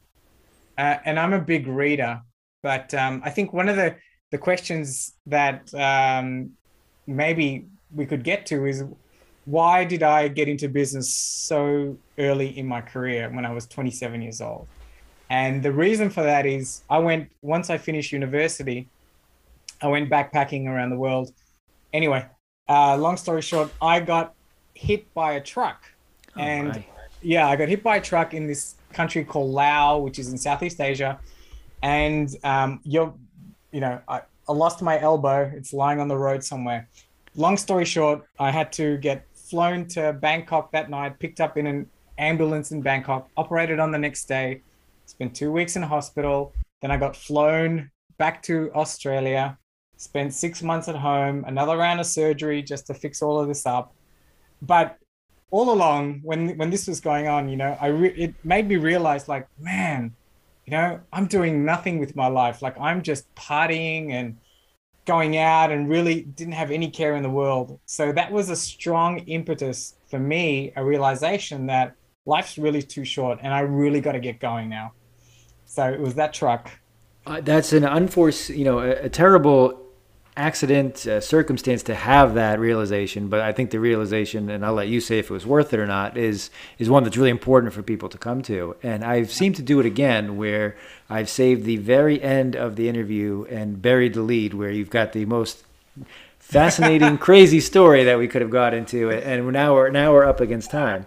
Uh, 0.78 0.98
and 1.06 1.20
i'm 1.20 1.34
a 1.34 1.42
big 1.42 1.66
reader 1.68 2.22
but 2.62 2.94
um 2.94 3.22
i 3.26 3.30
think 3.30 3.52
one 3.52 3.68
of 3.68 3.76
the 3.76 3.96
the 4.32 4.38
questions 4.38 5.13
that 5.26 5.74
um 5.74 6.52
maybe 7.08 7.66
we 7.96 8.06
could 8.06 8.24
get 8.24 8.46
to 8.46 8.66
is 8.66 8.84
why 9.46 9.84
did 9.84 10.04
i 10.04 10.28
get 10.28 10.48
into 10.48 10.70
business 10.70 11.16
so 11.16 11.98
early 12.20 12.58
in 12.58 12.68
my 12.68 12.82
career 12.82 13.30
when 13.32 13.46
i 13.46 13.52
was 13.52 13.66
27 13.68 14.22
years 14.22 14.42
old? 14.42 14.68
And 15.30 15.62
the 15.62 15.74
reason 15.74 16.10
for 16.10 16.24
that 16.24 16.46
is 16.46 16.84
i 16.90 17.00
went 17.00 17.32
once 17.42 17.70
i 17.70 17.78
finished 17.78 18.12
university 18.12 18.88
I 19.82 19.88
went 19.88 20.10
backpacking 20.10 20.68
around 20.68 20.90
the 20.90 20.98
world. 20.98 21.32
Anyway, 21.94 22.26
uh, 22.69 22.97
long 22.97 23.17
story 23.17 23.41
short, 23.41 23.71
I 23.82 23.99
got 23.99 24.34
hit 24.73 25.13
by 25.13 25.34
a 25.34 25.41
truck. 25.41 25.84
Oh, 26.36 26.41
and 26.41 26.69
my. 26.69 26.86
yeah, 27.21 27.47
I 27.47 27.56
got 27.56 27.69
hit 27.69 27.84
by 27.84 27.97
a 27.97 28.01
truck 28.01 28.34
in 28.34 28.47
this 28.47 28.75
country 28.93 29.23
called 29.23 29.51
Laos, 29.51 30.03
which 30.03 30.19
is 30.19 30.32
in 30.32 30.38
Southeast 30.38 30.80
Asia. 30.80 31.19
And 31.82 32.34
um, 32.43 32.80
you're, 32.84 33.13
you 33.71 33.80
know, 33.80 33.99
I, 34.08 34.21
I 34.47 34.53
lost 34.53 34.82
my 34.82 34.99
elbow. 34.99 35.51
It's 35.56 35.73
lying 35.73 35.99
on 35.99 36.08
the 36.08 36.17
road 36.17 36.43
somewhere. 36.43 36.88
long 37.36 37.58
story 37.58 37.86
short, 37.86 38.25
I 38.39 38.51
had 38.51 38.71
to 38.73 38.97
get 38.97 39.25
flown 39.34 39.88
to 39.88 40.13
Bangkok 40.13 40.71
that 40.71 40.89
night, 40.89 41.19
picked 41.19 41.39
up 41.39 41.58
in 41.58 41.67
an 41.67 41.89
ambulance 42.17 42.71
in 42.71 42.82
Bangkok, 42.82 43.30
operated 43.38 43.80
on 43.80 43.91
the 43.91 43.97
next 43.97 44.25
day, 44.25 44.62
spent 45.06 45.36
two 45.36 45.51
weeks 45.51 45.75
in 45.75 45.84
hospital. 45.84 46.53
Then 46.82 46.91
I 46.91 46.97
got 46.97 47.15
flown 47.15 47.91
back 48.17 48.41
to 48.43 48.71
Australia, 48.73 49.58
spent 49.98 50.34
six 50.34 50.64
months 50.64 50.88
at 50.88 50.96
home, 50.96 51.44
another 51.48 51.78
round 51.78 52.00
of 52.00 52.06
surgery 52.06 52.62
just 52.62 52.88
to 52.88 52.94
fix 52.94 53.22
all 53.22 53.40
of 53.40 53.48
this 53.48 53.66
up. 53.66 53.94
But 54.62 54.98
all 55.52 55.72
along, 55.72 56.22
when 56.24 56.58
when 56.58 56.70
this 56.70 56.88
was 56.88 57.00
going 57.00 57.28
on, 57.28 57.50
you 57.50 57.58
know, 57.58 57.78
I 57.80 57.88
re- 57.88 58.16
it 58.16 58.34
made 58.44 58.68
me 58.68 58.76
realize, 58.78 59.28
like, 59.28 59.48
man, 59.60 60.14
you 60.66 60.72
know, 60.72 61.00
I'm 61.14 61.28
doing 61.28 61.64
nothing 61.66 62.00
with 62.00 62.16
my 62.16 62.28
life. 62.28 62.62
Like, 62.62 62.80
I'm 62.80 63.02
just 63.02 63.34
partying 63.36 64.12
and 64.12 64.38
going 65.06 65.38
out 65.38 65.72
and 65.72 65.90
really 65.90 66.22
didn't 66.22 66.54
have 66.54 66.70
any 66.70 66.92
care 66.92 67.16
in 67.16 67.24
the 67.24 67.30
world. 67.30 67.80
So 67.86 68.12
that 68.12 68.32
was 68.32 68.50
a 68.50 68.56
strong 68.56 69.20
impetus 69.20 69.96
for 70.10 70.20
me, 70.20 70.74
a 70.76 70.84
realization 70.84 71.66
that 71.68 71.96
life's 72.26 72.58
really 72.58 72.82
too 72.82 73.06
short 73.06 73.40
and 73.42 73.54
I 73.54 73.62
really 73.62 74.02
got 74.02 74.12
to 74.12 74.20
get 74.20 74.40
going 74.40 74.70
now. 74.70 74.92
So 75.66 75.90
it 75.90 76.00
was 76.00 76.16
that 76.16 76.34
truck. 76.34 76.70
Uh, 77.26 77.40
that's 77.42 77.72
an 77.74 77.86
unforced, 77.86 78.50
you 78.50 78.66
know, 78.66 78.80
a, 78.80 78.92
a 79.04 79.10
terrible 79.10 79.87
accident, 80.38 81.06
uh, 81.08 81.19
circumstance 81.19 81.84
to 81.84 81.95
have 81.95 82.36
that 82.36 82.60
realization. 82.60 83.28
But 83.28 83.41
I 83.41 83.52
think 83.52 83.71
the 83.71 83.80
realization, 83.80 84.50
and 84.50 84.65
I'll 84.65 84.73
let 84.73 84.88
you 84.88 85.02
say 85.02 85.19
if 85.19 85.30
it 85.30 85.34
was 85.34 85.45
worth 85.45 85.73
it 85.73 85.80
or 85.80 85.88
not, 85.88 86.15
is 86.17 86.50
is 86.78 86.89
one 86.89 87.04
that's 87.04 87.17
really 87.17 87.32
important 87.32 87.73
for 87.73 87.82
people 87.82 88.08
to 88.10 88.17
come 88.17 88.41
to. 88.43 88.76
And 88.82 89.04
I've 89.04 89.32
seemed 89.32 89.56
to 89.58 89.62
do 89.62 89.80
it 89.80 89.86
again, 89.86 90.38
where 90.38 90.78
I've 91.10 91.30
saved 91.30 91.65
the 91.65 91.78
very 91.78 92.21
end 92.21 92.56
of 92.56 92.76
the 92.76 92.88
interview 92.88 93.45
and 93.50 93.82
buried 93.82 94.13
the 94.13 94.21
lead, 94.21 94.54
where 94.54 94.71
you've 94.71 94.89
got 94.89 95.13
the 95.13 95.26
most 95.26 95.63
fascinating, 96.39 97.17
crazy 97.30 97.60
story 97.60 98.04
that 98.06 98.17
we 98.17 98.28
could 98.28 98.41
have 98.41 98.52
got 98.52 98.73
into, 98.73 99.12
and 99.12 99.52
now 99.52 99.73
we're 99.73 99.89
now 99.89 100.13
we're 100.13 100.26
up 100.26 100.39
against 100.39 100.71
time. 100.71 101.06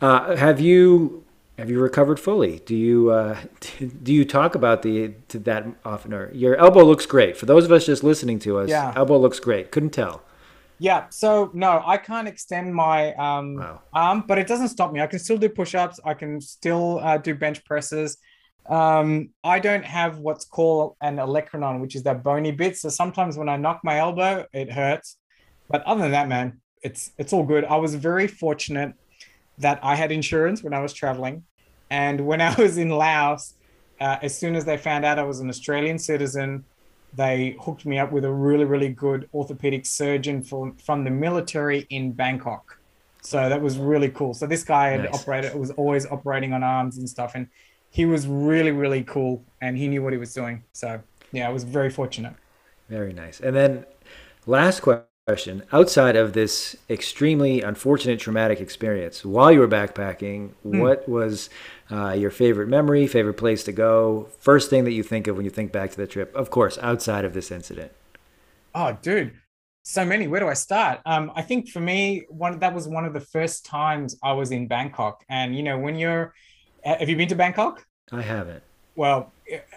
Uh, 0.00 0.36
have 0.36 0.60
you 0.60 1.24
have 1.58 1.70
you 1.70 1.80
recovered 1.80 2.20
fully? 2.20 2.60
Do 2.60 2.76
you 2.76 3.10
uh, 3.10 3.38
do 4.02 4.12
you 4.12 4.24
talk 4.24 4.54
about 4.54 4.82
the 4.82 5.14
to 5.28 5.38
that 5.40 5.66
often? 5.84 6.12
Or 6.12 6.32
your 6.32 6.56
elbow 6.56 6.84
looks 6.84 7.06
great. 7.06 7.36
For 7.36 7.46
those 7.46 7.64
of 7.64 7.72
us 7.72 7.86
just 7.86 8.04
listening 8.04 8.38
to 8.40 8.58
us, 8.58 8.68
yeah. 8.68 8.92
elbow 8.94 9.18
looks 9.18 9.40
great. 9.40 9.70
Couldn't 9.70 9.90
tell. 9.90 10.22
Yeah. 10.78 11.06
So 11.08 11.50
no, 11.54 11.82
I 11.84 11.96
can't 11.96 12.28
extend 12.28 12.74
my 12.74 13.14
um, 13.14 13.54
wow. 13.56 13.80
arm, 13.94 14.24
but 14.28 14.38
it 14.38 14.46
doesn't 14.46 14.68
stop 14.68 14.92
me. 14.92 15.00
I 15.00 15.06
can 15.06 15.18
still 15.18 15.38
do 15.38 15.48
push-ups. 15.48 16.00
I 16.04 16.12
can 16.12 16.40
still 16.40 17.00
uh, 17.02 17.16
do 17.16 17.34
bench 17.34 17.64
presses. 17.64 18.18
Um, 18.68 19.30
I 19.42 19.58
don't 19.58 19.84
have 19.84 20.18
what's 20.18 20.44
called 20.44 20.96
an 21.00 21.16
olecranon, 21.16 21.80
which 21.80 21.94
is 21.94 22.02
that 22.02 22.22
bony 22.22 22.50
bit. 22.50 22.76
So 22.76 22.88
sometimes 22.90 23.38
when 23.38 23.48
I 23.48 23.56
knock 23.56 23.80
my 23.84 23.98
elbow, 23.98 24.44
it 24.52 24.70
hurts. 24.70 25.16
But 25.68 25.82
other 25.84 26.02
than 26.02 26.10
that, 26.10 26.28
man, 26.28 26.60
it's 26.82 27.12
it's 27.16 27.32
all 27.32 27.44
good. 27.44 27.64
I 27.64 27.76
was 27.76 27.94
very 27.94 28.26
fortunate 28.26 28.92
that 29.58 29.78
I 29.82 29.94
had 29.94 30.12
insurance 30.12 30.62
when 30.62 30.74
I 30.74 30.80
was 30.80 30.92
traveling. 30.92 31.44
And 31.90 32.26
when 32.26 32.40
I 32.40 32.54
was 32.60 32.78
in 32.78 32.90
Laos, 32.90 33.54
uh, 34.00 34.18
as 34.22 34.36
soon 34.36 34.56
as 34.56 34.64
they 34.64 34.76
found 34.76 35.04
out 35.04 35.18
I 35.18 35.22
was 35.22 35.40
an 35.40 35.48
Australian 35.48 35.98
citizen, 35.98 36.64
they 37.14 37.56
hooked 37.60 37.86
me 37.86 37.98
up 37.98 38.12
with 38.12 38.24
a 38.24 38.32
really, 38.32 38.64
really 38.64 38.90
good 38.90 39.28
orthopedic 39.32 39.86
surgeon 39.86 40.42
from, 40.42 40.76
from 40.76 41.04
the 41.04 41.10
military 41.10 41.86
in 41.88 42.12
Bangkok. 42.12 42.78
So 43.22 43.48
that 43.48 43.60
was 43.60 43.78
really 43.78 44.10
cool. 44.10 44.34
So 44.34 44.46
this 44.46 44.62
guy 44.62 44.90
had 44.90 45.04
nice. 45.04 45.14
operated, 45.14 45.54
was 45.54 45.70
always 45.72 46.06
operating 46.06 46.52
on 46.52 46.62
arms 46.62 46.98
and 46.98 47.08
stuff. 47.08 47.34
And 47.34 47.48
he 47.90 48.04
was 48.04 48.26
really, 48.26 48.70
really 48.70 49.02
cool 49.02 49.42
and 49.62 49.76
he 49.76 49.88
knew 49.88 50.02
what 50.02 50.12
he 50.12 50.18
was 50.18 50.34
doing. 50.34 50.62
So 50.72 51.00
yeah, 51.32 51.48
I 51.48 51.52
was 51.52 51.64
very 51.64 51.90
fortunate. 51.90 52.34
Very 52.88 53.12
nice. 53.12 53.40
And 53.40 53.56
then 53.56 53.86
last 54.46 54.80
question 54.80 55.06
question. 55.26 55.64
Outside 55.72 56.14
of 56.14 56.34
this 56.34 56.76
extremely 56.88 57.60
unfortunate 57.60 58.20
traumatic 58.20 58.60
experience, 58.60 59.24
while 59.24 59.50
you 59.50 59.58
were 59.58 59.66
backpacking, 59.66 60.50
mm. 60.64 60.80
what 60.80 61.08
was 61.08 61.50
uh, 61.90 62.12
your 62.12 62.30
favorite 62.30 62.68
memory, 62.68 63.08
favorite 63.08 63.34
place 63.34 63.64
to 63.64 63.72
go, 63.72 64.28
first 64.38 64.70
thing 64.70 64.84
that 64.84 64.92
you 64.92 65.02
think 65.02 65.26
of 65.26 65.34
when 65.34 65.44
you 65.44 65.50
think 65.50 65.72
back 65.72 65.90
to 65.90 65.96
the 65.96 66.06
trip? 66.06 66.32
Of 66.36 66.50
course, 66.50 66.78
outside 66.80 67.24
of 67.24 67.34
this 67.34 67.50
incident. 67.50 67.90
Oh, 68.72 68.96
dude, 69.02 69.32
so 69.82 70.04
many. 70.04 70.28
Where 70.28 70.38
do 70.38 70.46
I 70.46 70.54
start? 70.54 71.00
Um, 71.04 71.32
I 71.34 71.42
think 71.42 71.70
for 71.70 71.80
me, 71.80 72.24
one 72.28 72.60
that 72.60 72.72
was 72.72 72.86
one 72.86 73.04
of 73.04 73.12
the 73.12 73.20
first 73.20 73.66
times 73.66 74.16
I 74.22 74.32
was 74.32 74.52
in 74.52 74.68
Bangkok, 74.68 75.24
and 75.28 75.56
you 75.56 75.64
know, 75.64 75.76
when 75.76 75.96
you're, 75.96 76.34
have 76.84 77.08
you 77.08 77.16
been 77.16 77.28
to 77.30 77.34
Bangkok? 77.34 77.84
I 78.12 78.22
haven't. 78.22 78.62
Well, 78.94 79.32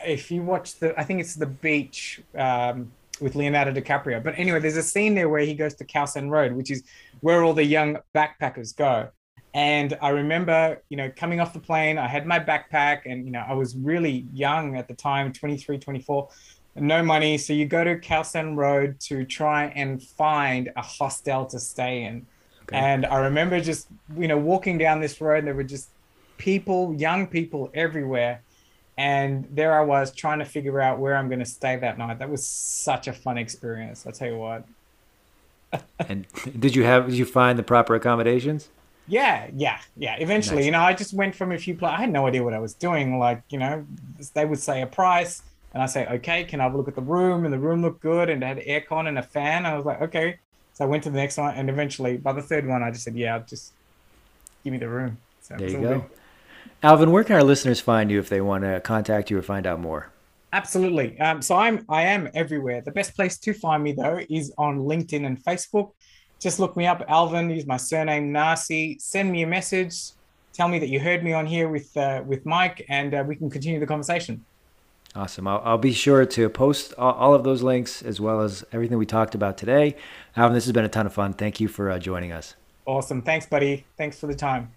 if 0.06 0.30
you 0.30 0.44
watch 0.44 0.78
the, 0.78 0.98
I 1.00 1.04
think 1.04 1.22
it's 1.22 1.34
the 1.34 1.48
beach. 1.48 2.22
Um, 2.38 2.92
with 3.22 3.36
Leonardo 3.36 3.72
DiCaprio. 3.72 4.24
But 4.24 4.38
anyway, 4.38 4.60
there's 4.60 4.78
a 4.78 4.84
scene 4.84 5.16
there 5.16 5.30
where 5.30 5.42
he 5.42 5.54
goes 5.54 5.76
to 5.76 5.86
Khao 5.86 6.08
San 6.08 6.30
Road, 6.30 6.54
which 6.54 6.72
is 6.72 6.84
where 7.22 7.44
all 7.44 7.54
the 7.54 7.64
young 7.64 7.98
backpackers 8.16 8.76
go. 8.76 9.10
And 9.54 9.98
I 10.02 10.10
remember, 10.10 10.84
you 10.90 10.98
know, 10.98 11.12
coming 11.16 11.40
off 11.40 11.54
the 11.54 11.60
plane, 11.60 11.98
I 11.98 12.08
had 12.08 12.26
my 12.26 12.40
backpack 12.40 13.02
and, 13.06 13.26
you 13.26 13.32
know, 13.32 13.44
I 13.48 13.54
was 13.54 13.76
really 13.76 14.28
young 14.34 14.76
at 14.76 14.88
the 14.88 14.94
time, 14.94 15.34
23, 15.34 15.80
24, 15.80 16.30
no 16.76 17.04
money. 17.04 17.38
So 17.38 17.54
you 17.54 17.66
go 17.66 17.84
to 17.84 17.98
Khao 17.98 18.26
San 18.26 18.56
Road 18.56 19.00
to 19.02 19.26
try 19.26 19.66
and 19.76 20.02
find 20.02 20.72
a 20.76 20.82
hostel 20.82 21.46
to 21.48 21.60
stay 21.60 22.04
in. 22.04 22.28
Okay. 22.64 22.78
And 22.78 23.08
I 23.08 23.18
remember 23.18 23.60
just, 23.60 23.88
you 24.16 24.28
know, 24.28 24.38
walking 24.38 24.78
down 24.78 25.02
this 25.02 25.20
road, 25.20 25.40
and 25.40 25.48
there 25.48 25.56
were 25.56 25.64
just 25.64 25.90
people, 26.38 26.94
young 26.94 27.26
people 27.26 27.72
everywhere 27.74 28.44
and 29.00 29.48
there 29.50 29.80
I 29.80 29.82
was 29.82 30.14
trying 30.14 30.40
to 30.40 30.46
figure 30.46 30.82
out 30.82 31.00
where 31.00 31.16
I'm 31.16 31.30
going 31.30 31.40
to 31.40 31.46
stay 31.46 31.78
that 31.78 31.98
night. 31.98 32.20
That 32.20 32.30
was 32.30 32.46
such 32.46 33.08
a 33.08 33.14
fun 33.14 33.38
experience. 33.38 34.06
I'll 34.06 34.12
tell 34.12 34.28
you 34.28 34.38
what. 34.38 34.66
and 36.00 36.28
did 36.60 36.76
you 36.76 36.84
have? 36.84 37.08
Did 37.08 37.16
you 37.16 37.24
find 37.24 37.58
the 37.58 37.64
proper 37.64 37.96
accommodations? 37.96 38.68
Yeah, 39.08 39.48
yeah, 39.56 39.80
yeah. 39.96 40.18
Eventually, 40.20 40.58
nice. 40.58 40.66
you 40.66 40.72
know, 40.72 40.82
I 40.82 40.94
just 40.94 41.14
went 41.14 41.34
from 41.34 41.54
a 41.54 41.58
few 41.58 41.76
places. 41.76 41.96
I 41.98 42.02
had 42.02 42.12
no 42.12 42.28
idea 42.28 42.44
what 42.44 42.54
I 42.54 42.60
was 42.60 42.74
doing. 42.74 43.18
Like, 43.18 43.42
you 43.50 43.58
know, 43.58 43.86
they 44.34 44.44
would 44.44 44.60
say 44.60 44.82
a 44.82 44.88
price, 44.88 45.44
and 45.74 45.82
I 45.82 45.86
say, 45.86 46.06
okay, 46.06 46.44
can 46.44 46.60
I 46.60 46.64
have 46.64 46.74
a 46.74 46.78
look 46.78 46.90
at 46.90 46.96
the 46.96 47.02
room? 47.02 47.46
And 47.46 47.54
the 47.54 47.58
room 47.58 47.82
looked 47.82 48.02
good, 48.02 48.30
and 48.30 48.44
it 48.44 48.46
had 48.46 48.58
aircon 48.58 49.08
and 49.08 49.18
a 49.18 49.24
fan. 49.24 49.66
I 49.66 49.78
was 49.78 49.86
like, 49.86 50.02
okay. 50.02 50.40
So 50.74 50.84
I 50.84 50.88
went 50.90 51.04
to 51.04 51.10
the 51.10 51.18
next 51.18 51.38
one, 51.38 51.56
and 51.56 51.70
eventually, 51.70 52.18
by 52.18 52.34
the 52.34 52.42
third 52.42 52.68
one, 52.68 52.84
I 52.84 52.92
just 52.92 53.06
said, 53.06 53.16
yeah, 53.16 53.40
just 53.48 53.72
give 54.66 54.74
me 54.74 54.78
the 54.78 54.90
room. 54.90 55.18
So 55.40 55.56
there 55.56 55.70
you 55.70 55.78
go. 55.80 56.00
Good. 56.00 56.19
Alvin, 56.82 57.12
where 57.12 57.24
can 57.24 57.36
our 57.36 57.44
listeners 57.44 57.80
find 57.80 58.10
you 58.10 58.20
if 58.20 58.30
they 58.30 58.42
want 58.42 58.64
to 58.64 58.80
contact 58.80 59.30
you 59.30 59.38
or 59.38 59.42
find 59.42 59.68
out 59.68 59.80
more? 59.80 60.12
Absolutely. 60.52 61.20
Um, 61.20 61.42
so 61.42 61.56
I'm 61.56 61.86
I 61.90 62.04
am 62.04 62.30
everywhere. 62.34 62.82
The 62.82 62.92
best 62.92 63.16
place 63.16 63.38
to 63.40 63.54
find 63.54 63.84
me 63.84 63.92
though 63.92 64.20
is 64.30 64.52
on 64.58 64.80
LinkedIn 64.80 65.26
and 65.26 65.44
Facebook. 65.44 65.92
Just 66.40 66.60
look 66.60 66.76
me 66.78 66.88
up, 66.88 67.04
Alvin. 67.08 67.50
Use 67.50 67.68
my 67.68 67.78
surname 67.78 68.32
Narsey. 68.32 69.00
Send 69.00 69.32
me 69.32 69.44
a 69.44 69.48
message. 69.48 69.96
Tell 70.54 70.68
me 70.68 70.80
that 70.80 70.90
you 70.90 71.00
heard 71.00 71.24
me 71.24 71.34
on 71.34 71.46
here 71.46 71.70
with 71.70 71.96
uh, 71.96 72.24
with 72.26 72.46
Mike, 72.46 72.86
and 72.90 73.14
uh, 73.14 73.24
we 73.28 73.36
can 73.36 73.50
continue 73.50 73.80
the 73.80 73.86
conversation. 73.86 74.44
Awesome. 75.16 75.48
I'll, 75.48 75.62
I'll 75.66 75.78
be 75.78 75.94
sure 75.94 76.26
to 76.26 76.50
post 76.50 76.94
all, 76.98 77.14
all, 77.14 77.34
of 77.34 77.44
those 77.44 77.64
links 77.64 78.04
as 78.04 78.22
well 78.22 78.42
as 78.42 78.64
everything 78.72 79.00
we 79.00 79.08
talked 79.08 79.34
about 79.34 79.58
today. 79.58 79.96
Alvin, 80.36 80.54
this 80.54 80.66
has 80.66 80.72
been 80.72 80.86
a 80.86 80.90
ton 80.90 81.08
of 81.08 81.14
fun. 81.14 81.34
Thank 81.34 81.60
you 81.60 81.68
for 81.68 81.90
uh, 81.90 81.98
joining 81.98 82.32
us. 82.32 82.56
Awesome. 82.86 83.22
Thanks, 83.24 83.48
buddy. 83.48 83.86
Thanks 83.98 84.20
for 84.20 84.28
the 84.28 84.36
time. 84.36 84.72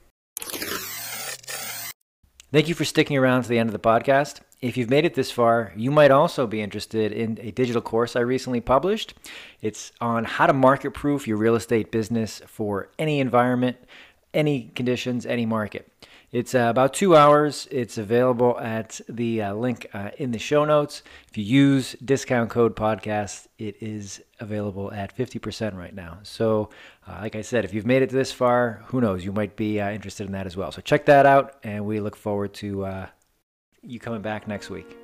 Thank 2.52 2.68
you 2.68 2.74
for 2.74 2.84
sticking 2.84 3.16
around 3.16 3.44
to 3.44 3.48
the 3.48 3.58
end 3.58 3.70
of 3.70 3.72
the 3.72 3.78
podcast. 3.78 4.40
If 4.60 4.76
you've 4.76 4.90
made 4.90 5.06
it 5.06 5.14
this 5.14 5.30
far, 5.30 5.72
you 5.74 5.90
might 5.90 6.10
also 6.10 6.46
be 6.46 6.60
interested 6.60 7.10
in 7.10 7.38
a 7.40 7.50
digital 7.50 7.80
course 7.80 8.14
I 8.14 8.20
recently 8.20 8.60
published. 8.60 9.14
It's 9.62 9.90
on 10.02 10.26
how 10.26 10.46
to 10.46 10.52
market 10.52 10.90
proof 10.90 11.26
your 11.26 11.38
real 11.38 11.54
estate 11.54 11.90
business 11.90 12.42
for 12.46 12.90
any 12.98 13.20
environment, 13.20 13.78
any 14.34 14.70
conditions, 14.74 15.24
any 15.24 15.46
market. 15.46 15.90
It's 16.32 16.54
uh, 16.54 16.68
about 16.70 16.94
two 16.94 17.14
hours. 17.14 17.68
It's 17.70 17.98
available 17.98 18.58
at 18.58 19.02
the 19.06 19.42
uh, 19.42 19.54
link 19.54 19.86
uh, 19.92 20.12
in 20.16 20.30
the 20.30 20.38
show 20.38 20.64
notes. 20.64 21.02
If 21.28 21.36
you 21.36 21.44
use 21.44 21.94
discount 22.02 22.48
code 22.48 22.74
podcast, 22.74 23.48
it 23.58 23.76
is 23.82 24.22
available 24.40 24.90
at 24.92 25.14
50% 25.14 25.76
right 25.76 25.94
now. 25.94 26.20
So, 26.22 26.70
uh, 27.06 27.18
like 27.20 27.36
I 27.36 27.42
said, 27.42 27.66
if 27.66 27.74
you've 27.74 27.84
made 27.84 28.00
it 28.00 28.08
this 28.08 28.32
far, 28.32 28.82
who 28.86 29.02
knows? 29.02 29.26
You 29.26 29.32
might 29.32 29.56
be 29.56 29.78
uh, 29.78 29.90
interested 29.90 30.26
in 30.26 30.32
that 30.32 30.46
as 30.46 30.56
well. 30.56 30.72
So, 30.72 30.80
check 30.80 31.04
that 31.04 31.26
out, 31.26 31.56
and 31.64 31.84
we 31.84 32.00
look 32.00 32.16
forward 32.16 32.54
to 32.54 32.86
uh, 32.86 33.06
you 33.82 34.00
coming 34.00 34.22
back 34.22 34.48
next 34.48 34.70
week. 34.70 34.96